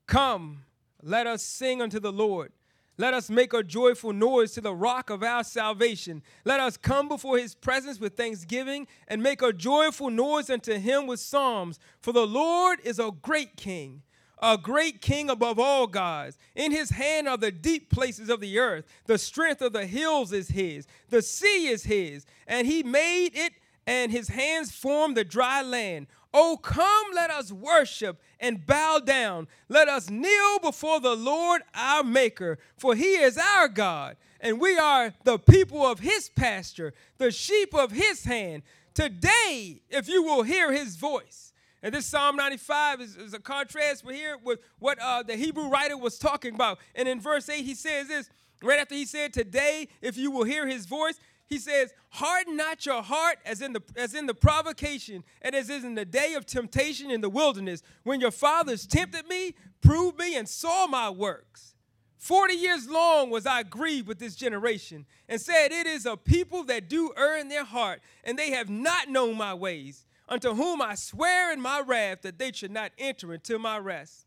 Come, 0.08 0.64
let 1.02 1.28
us 1.28 1.42
sing 1.42 1.82
unto 1.82 2.00
the 2.00 2.12
Lord. 2.12 2.52
Let 2.98 3.16
us 3.16 3.30
make 3.30 3.54
a 3.54 3.64
joyful 3.64 4.14
noise 4.14 4.52
to 4.54 4.62
the 4.62 4.74
rock 4.74 5.10
of 5.10 5.24
our 5.24 5.44
salvation. 5.44 6.22
Let 6.46 6.60
us 6.60 6.78
come 6.78 7.08
before 7.08 7.40
his 7.40 7.56
presence 7.56 8.00
with 8.00 8.16
thanksgiving 8.16 8.88
and 9.08 9.24
make 9.24 9.42
a 9.42 9.52
joyful 9.52 10.12
noise 10.12 10.50
unto 10.52 10.78
him 10.78 11.08
with 11.08 11.20
psalms. 11.20 11.80
For 12.02 12.12
the 12.12 12.28
Lord 12.28 12.80
is 12.84 13.00
a 13.00 13.12
great 13.22 13.58
king, 13.58 14.04
a 14.44 14.58
great 14.58 15.00
king 15.00 15.30
above 15.30 15.58
all 15.58 15.88
gods. 15.88 16.38
In 16.54 16.74
his 16.74 16.90
hand 16.90 17.30
are 17.30 17.38
the 17.38 17.50
deep 17.50 17.90
places 17.90 18.30
of 18.30 18.42
the 18.42 18.60
earth. 18.60 18.84
The 19.06 19.18
strength 19.18 19.62
of 19.62 19.72
the 19.72 19.86
hills 19.86 20.34
is 20.34 20.50
his. 20.50 20.86
The 21.10 21.22
sea 21.22 21.68
is 21.68 21.84
his, 21.86 22.26
and 22.46 22.68
he 22.68 22.84
made 22.84 23.32
it, 23.36 23.54
and 23.88 24.12
his 24.12 24.28
hands 24.28 24.74
formed 24.74 25.16
the 25.16 25.24
dry 25.24 25.62
land. 25.62 26.08
Oh, 26.34 26.60
come, 26.62 27.06
let 27.14 27.30
us 27.30 27.54
worship 27.54 28.22
and 28.38 28.66
bow 28.66 29.00
down. 29.00 29.48
Let 29.70 29.88
us 29.88 30.10
kneel 30.10 30.60
before 30.60 31.00
the 31.00 31.16
Lord 31.16 31.62
our 31.74 32.04
Maker, 32.04 32.60
for 32.76 32.96
he 32.96 33.16
is 33.16 33.38
our 33.38 33.70
God, 33.70 34.18
and 34.42 34.60
we 34.60 34.78
are 34.78 35.14
the 35.24 35.40
people 35.40 35.86
of 35.86 36.00
his 36.00 36.30
pasture, 36.30 36.94
the 37.18 37.32
sheep 37.32 37.74
of 37.74 37.92
his 37.92 38.26
hand. 38.26 38.64
Today, 38.94 39.82
if 39.90 40.10
you 40.10 40.22
will 40.22 40.44
hear 40.44 40.74
his 40.74 40.98
voice, 40.98 41.53
and 41.84 41.94
this 41.94 42.06
Psalm 42.06 42.38
95 42.38 43.02
is, 43.02 43.18
is 43.18 43.34
a 43.34 43.40
contrast 43.40 44.06
we 44.06 44.16
here 44.16 44.38
with 44.42 44.62
what 44.80 44.98
uh, 45.00 45.22
the 45.22 45.36
Hebrew 45.36 45.68
writer 45.68 45.98
was 45.98 46.18
talking 46.18 46.56
about. 46.56 46.80
And 46.96 47.10
in 47.10 47.20
verse 47.20 47.50
8, 47.50 47.64
he 47.64 47.76
says 47.76 48.08
this 48.08 48.30
right 48.64 48.80
after 48.80 48.96
he 48.96 49.06
said, 49.06 49.34
Today, 49.34 49.90
if 50.02 50.18
you 50.18 50.32
will 50.32 50.46
hear 50.46 50.66
his 50.66 50.86
voice, 50.86 51.20
he 51.46 51.60
says, 51.60 51.94
Harden 52.10 52.56
not 52.56 52.86
your 52.86 53.04
heart 53.04 53.38
as 53.46 53.62
in, 53.62 53.74
the, 53.74 53.82
as 53.98 54.14
in 54.14 54.28
the 54.28 54.34
provocation 54.34 55.26
and 55.42 55.54
as 55.54 55.70
is 55.70 55.84
in 55.84 55.96
the 55.96 56.06
day 56.06 56.36
of 56.36 56.46
temptation 56.46 57.12
in 57.12 57.20
the 57.20 57.30
wilderness, 57.30 57.84
when 58.04 58.22
your 58.22 58.32
fathers 58.32 58.88
tempted 58.88 59.28
me, 59.28 59.54
proved 59.82 60.18
me, 60.18 60.38
and 60.38 60.48
saw 60.48 60.88
my 60.88 61.10
works. 61.10 61.76
Forty 62.18 62.56
years 62.56 62.88
long 62.88 63.30
was 63.30 63.46
I 63.46 63.64
grieved 63.64 64.08
with 64.08 64.18
this 64.18 64.38
generation, 64.38 65.06
and 65.28 65.42
said, 65.42 65.74
It 65.74 65.86
is 65.86 66.06
a 66.06 66.16
people 66.16 66.64
that 66.64 66.88
do 66.88 67.12
err 67.18 67.38
in 67.38 67.50
their 67.50 67.66
heart, 67.66 68.02
and 68.24 68.40
they 68.40 68.52
have 68.52 68.70
not 68.70 69.10
known 69.10 69.36
my 69.36 69.54
ways, 69.54 70.06
unto 70.28 70.54
whom 70.54 70.82
I 70.82 70.96
swear 70.96 71.52
in 71.54 71.62
my 71.62 71.82
wrath 71.82 72.22
that 72.22 72.40
they 72.40 72.52
should 72.52 72.72
not 72.72 72.92
enter 72.98 73.34
into 73.34 73.60
my 73.60 73.78
rest. 73.78 74.26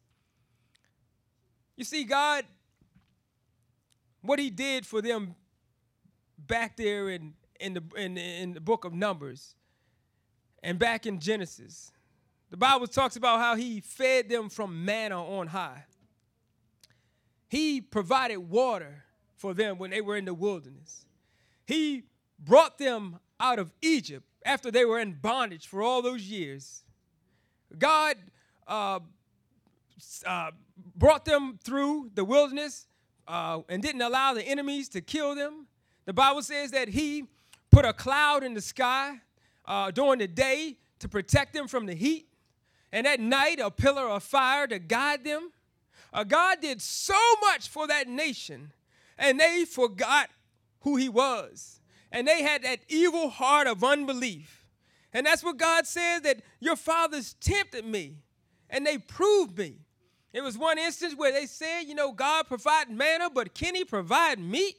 You 1.76 1.84
see, 1.84 2.04
God, 2.04 2.44
what 4.22 4.38
He 4.38 4.50
did 4.50 4.86
for 4.86 5.02
them 5.02 5.34
back 6.38 6.76
there 6.76 7.08
in, 7.08 7.34
in, 7.60 7.74
the, 7.74 7.82
in, 7.96 8.16
in 8.16 8.52
the 8.54 8.60
book 8.60 8.84
of 8.84 8.92
Numbers 8.92 9.54
and 10.62 10.78
back 10.78 11.06
in 11.06 11.20
Genesis. 11.20 11.92
The 12.50 12.56
Bible 12.56 12.86
talks 12.86 13.16
about 13.16 13.40
how 13.40 13.56
he 13.56 13.80
fed 13.80 14.28
them 14.28 14.48
from 14.48 14.84
manna 14.84 15.22
on 15.22 15.48
high. 15.48 15.84
He 17.48 17.80
provided 17.80 18.38
water 18.38 19.04
for 19.36 19.54
them 19.54 19.78
when 19.78 19.90
they 19.90 20.00
were 20.00 20.16
in 20.16 20.24
the 20.24 20.34
wilderness. 20.34 21.06
He 21.66 22.04
brought 22.38 22.78
them 22.78 23.18
out 23.38 23.58
of 23.58 23.72
Egypt 23.82 24.26
after 24.46 24.70
they 24.70 24.84
were 24.84 25.00
in 25.00 25.12
bondage 25.12 25.66
for 25.66 25.82
all 25.82 26.00
those 26.00 26.22
years. 26.22 26.84
God 27.76 28.16
uh, 28.66 29.00
uh, 30.24 30.50
brought 30.94 31.24
them 31.24 31.58
through 31.62 32.10
the 32.14 32.24
wilderness 32.24 32.86
uh, 33.26 33.60
and 33.68 33.82
didn't 33.82 34.02
allow 34.02 34.34
the 34.34 34.42
enemies 34.42 34.88
to 34.90 35.00
kill 35.00 35.34
them. 35.34 35.66
The 36.04 36.12
Bible 36.12 36.42
says 36.42 36.70
that 36.70 36.88
he 36.88 37.24
put 37.72 37.84
a 37.84 37.92
cloud 37.92 38.44
in 38.44 38.54
the 38.54 38.60
sky 38.60 39.20
uh, 39.66 39.90
during 39.90 40.20
the 40.20 40.28
day 40.28 40.76
to 41.00 41.08
protect 41.08 41.52
them 41.52 41.66
from 41.66 41.86
the 41.86 41.94
heat, 41.94 42.28
and 42.92 43.06
at 43.06 43.18
night 43.18 43.58
a 43.58 43.70
pillar 43.70 44.08
of 44.08 44.22
fire 44.22 44.66
to 44.68 44.78
guide 44.78 45.24
them. 45.24 45.50
Uh, 46.12 46.22
God 46.22 46.60
did 46.62 46.80
so 46.80 47.18
much 47.42 47.68
for 47.68 47.88
that 47.88 48.08
nation, 48.08 48.72
and 49.18 49.40
they 49.40 49.64
forgot 49.64 50.30
who 50.82 50.96
he 50.96 51.08
was. 51.08 51.80
And 52.16 52.26
they 52.26 52.42
had 52.42 52.62
that 52.62 52.80
evil 52.88 53.28
heart 53.28 53.66
of 53.66 53.84
unbelief. 53.84 54.66
And 55.12 55.26
that's 55.26 55.44
what 55.44 55.58
God 55.58 55.86
said 55.86 56.20
that 56.20 56.40
your 56.60 56.76
fathers 56.76 57.34
tempted 57.40 57.84
me, 57.84 58.16
and 58.70 58.86
they 58.86 58.96
proved 58.96 59.58
me. 59.58 59.80
It 60.32 60.40
was 60.40 60.56
one 60.56 60.78
instance 60.78 61.14
where 61.14 61.30
they 61.30 61.44
said, 61.44 61.82
you 61.82 61.94
know, 61.94 62.12
God 62.12 62.46
provided 62.46 62.94
manna, 62.94 63.28
but 63.28 63.54
can 63.54 63.74
he 63.74 63.84
provide 63.84 64.38
meat? 64.38 64.76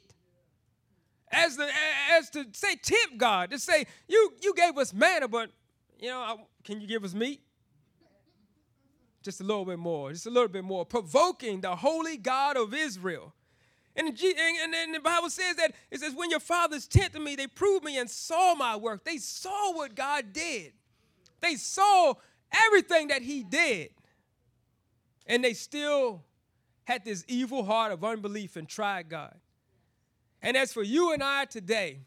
as 1.30 1.56
the 1.56 1.68
as 2.12 2.30
to 2.30 2.46
say 2.52 2.74
tip 2.80 3.16
God 3.16 3.50
to 3.50 3.58
say 3.58 3.86
you 4.08 4.32
you 4.40 4.54
gave 4.54 4.76
us 4.78 4.92
manna, 4.92 5.28
but 5.28 5.50
you 5.98 6.08
know 6.08 6.20
I, 6.20 6.36
can 6.64 6.80
you 6.80 6.86
give 6.86 7.04
us 7.04 7.14
meat? 7.14 7.42
Just 9.22 9.40
a 9.40 9.44
little 9.44 9.64
bit 9.64 9.78
more, 9.78 10.12
just 10.12 10.26
a 10.26 10.30
little 10.30 10.48
bit 10.48 10.64
more, 10.64 10.86
provoking 10.86 11.60
the 11.60 11.76
holy 11.76 12.16
God 12.16 12.56
of 12.56 12.72
Israel. 12.72 13.34
And, 13.98 14.08
and, 14.08 14.74
and 14.74 14.94
the 14.94 15.00
Bible 15.00 15.28
says 15.28 15.56
that 15.56 15.74
it 15.90 16.00
says, 16.00 16.14
when 16.14 16.30
your 16.30 16.40
fathers 16.40 16.86
tempted 16.86 17.20
me, 17.20 17.34
they 17.34 17.48
proved 17.48 17.84
me 17.84 17.98
and 17.98 18.08
saw 18.08 18.54
my 18.54 18.76
work. 18.76 19.04
They 19.04 19.18
saw 19.18 19.72
what 19.72 19.96
God 19.96 20.32
did. 20.32 20.72
They 21.40 21.56
saw 21.56 22.14
everything 22.52 23.08
that 23.08 23.22
He 23.22 23.42
did. 23.42 23.90
And 25.26 25.42
they 25.42 25.52
still 25.52 26.22
had 26.84 27.04
this 27.04 27.24
evil 27.26 27.64
heart 27.64 27.92
of 27.92 28.04
unbelief 28.04 28.56
and 28.56 28.68
tried 28.68 29.08
God. 29.08 29.34
And 30.40 30.56
as 30.56 30.72
for 30.72 30.82
you 30.82 31.12
and 31.12 31.22
I 31.22 31.44
today, 31.44 31.98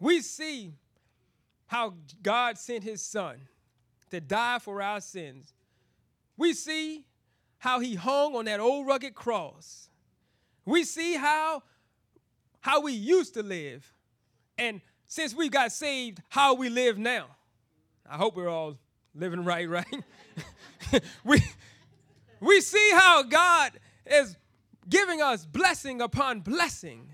we 0.00 0.22
see 0.22 0.72
how 1.66 1.94
God 2.22 2.58
sent 2.58 2.84
his 2.84 3.02
son 3.02 3.36
to 4.10 4.20
die 4.20 4.58
for 4.58 4.80
our 4.80 5.00
sins. 5.00 5.52
We 6.36 6.52
see 6.54 7.04
how 7.58 7.80
he 7.80 7.94
hung 7.94 8.34
on 8.34 8.46
that 8.46 8.60
old 8.60 8.86
rugged 8.86 9.14
cross. 9.14 9.88
We 10.64 10.84
see 10.84 11.14
how 11.14 11.62
how 12.60 12.80
we 12.80 12.92
used 12.92 13.34
to 13.34 13.42
live. 13.42 13.92
And 14.56 14.80
since 15.06 15.34
we 15.34 15.48
got 15.50 15.70
saved, 15.70 16.22
how 16.30 16.54
we 16.54 16.70
live 16.70 16.96
now. 16.96 17.26
I 18.08 18.16
hope 18.16 18.36
we're 18.36 18.48
all 18.48 18.76
living 19.14 19.44
right, 19.44 19.68
right? 19.68 20.02
we 21.24 21.42
we 22.40 22.60
see 22.60 22.90
how 22.92 23.22
God 23.22 23.72
is 24.06 24.36
giving 24.88 25.20
us 25.20 25.46
blessing 25.46 26.00
upon 26.00 26.40
blessing. 26.40 27.08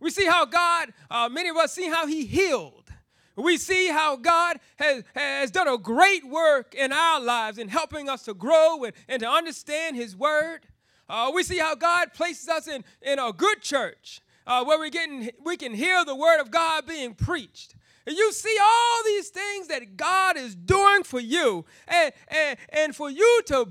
We 0.00 0.10
see 0.10 0.26
how 0.26 0.44
God, 0.44 0.92
uh, 1.10 1.28
many 1.28 1.48
of 1.48 1.56
us 1.56 1.72
see 1.72 1.88
how 1.88 2.06
He 2.06 2.26
healed. 2.26 2.90
We 3.36 3.58
see 3.58 3.88
how 3.88 4.16
God 4.16 4.58
has, 4.76 5.04
has 5.14 5.50
done 5.50 5.68
a 5.68 5.76
great 5.76 6.26
work 6.26 6.74
in 6.74 6.90
our 6.92 7.20
lives 7.20 7.58
in 7.58 7.68
helping 7.68 8.08
us 8.08 8.24
to 8.24 8.34
grow 8.34 8.84
and, 8.84 8.94
and 9.08 9.20
to 9.20 9.28
understand 9.28 9.96
His 9.96 10.16
Word. 10.16 10.66
Uh, 11.08 11.30
we 11.34 11.42
see 11.42 11.58
how 11.58 11.74
God 11.74 12.12
places 12.12 12.48
us 12.48 12.66
in, 12.66 12.84
in 13.02 13.18
a 13.18 13.32
good 13.32 13.60
church 13.62 14.20
uh, 14.46 14.64
where 14.64 14.78
we, 14.78 14.90
getting, 14.90 15.30
we 15.44 15.56
can 15.56 15.74
hear 15.74 16.04
the 16.04 16.14
Word 16.14 16.40
of 16.40 16.50
God 16.50 16.86
being 16.86 17.14
preached. 17.14 17.74
And 18.06 18.16
you 18.16 18.32
see 18.32 18.56
all 18.60 19.04
these 19.04 19.28
things 19.28 19.68
that 19.68 19.96
God 19.96 20.36
is 20.36 20.54
doing 20.54 21.02
for 21.02 21.18
you, 21.18 21.64
and, 21.88 22.12
and, 22.28 22.58
and 22.68 22.96
for 22.96 23.10
you 23.10 23.42
to 23.46 23.68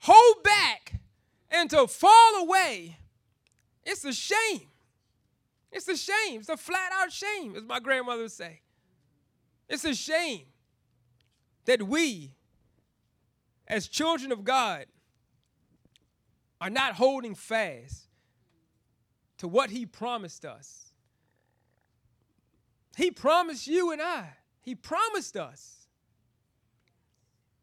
hold 0.00 0.42
back 0.42 0.94
and 1.50 1.68
to 1.70 1.86
fall 1.86 2.42
away, 2.42 2.96
it's 3.84 4.04
a 4.04 4.12
shame. 4.12 4.68
It's 5.70 5.88
a 5.88 5.96
shame. 5.96 6.40
It's 6.40 6.48
a 6.48 6.56
flat 6.56 6.92
out 6.92 7.12
shame, 7.12 7.56
as 7.56 7.64
my 7.64 7.80
grandmother 7.80 8.22
would 8.22 8.32
say. 8.32 8.60
It's 9.68 9.84
a 9.84 9.94
shame 9.94 10.46
that 11.64 11.82
we, 11.82 12.32
as 13.66 13.88
children 13.88 14.32
of 14.32 14.44
God, 14.44 14.86
are 16.60 16.70
not 16.70 16.94
holding 16.94 17.34
fast 17.34 18.06
to 19.38 19.48
what 19.48 19.70
He 19.70 19.86
promised 19.86 20.44
us. 20.44 20.92
He 22.96 23.10
promised 23.10 23.66
you 23.66 23.92
and 23.92 24.00
I, 24.00 24.28
He 24.62 24.74
promised 24.74 25.36
us. 25.36 25.86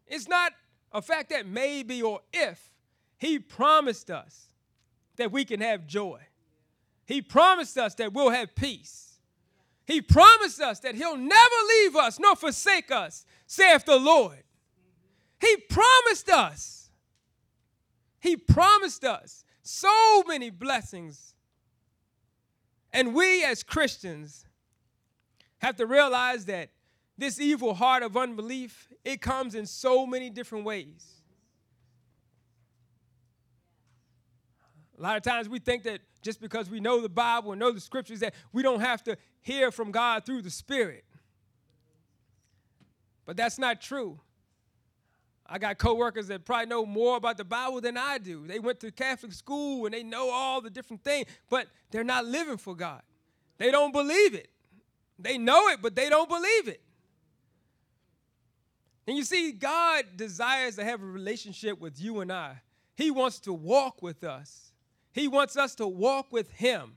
It's 0.07 0.27
not 0.27 0.51
a 0.91 1.01
fact 1.01 1.29
that 1.29 1.47
maybe 1.47 2.01
or 2.01 2.19
if, 2.33 2.71
He 3.17 3.39
promised 3.39 4.11
us 4.11 4.47
that 5.15 5.31
we 5.31 5.45
can 5.45 5.61
have 5.61 5.87
joy. 5.87 6.19
He 7.05 7.21
promised 7.21 7.77
us 7.77 7.95
that 7.95 8.13
we'll 8.13 8.29
have 8.29 8.55
peace. 8.55 9.19
He 9.85 10.01
promised 10.01 10.61
us 10.61 10.79
that 10.79 10.95
He'll 10.95 11.17
never 11.17 11.55
leave 11.67 11.95
us 11.95 12.19
nor 12.19 12.35
forsake 12.35 12.91
us, 12.91 13.25
saith 13.47 13.85
the 13.85 13.97
Lord. 13.97 14.43
He 15.39 15.57
promised 15.69 16.29
us. 16.29 16.80
He 18.22 18.38
promised 18.38 19.03
us 19.03 19.43
so 19.63 20.24
many 20.28 20.49
blessings. 20.51 21.34
And 22.93 23.13
we 23.13 23.43
as 23.43 23.63
Christians 23.63 24.45
have 25.57 25.76
to 25.78 25.86
realize 25.86 26.45
that 26.45 26.69
this 27.17 27.39
evil 27.39 27.74
heart 27.74 28.03
of 28.03 28.15
unbelief, 28.15 28.88
it 29.03 29.22
comes 29.22 29.55
in 29.55 29.65
so 29.65 30.05
many 30.05 30.30
different 30.30 30.65
ways. 30.65 31.22
A 34.97 35.01
lot 35.01 35.17
of 35.17 35.24
times 35.24 35.49
we 35.49 35.57
think 35.57 35.84
that 35.84 36.01
just 36.22 36.39
because 36.39 36.69
we 36.69 36.80
know 36.80 37.01
the 37.01 37.09
Bible 37.09 37.51
and 37.51 37.59
know 37.59 37.72
the 37.72 37.80
scriptures 37.80 38.19
that 38.19 38.36
we 38.53 38.61
don't 38.61 38.82
have 38.82 39.03
to 39.05 39.17
hear 39.41 39.72
from 39.72 39.91
God 39.91 40.26
through 40.26 40.43
the 40.43 40.51
Spirit. 40.51 41.03
But 43.26 43.36
that's 43.36 43.57
not 43.57 43.82
true. 43.82 44.19
I 45.52 45.58
got 45.58 45.78
coworkers 45.78 46.28
that 46.28 46.45
probably 46.45 46.68
know 46.68 46.86
more 46.86 47.18
about 47.18 47.36
the 47.36 47.43
Bible 47.43 47.82
than 47.82 47.97
I 47.97 48.20
do. 48.20 48.47
They 48.47 48.58
went 48.58 48.80
to 48.80 48.91
Catholic 48.91 49.34
school 49.34 49.86
and 49.86 49.93
they 49.93 50.02
know 50.02 50.30
all 50.30 50.62
the 50.62 50.70
different 50.70 51.04
things, 51.04 51.28
but 51.49 51.68
they're 51.91 52.06
not 52.06 52.24
living 52.26 52.56
for 52.56 52.74
God. 52.74 53.02
They 53.58 53.70
don't 53.70 53.91
believe 53.91 54.34
it. 54.34 54.49
They 55.20 55.38
know 55.38 55.68
it, 55.68 55.82
but 55.82 55.93
they 55.93 56.08
don't 56.08 56.30
believe 56.30 56.70
it. 56.70 56.82
And 59.06 59.18
you 59.18 59.26
see, 59.26 59.52
God 59.52 60.06
desires 60.16 60.78
to 60.78 60.86
have 60.86 61.02
a 61.02 61.06
relationship 61.06 61.82
with 61.82 61.99
you 61.99 62.22
and 62.22 62.32
I. 62.32 62.62
He 62.95 63.12
wants 63.12 63.39
to 63.41 63.52
walk 63.52 64.02
with 64.02 64.24
us. 64.24 64.72
He 65.12 65.28
wants 65.28 65.58
us 65.58 65.76
to 65.76 65.88
walk 65.88 66.32
with 66.32 66.49
him. 66.52 66.93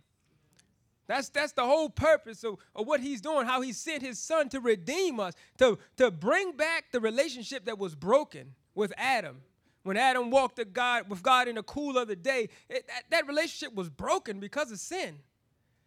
That's, 1.06 1.28
that's 1.28 1.52
the 1.52 1.64
whole 1.64 1.90
purpose 1.90 2.44
of, 2.44 2.56
of 2.74 2.86
what 2.86 3.00
he's 3.00 3.20
doing, 3.20 3.46
how 3.46 3.60
he 3.60 3.72
sent 3.72 4.02
his 4.02 4.18
son 4.18 4.48
to 4.50 4.60
redeem 4.60 5.20
us, 5.20 5.34
to, 5.58 5.78
to 5.96 6.10
bring 6.10 6.52
back 6.52 6.86
the 6.92 7.00
relationship 7.00 7.66
that 7.66 7.78
was 7.78 7.94
broken 7.94 8.54
with 8.74 8.92
Adam. 8.96 9.42
When 9.82 9.98
Adam 9.98 10.30
walked 10.30 10.56
to 10.56 10.64
God, 10.64 11.10
with 11.10 11.22
God 11.22 11.46
in 11.46 11.56
the 11.56 11.62
cool 11.62 11.98
of 11.98 12.08
the 12.08 12.16
day, 12.16 12.48
it, 12.70 12.86
that, 12.88 13.04
that 13.10 13.26
relationship 13.28 13.74
was 13.74 13.90
broken 13.90 14.40
because 14.40 14.72
of 14.72 14.78
sin. 14.78 15.18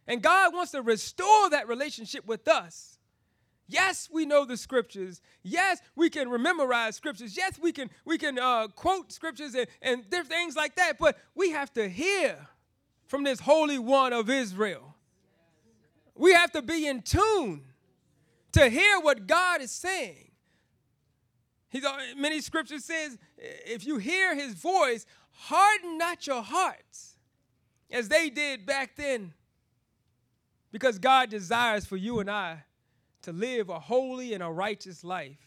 And 0.05 0.21
God 0.21 0.53
wants 0.53 0.71
to 0.71 0.83
restore 0.83 1.49
that 1.49 1.67
relationship 1.67 2.25
with 2.27 2.47
us. 2.47 2.99
Yes, 3.67 4.07
we 4.11 4.25
know 4.25 4.45
the 4.45 4.55
scriptures. 4.55 5.19
Yes, 5.43 5.81
we 5.95 6.09
can 6.09 6.29
memorize 6.41 6.95
scriptures. 6.95 7.35
Yes, 7.35 7.59
we 7.59 7.73
can 7.73 7.89
we 8.05 8.17
can 8.17 8.39
uh, 8.39 8.67
quote 8.69 9.11
scriptures 9.11 9.55
and, 9.55 9.67
and 9.81 10.09
different 10.09 10.29
things 10.29 10.55
like 10.55 10.75
that. 10.75 10.97
But 10.97 11.17
we 11.35 11.51
have 11.51 11.73
to 11.73 11.89
hear 11.89 12.37
from 13.07 13.23
this 13.23 13.41
Holy 13.41 13.77
One 13.77 14.13
of 14.13 14.29
Israel. 14.29 14.86
We 16.17 16.33
have 16.33 16.51
to 16.51 16.61
be 16.61 16.87
in 16.87 17.01
tune 17.01 17.63
to 18.53 18.69
hear 18.69 18.99
what 18.99 19.27
God 19.27 19.61
is 19.61 19.71
saying. 19.71 20.31
He's, 21.69 21.83
many 22.15 22.41
scriptures 22.41 22.85
says, 22.85 23.17
if 23.37 23.85
you 23.85 23.97
hear 23.97 24.35
his 24.35 24.53
voice, 24.53 25.05
harden 25.31 25.97
not 25.97 26.25
your 26.25 26.41
hearts, 26.41 27.15
as 27.91 28.09
they 28.09 28.29
did 28.29 28.65
back 28.65 28.95
then. 28.95 29.33
Because 30.71 30.99
God 30.99 31.29
desires 31.29 31.85
for 31.85 31.97
you 31.97 32.19
and 32.19 32.29
I 32.29 32.63
to 33.23 33.31
live 33.31 33.69
a 33.69 33.79
holy 33.79 34.33
and 34.33 34.43
a 34.43 34.49
righteous 34.49 35.03
life. 35.03 35.37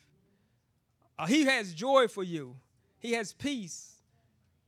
Uh, 1.18 1.26
he 1.26 1.44
has 1.44 1.74
joy 1.74 2.08
for 2.08 2.22
you, 2.22 2.56
He 2.98 3.12
has 3.12 3.32
peace. 3.32 3.86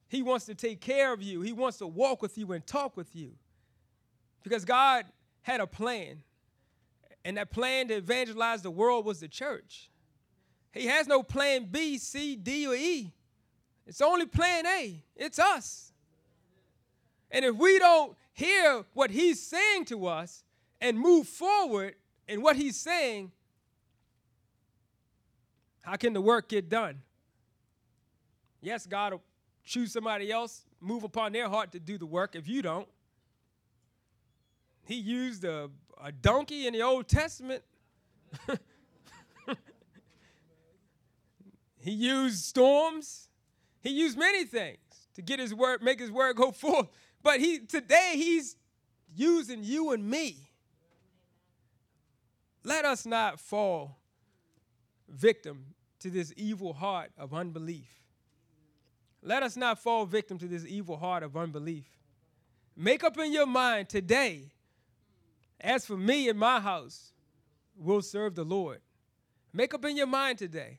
He 0.08 0.22
wants 0.22 0.44
to 0.44 0.54
take 0.54 0.82
care 0.82 1.12
of 1.12 1.22
you, 1.22 1.40
He 1.40 1.52
wants 1.52 1.78
to 1.78 1.86
walk 1.86 2.20
with 2.20 2.36
you 2.36 2.52
and 2.52 2.66
talk 2.66 2.96
with 2.96 3.14
you. 3.16 3.32
Because 4.42 4.64
God 4.64 5.06
had 5.42 5.60
a 5.60 5.66
plan, 5.66 6.22
and 7.24 7.36
that 7.36 7.50
plan 7.50 7.88
to 7.88 7.94
evangelize 7.94 8.62
the 8.62 8.70
world 8.70 9.04
was 9.04 9.20
the 9.20 9.28
church. 9.28 9.90
He 10.72 10.86
has 10.86 11.06
no 11.06 11.22
plan 11.22 11.68
B, 11.70 11.98
C, 11.98 12.36
D, 12.36 12.66
or 12.66 12.74
E. 12.74 13.12
It's 13.86 14.00
only 14.00 14.26
plan 14.26 14.66
A. 14.66 15.02
It's 15.16 15.38
us. 15.38 15.92
And 17.30 17.44
if 17.44 17.56
we 17.56 17.78
don't 17.78 18.16
hear 18.32 18.84
what 18.94 19.10
he's 19.10 19.42
saying 19.42 19.86
to 19.86 20.06
us 20.06 20.44
and 20.80 20.98
move 20.98 21.26
forward, 21.26 21.94
in 22.28 22.40
what 22.40 22.56
he's 22.56 22.76
saying, 22.76 23.32
how 25.82 25.96
can 25.96 26.12
the 26.12 26.20
work 26.20 26.48
get 26.48 26.68
done? 26.68 27.02
Yes, 28.60 28.86
God 28.86 29.12
will 29.12 29.22
choose 29.64 29.92
somebody 29.92 30.30
else, 30.30 30.64
move 30.80 31.04
upon 31.04 31.32
their 31.32 31.48
heart 31.48 31.72
to 31.72 31.80
do 31.80 31.98
the 31.98 32.06
work 32.06 32.36
if 32.36 32.48
you 32.48 32.62
don't. 32.62 32.88
He 34.84 34.96
used 34.96 35.44
a, 35.44 35.70
a 36.02 36.12
donkey 36.12 36.66
in 36.66 36.72
the 36.72 36.82
Old 36.82 37.08
Testament. 37.08 37.62
he 41.78 41.92
used 41.92 42.44
storms. 42.44 43.28
He 43.80 43.90
used 43.90 44.18
many 44.18 44.44
things 44.44 44.78
to 45.14 45.22
get 45.22 45.38
his 45.38 45.54
word, 45.54 45.82
make 45.82 46.00
his 46.00 46.10
word 46.10 46.36
go 46.36 46.50
forth. 46.52 46.88
But 47.22 47.40
he 47.40 47.60
today 47.60 48.12
he's 48.16 48.56
using 49.14 49.62
you 49.62 49.92
and 49.92 50.08
me 50.08 50.52
let 52.64 52.84
us 52.84 53.04
not 53.06 53.40
fall 53.40 53.98
victim 55.08 55.74
to 56.00 56.10
this 56.10 56.32
evil 56.36 56.72
heart 56.72 57.10
of 57.18 57.34
unbelief. 57.34 57.88
Let 59.22 59.42
us 59.42 59.56
not 59.56 59.78
fall 59.78 60.04
victim 60.04 60.38
to 60.38 60.48
this 60.48 60.64
evil 60.66 60.96
heart 60.96 61.22
of 61.22 61.36
unbelief. 61.36 61.86
Make 62.76 63.04
up 63.04 63.18
in 63.18 63.32
your 63.32 63.46
mind 63.46 63.88
today, 63.88 64.52
as 65.62 65.86
for 65.86 65.96
me 65.96 66.28
and 66.28 66.38
my 66.38 66.60
house, 66.60 67.12
we'll 67.76 68.02
serve 68.02 68.34
the 68.34 68.44
Lord. 68.44 68.80
Make 69.52 69.74
up 69.74 69.84
in 69.84 69.96
your 69.96 70.06
mind 70.06 70.38
today. 70.38 70.78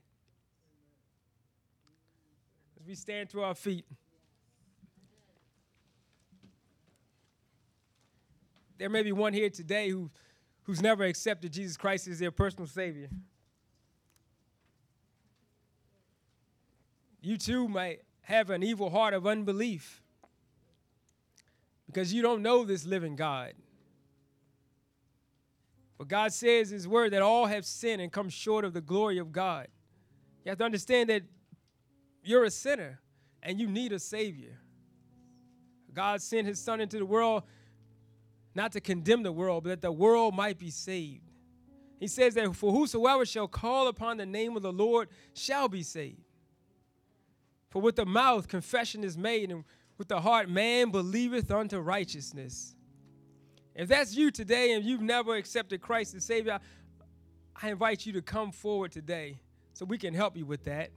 As 2.80 2.88
we 2.88 2.96
stand 2.96 3.30
to 3.30 3.42
our 3.42 3.56
feet. 3.56 3.86
There 8.78 8.90
may 8.90 9.04
be 9.04 9.12
one 9.12 9.34
here 9.34 9.50
today 9.50 9.90
who 9.90 10.10
who's 10.64 10.82
never 10.82 11.04
accepted 11.04 11.52
Jesus 11.52 11.78
Christ 11.78 12.08
as 12.08 12.20
their 12.20 12.32
personal 12.32 12.68
Savior. 12.68 13.10
You 17.22 17.38
too 17.38 17.68
might 17.68 18.02
have 18.22 18.50
an 18.50 18.64
evil 18.64 18.90
heart 18.90 19.14
of 19.14 19.28
unbelief 19.28 20.02
because 21.86 22.14
you 22.14 22.22
don't 22.22 22.42
know 22.42 22.66
this 22.66 22.86
living 22.86 23.16
God. 23.16 23.54
But 26.04 26.10
God 26.10 26.34
says 26.34 26.70
His 26.70 26.86
word 26.86 27.14
that 27.14 27.22
all 27.22 27.45
have 27.45 27.66
sinned 27.66 28.01
and 28.01 28.12
come 28.12 28.28
short 28.28 28.66
of 28.66 28.74
the 28.74 28.82
glory 28.82 29.20
of 29.20 29.32
God. 29.32 29.70
You 30.43 30.49
have 30.49 30.58
to 30.58 30.66
understand 30.66 31.10
that 31.10 31.22
you're 32.22 32.43
a 32.43 32.51
sinner 32.51 32.99
and 33.41 33.58
you 33.58 33.70
need 33.70 33.93
a 33.93 33.99
Savior. 33.99 34.60
God 35.93 36.22
sent 36.22 36.45
His 36.45 36.60
Son 36.60 36.82
into 36.82 36.97
the 36.97 37.06
world 37.06 37.43
not 38.54 38.74
to 38.74 38.82
condemn 38.82 39.24
the 39.24 39.32
world, 39.32 39.64
but 39.64 39.70
that 39.70 39.82
the 39.82 39.93
world 39.93 40.36
might 40.36 40.60
be 40.60 40.72
saved. 40.72 41.24
He 42.01 42.08
says 42.08 42.34
that 42.34 42.54
for 42.54 42.74
whosoever 42.74 43.26
shall 43.26 43.47
call 43.47 43.88
upon 43.88 44.18
the 44.18 44.26
name 44.26 44.58
of 44.58 44.62
the 44.62 44.74
Lord 44.74 45.08
shall 45.34 45.70
be 45.70 45.84
saved. 45.84 46.20
For 47.70 47.82
with 47.82 47.95
the 47.95 48.06
mouth 48.06 48.49
confession 48.49 49.06
is 49.06 49.18
made, 49.18 49.51
and 49.51 49.64
with 49.97 50.10
the 50.10 50.20
heart 50.20 50.49
man 50.49 50.91
believeth 50.91 51.49
unto 51.49 51.80
righteousness. 51.80 52.76
If 53.76 53.90
that's 53.90 54.16
you 54.16 54.30
today 54.32 54.74
and 54.74 54.84
you've 54.86 55.02
never 55.02 55.36
accepted 55.36 55.82
Christ 55.82 56.14
as 56.16 56.24
Savior, 56.24 56.60
I 57.62 57.70
invite 57.70 58.06
you 58.06 58.14
to 58.14 58.22
come 58.22 58.52
forward 58.52 58.92
today 58.92 59.40
so 59.74 59.86
we 59.86 59.98
can 59.98 60.14
help 60.14 60.38
you 60.38 60.46
with 60.46 60.66
that. 60.66 60.92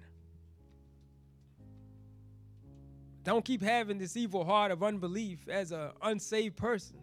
Don't 3.25 3.45
keep 3.45 3.63
having 3.63 3.99
this 3.99 4.17
evil 4.17 4.45
heart 4.45 4.71
of 4.71 4.83
unbelief 4.83 5.49
as 5.49 5.73
an 5.73 5.91
unsaved 6.03 6.57
person 6.57 6.99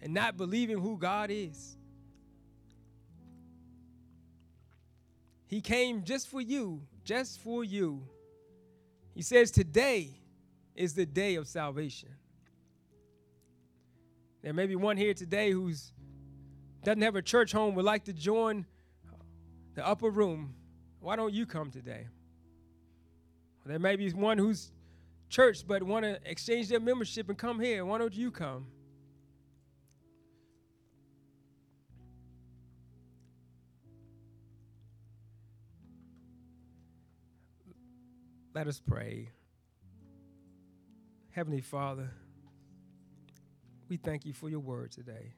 and 0.00 0.14
not 0.14 0.36
believing 0.36 0.78
who 0.78 0.96
God 0.96 1.30
is. 1.30 1.76
He 5.46 5.60
came 5.60 6.04
just 6.04 6.28
for 6.28 6.40
you, 6.40 6.82
just 7.02 7.40
for 7.40 7.64
you. 7.64 8.02
He 9.14 9.22
says, 9.22 9.50
Today 9.50 10.10
is 10.76 10.94
the 10.94 11.06
day 11.06 11.34
of 11.36 11.48
salvation. 11.48 12.10
There 14.48 14.54
may 14.54 14.64
be 14.64 14.76
one 14.76 14.96
here 14.96 15.12
today 15.12 15.50
who's 15.50 15.92
doesn't 16.82 17.02
have 17.02 17.16
a 17.16 17.20
church 17.20 17.52
home, 17.52 17.74
would 17.74 17.84
like 17.84 18.04
to 18.04 18.14
join 18.14 18.64
the 19.74 19.86
upper 19.86 20.08
room. 20.08 20.54
Why 21.00 21.16
don't 21.16 21.34
you 21.34 21.44
come 21.44 21.70
today? 21.70 22.06
There 23.66 23.78
may 23.78 23.96
be 23.96 24.08
one 24.08 24.38
who's 24.38 24.72
church 25.28 25.66
but 25.68 25.82
want 25.82 26.06
to 26.06 26.18
exchange 26.24 26.68
their 26.68 26.80
membership 26.80 27.28
and 27.28 27.36
come 27.36 27.60
here. 27.60 27.84
Why 27.84 27.98
don't 27.98 28.14
you 28.14 28.30
come? 28.30 28.68
Let 38.54 38.66
us 38.66 38.80
pray. 38.80 39.28
Heavenly 41.32 41.60
Father, 41.60 42.08
we 43.88 43.96
thank 43.96 44.24
you 44.24 44.32
for 44.32 44.48
your 44.48 44.60
word 44.60 44.92
today. 44.92 45.34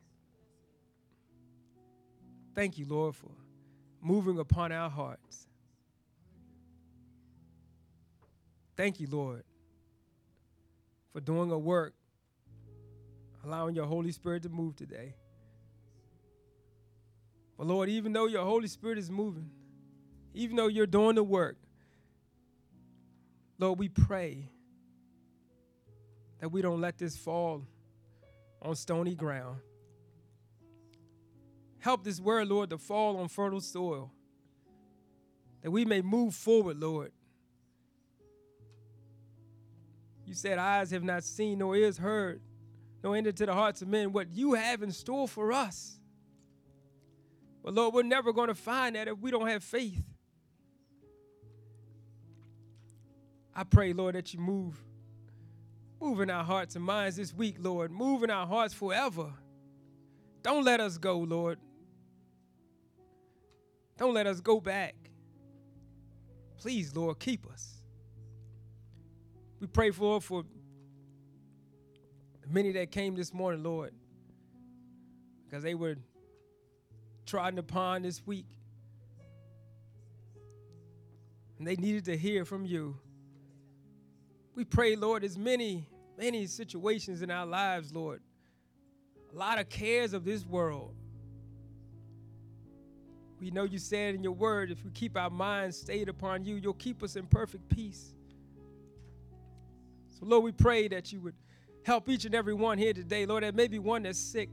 Thank 2.54 2.78
you, 2.78 2.86
Lord, 2.86 3.14
for 3.14 3.30
moving 4.02 4.38
upon 4.38 4.72
our 4.72 4.90
hearts. 4.90 5.46
Thank 8.76 8.98
you, 8.98 9.06
Lord, 9.10 9.44
for 11.12 11.20
doing 11.20 11.50
a 11.50 11.58
work, 11.58 11.94
allowing 13.44 13.74
your 13.74 13.86
Holy 13.86 14.10
Spirit 14.10 14.42
to 14.44 14.48
move 14.48 14.74
today. 14.74 15.14
But 17.56 17.66
Lord, 17.66 17.88
even 17.90 18.12
though 18.12 18.26
your 18.26 18.44
Holy 18.44 18.68
Spirit 18.68 18.96
is 18.98 19.10
moving, 19.10 19.50
even 20.32 20.56
though 20.56 20.68
you're 20.68 20.86
doing 20.86 21.16
the 21.16 21.22
work, 21.22 21.58
Lord, 23.58 23.78
we 23.78 23.88
pray 23.90 24.48
that 26.40 26.48
we 26.48 26.62
don't 26.62 26.80
let 26.80 26.96
this 26.96 27.16
fall 27.18 27.66
on 28.62 28.74
stony 28.74 29.14
ground. 29.14 29.58
Help 31.78 32.04
this 32.04 32.20
word, 32.20 32.48
Lord, 32.48 32.70
to 32.70 32.78
fall 32.78 33.16
on 33.16 33.28
fertile 33.28 33.60
soil, 33.60 34.10
that 35.62 35.70
we 35.70 35.84
may 35.84 36.02
move 36.02 36.34
forward, 36.34 36.78
Lord. 36.78 37.12
You 40.26 40.34
said, 40.34 40.58
Eyes 40.58 40.90
have 40.90 41.02
not 41.02 41.24
seen, 41.24 41.58
nor 41.58 41.74
ears 41.74 41.98
heard, 41.98 42.40
nor 43.02 43.16
entered 43.16 43.36
to 43.38 43.46
the 43.46 43.54
hearts 43.54 43.82
of 43.82 43.88
men 43.88 44.12
what 44.12 44.30
you 44.30 44.54
have 44.54 44.82
in 44.82 44.92
store 44.92 45.26
for 45.26 45.52
us. 45.52 45.98
But 47.62 47.74
Lord, 47.74 47.94
we're 47.94 48.02
never 48.02 48.32
going 48.32 48.48
to 48.48 48.54
find 48.54 48.96
that 48.96 49.08
if 49.08 49.18
we 49.18 49.30
don't 49.30 49.48
have 49.48 49.64
faith. 49.64 50.02
I 53.54 53.64
pray, 53.64 53.92
Lord, 53.92 54.14
that 54.14 54.32
you 54.32 54.40
move. 54.40 54.80
Move 56.00 56.20
in 56.20 56.30
our 56.30 56.44
hearts 56.44 56.76
and 56.76 56.84
minds 56.84 57.16
this 57.16 57.34
week, 57.34 57.56
Lord. 57.58 57.90
Move 57.90 58.22
in 58.22 58.30
our 58.30 58.46
hearts 58.46 58.72
forever. 58.72 59.32
Don't 60.42 60.64
let 60.64 60.80
us 60.80 60.96
go, 60.96 61.18
Lord. 61.18 61.58
Don't 63.98 64.14
let 64.14 64.26
us 64.26 64.40
go 64.40 64.60
back. 64.60 64.94
Please, 66.56 66.96
Lord, 66.96 67.18
keep 67.18 67.46
us. 67.50 67.82
We 69.60 69.66
pray 69.66 69.90
for 69.90 70.20
for 70.22 70.44
many 72.48 72.72
that 72.72 72.90
came 72.90 73.14
this 73.14 73.32
morning, 73.32 73.62
Lord, 73.62 73.92
because 75.44 75.62
they 75.62 75.74
were 75.74 75.96
trodden 77.26 77.58
upon 77.58 78.02
this 78.02 78.26
week. 78.26 78.46
And 81.58 81.66
they 81.66 81.76
needed 81.76 82.06
to 82.06 82.16
hear 82.16 82.46
from 82.46 82.64
you. 82.64 82.96
We 84.54 84.64
pray, 84.64 84.96
Lord, 84.96 85.24
as 85.24 85.38
many, 85.38 85.86
many 86.20 86.46
situations 86.46 87.22
in 87.22 87.30
our 87.30 87.46
lives, 87.46 87.94
Lord. 87.94 88.20
A 89.32 89.36
lot 89.38 89.58
of 89.58 89.70
cares 89.70 90.12
of 90.12 90.22
this 90.22 90.44
world. 90.44 90.94
We 93.40 93.50
know 93.50 93.64
you 93.64 93.78
said 93.78 94.14
in 94.14 94.22
your 94.22 94.34
word, 94.34 94.70
if 94.70 94.84
we 94.84 94.90
keep 94.90 95.16
our 95.16 95.30
minds 95.30 95.78
stayed 95.78 96.10
upon 96.10 96.44
you, 96.44 96.56
you'll 96.56 96.74
keep 96.74 97.02
us 97.02 97.16
in 97.16 97.26
perfect 97.26 97.70
peace. 97.70 98.10
So, 100.10 100.26
Lord, 100.26 100.44
we 100.44 100.52
pray 100.52 100.88
that 100.88 101.10
you 101.10 101.20
would 101.20 101.34
help 101.84 102.06
each 102.10 102.26
and 102.26 102.34
every 102.34 102.52
one 102.52 102.76
here 102.76 102.92
today. 102.92 103.24
Lord, 103.24 103.42
there 103.42 103.52
may 103.52 103.66
be 103.66 103.78
one 103.78 104.02
that's 104.02 104.18
sick, 104.18 104.50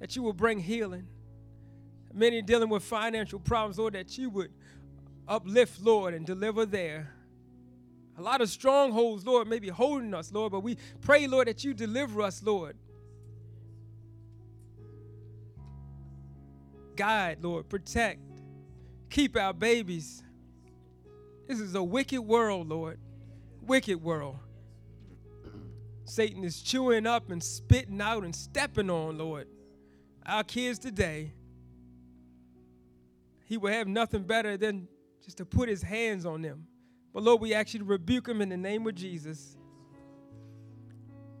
that 0.00 0.16
you 0.16 0.22
will 0.24 0.32
bring 0.32 0.58
healing. 0.58 1.06
Many 2.12 2.42
dealing 2.42 2.68
with 2.68 2.82
financial 2.82 3.38
problems, 3.38 3.78
Lord, 3.78 3.94
that 3.94 4.18
you 4.18 4.30
would 4.30 4.50
uplift, 5.28 5.80
Lord, 5.80 6.12
and 6.12 6.26
deliver 6.26 6.66
there. 6.66 7.13
A 8.16 8.22
lot 8.22 8.40
of 8.40 8.48
strongholds, 8.48 9.26
Lord, 9.26 9.48
may 9.48 9.58
be 9.58 9.68
holding 9.68 10.14
us, 10.14 10.32
Lord, 10.32 10.52
but 10.52 10.60
we 10.60 10.78
pray, 11.00 11.26
Lord, 11.26 11.48
that 11.48 11.64
you 11.64 11.74
deliver 11.74 12.22
us, 12.22 12.42
Lord. 12.42 12.76
Guide, 16.94 17.38
Lord, 17.42 17.68
protect, 17.68 18.20
keep 19.10 19.36
our 19.36 19.52
babies. 19.52 20.22
This 21.48 21.58
is 21.58 21.74
a 21.74 21.82
wicked 21.82 22.20
world, 22.20 22.68
Lord. 22.68 23.00
Wicked 23.62 24.00
world. 24.00 24.38
Satan 26.04 26.44
is 26.44 26.62
chewing 26.62 27.06
up 27.06 27.30
and 27.30 27.42
spitting 27.42 28.00
out 28.00 28.22
and 28.22 28.34
stepping 28.34 28.90
on, 28.90 29.18
Lord. 29.18 29.48
Our 30.24 30.44
kids 30.44 30.78
today, 30.78 31.32
he 33.46 33.56
will 33.56 33.72
have 33.72 33.88
nothing 33.88 34.22
better 34.22 34.56
than 34.56 34.86
just 35.24 35.38
to 35.38 35.44
put 35.44 35.68
his 35.68 35.82
hands 35.82 36.24
on 36.24 36.42
them 36.42 36.68
but 37.14 37.22
Lord, 37.22 37.40
we 37.40 37.54
ask 37.54 37.72
you 37.72 37.78
to 37.78 37.84
rebuke 37.84 38.26
them 38.26 38.42
in 38.42 38.48
the 38.48 38.56
name 38.56 38.86
of 38.88 38.96
Jesus. 38.96 39.56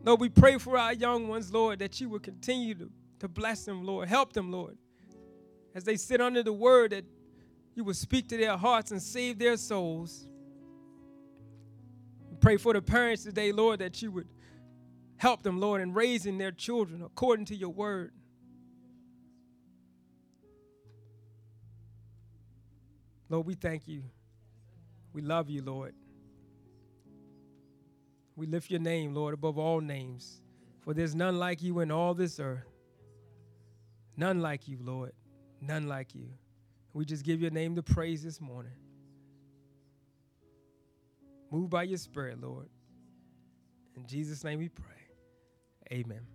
Lord, 0.04 0.20
we 0.20 0.28
pray 0.28 0.56
for 0.56 0.78
our 0.78 0.92
young 0.92 1.26
ones, 1.26 1.52
Lord, 1.52 1.80
that 1.80 2.00
you 2.00 2.08
would 2.10 2.22
continue 2.22 2.74
to, 2.76 2.90
to 3.18 3.28
bless 3.28 3.64
them, 3.64 3.84
Lord. 3.84 4.08
Help 4.08 4.32
them, 4.32 4.52
Lord. 4.52 4.78
As 5.74 5.82
they 5.82 5.96
sit 5.96 6.20
under 6.20 6.44
the 6.44 6.52
word, 6.52 6.92
that 6.92 7.04
you 7.74 7.82
would 7.82 7.96
speak 7.96 8.28
to 8.28 8.36
their 8.36 8.56
hearts 8.56 8.92
and 8.92 9.02
save 9.02 9.40
their 9.40 9.56
souls. 9.56 10.28
We 12.30 12.36
pray 12.36 12.56
for 12.56 12.72
the 12.72 12.82
parents 12.82 13.24
today, 13.24 13.50
Lord, 13.50 13.80
that 13.80 14.00
you 14.00 14.12
would 14.12 14.28
help 15.16 15.42
them, 15.42 15.58
Lord, 15.58 15.80
in 15.80 15.92
raising 15.92 16.38
their 16.38 16.52
children 16.52 17.02
according 17.02 17.46
to 17.46 17.56
your 17.56 17.70
word. 17.70 18.12
Lord, 23.28 23.46
we 23.46 23.54
thank 23.54 23.88
you. 23.88 24.04
We 25.14 25.22
love 25.22 25.48
you, 25.48 25.62
Lord. 25.62 25.94
We 28.36 28.46
lift 28.46 28.70
your 28.70 28.80
name, 28.80 29.14
Lord, 29.14 29.32
above 29.32 29.58
all 29.58 29.80
names. 29.80 30.42
For 30.80 30.92
there's 30.92 31.14
none 31.14 31.38
like 31.38 31.62
you 31.62 31.80
in 31.80 31.90
all 31.90 32.14
this 32.14 32.40
earth. 32.40 32.66
None 34.16 34.40
like 34.42 34.68
you, 34.68 34.78
Lord. 34.82 35.12
None 35.60 35.86
like 35.88 36.14
you. 36.14 36.28
We 36.92 37.04
just 37.04 37.24
give 37.24 37.40
your 37.40 37.50
name 37.50 37.74
the 37.74 37.82
praise 37.82 38.22
this 38.22 38.40
morning. 38.40 38.72
Move 41.50 41.70
by 41.70 41.84
your 41.84 41.98
spirit, 41.98 42.40
Lord. 42.40 42.68
In 43.96 44.06
Jesus' 44.06 44.42
name 44.42 44.58
we 44.58 44.68
pray. 44.68 44.94
Amen. 45.92 46.33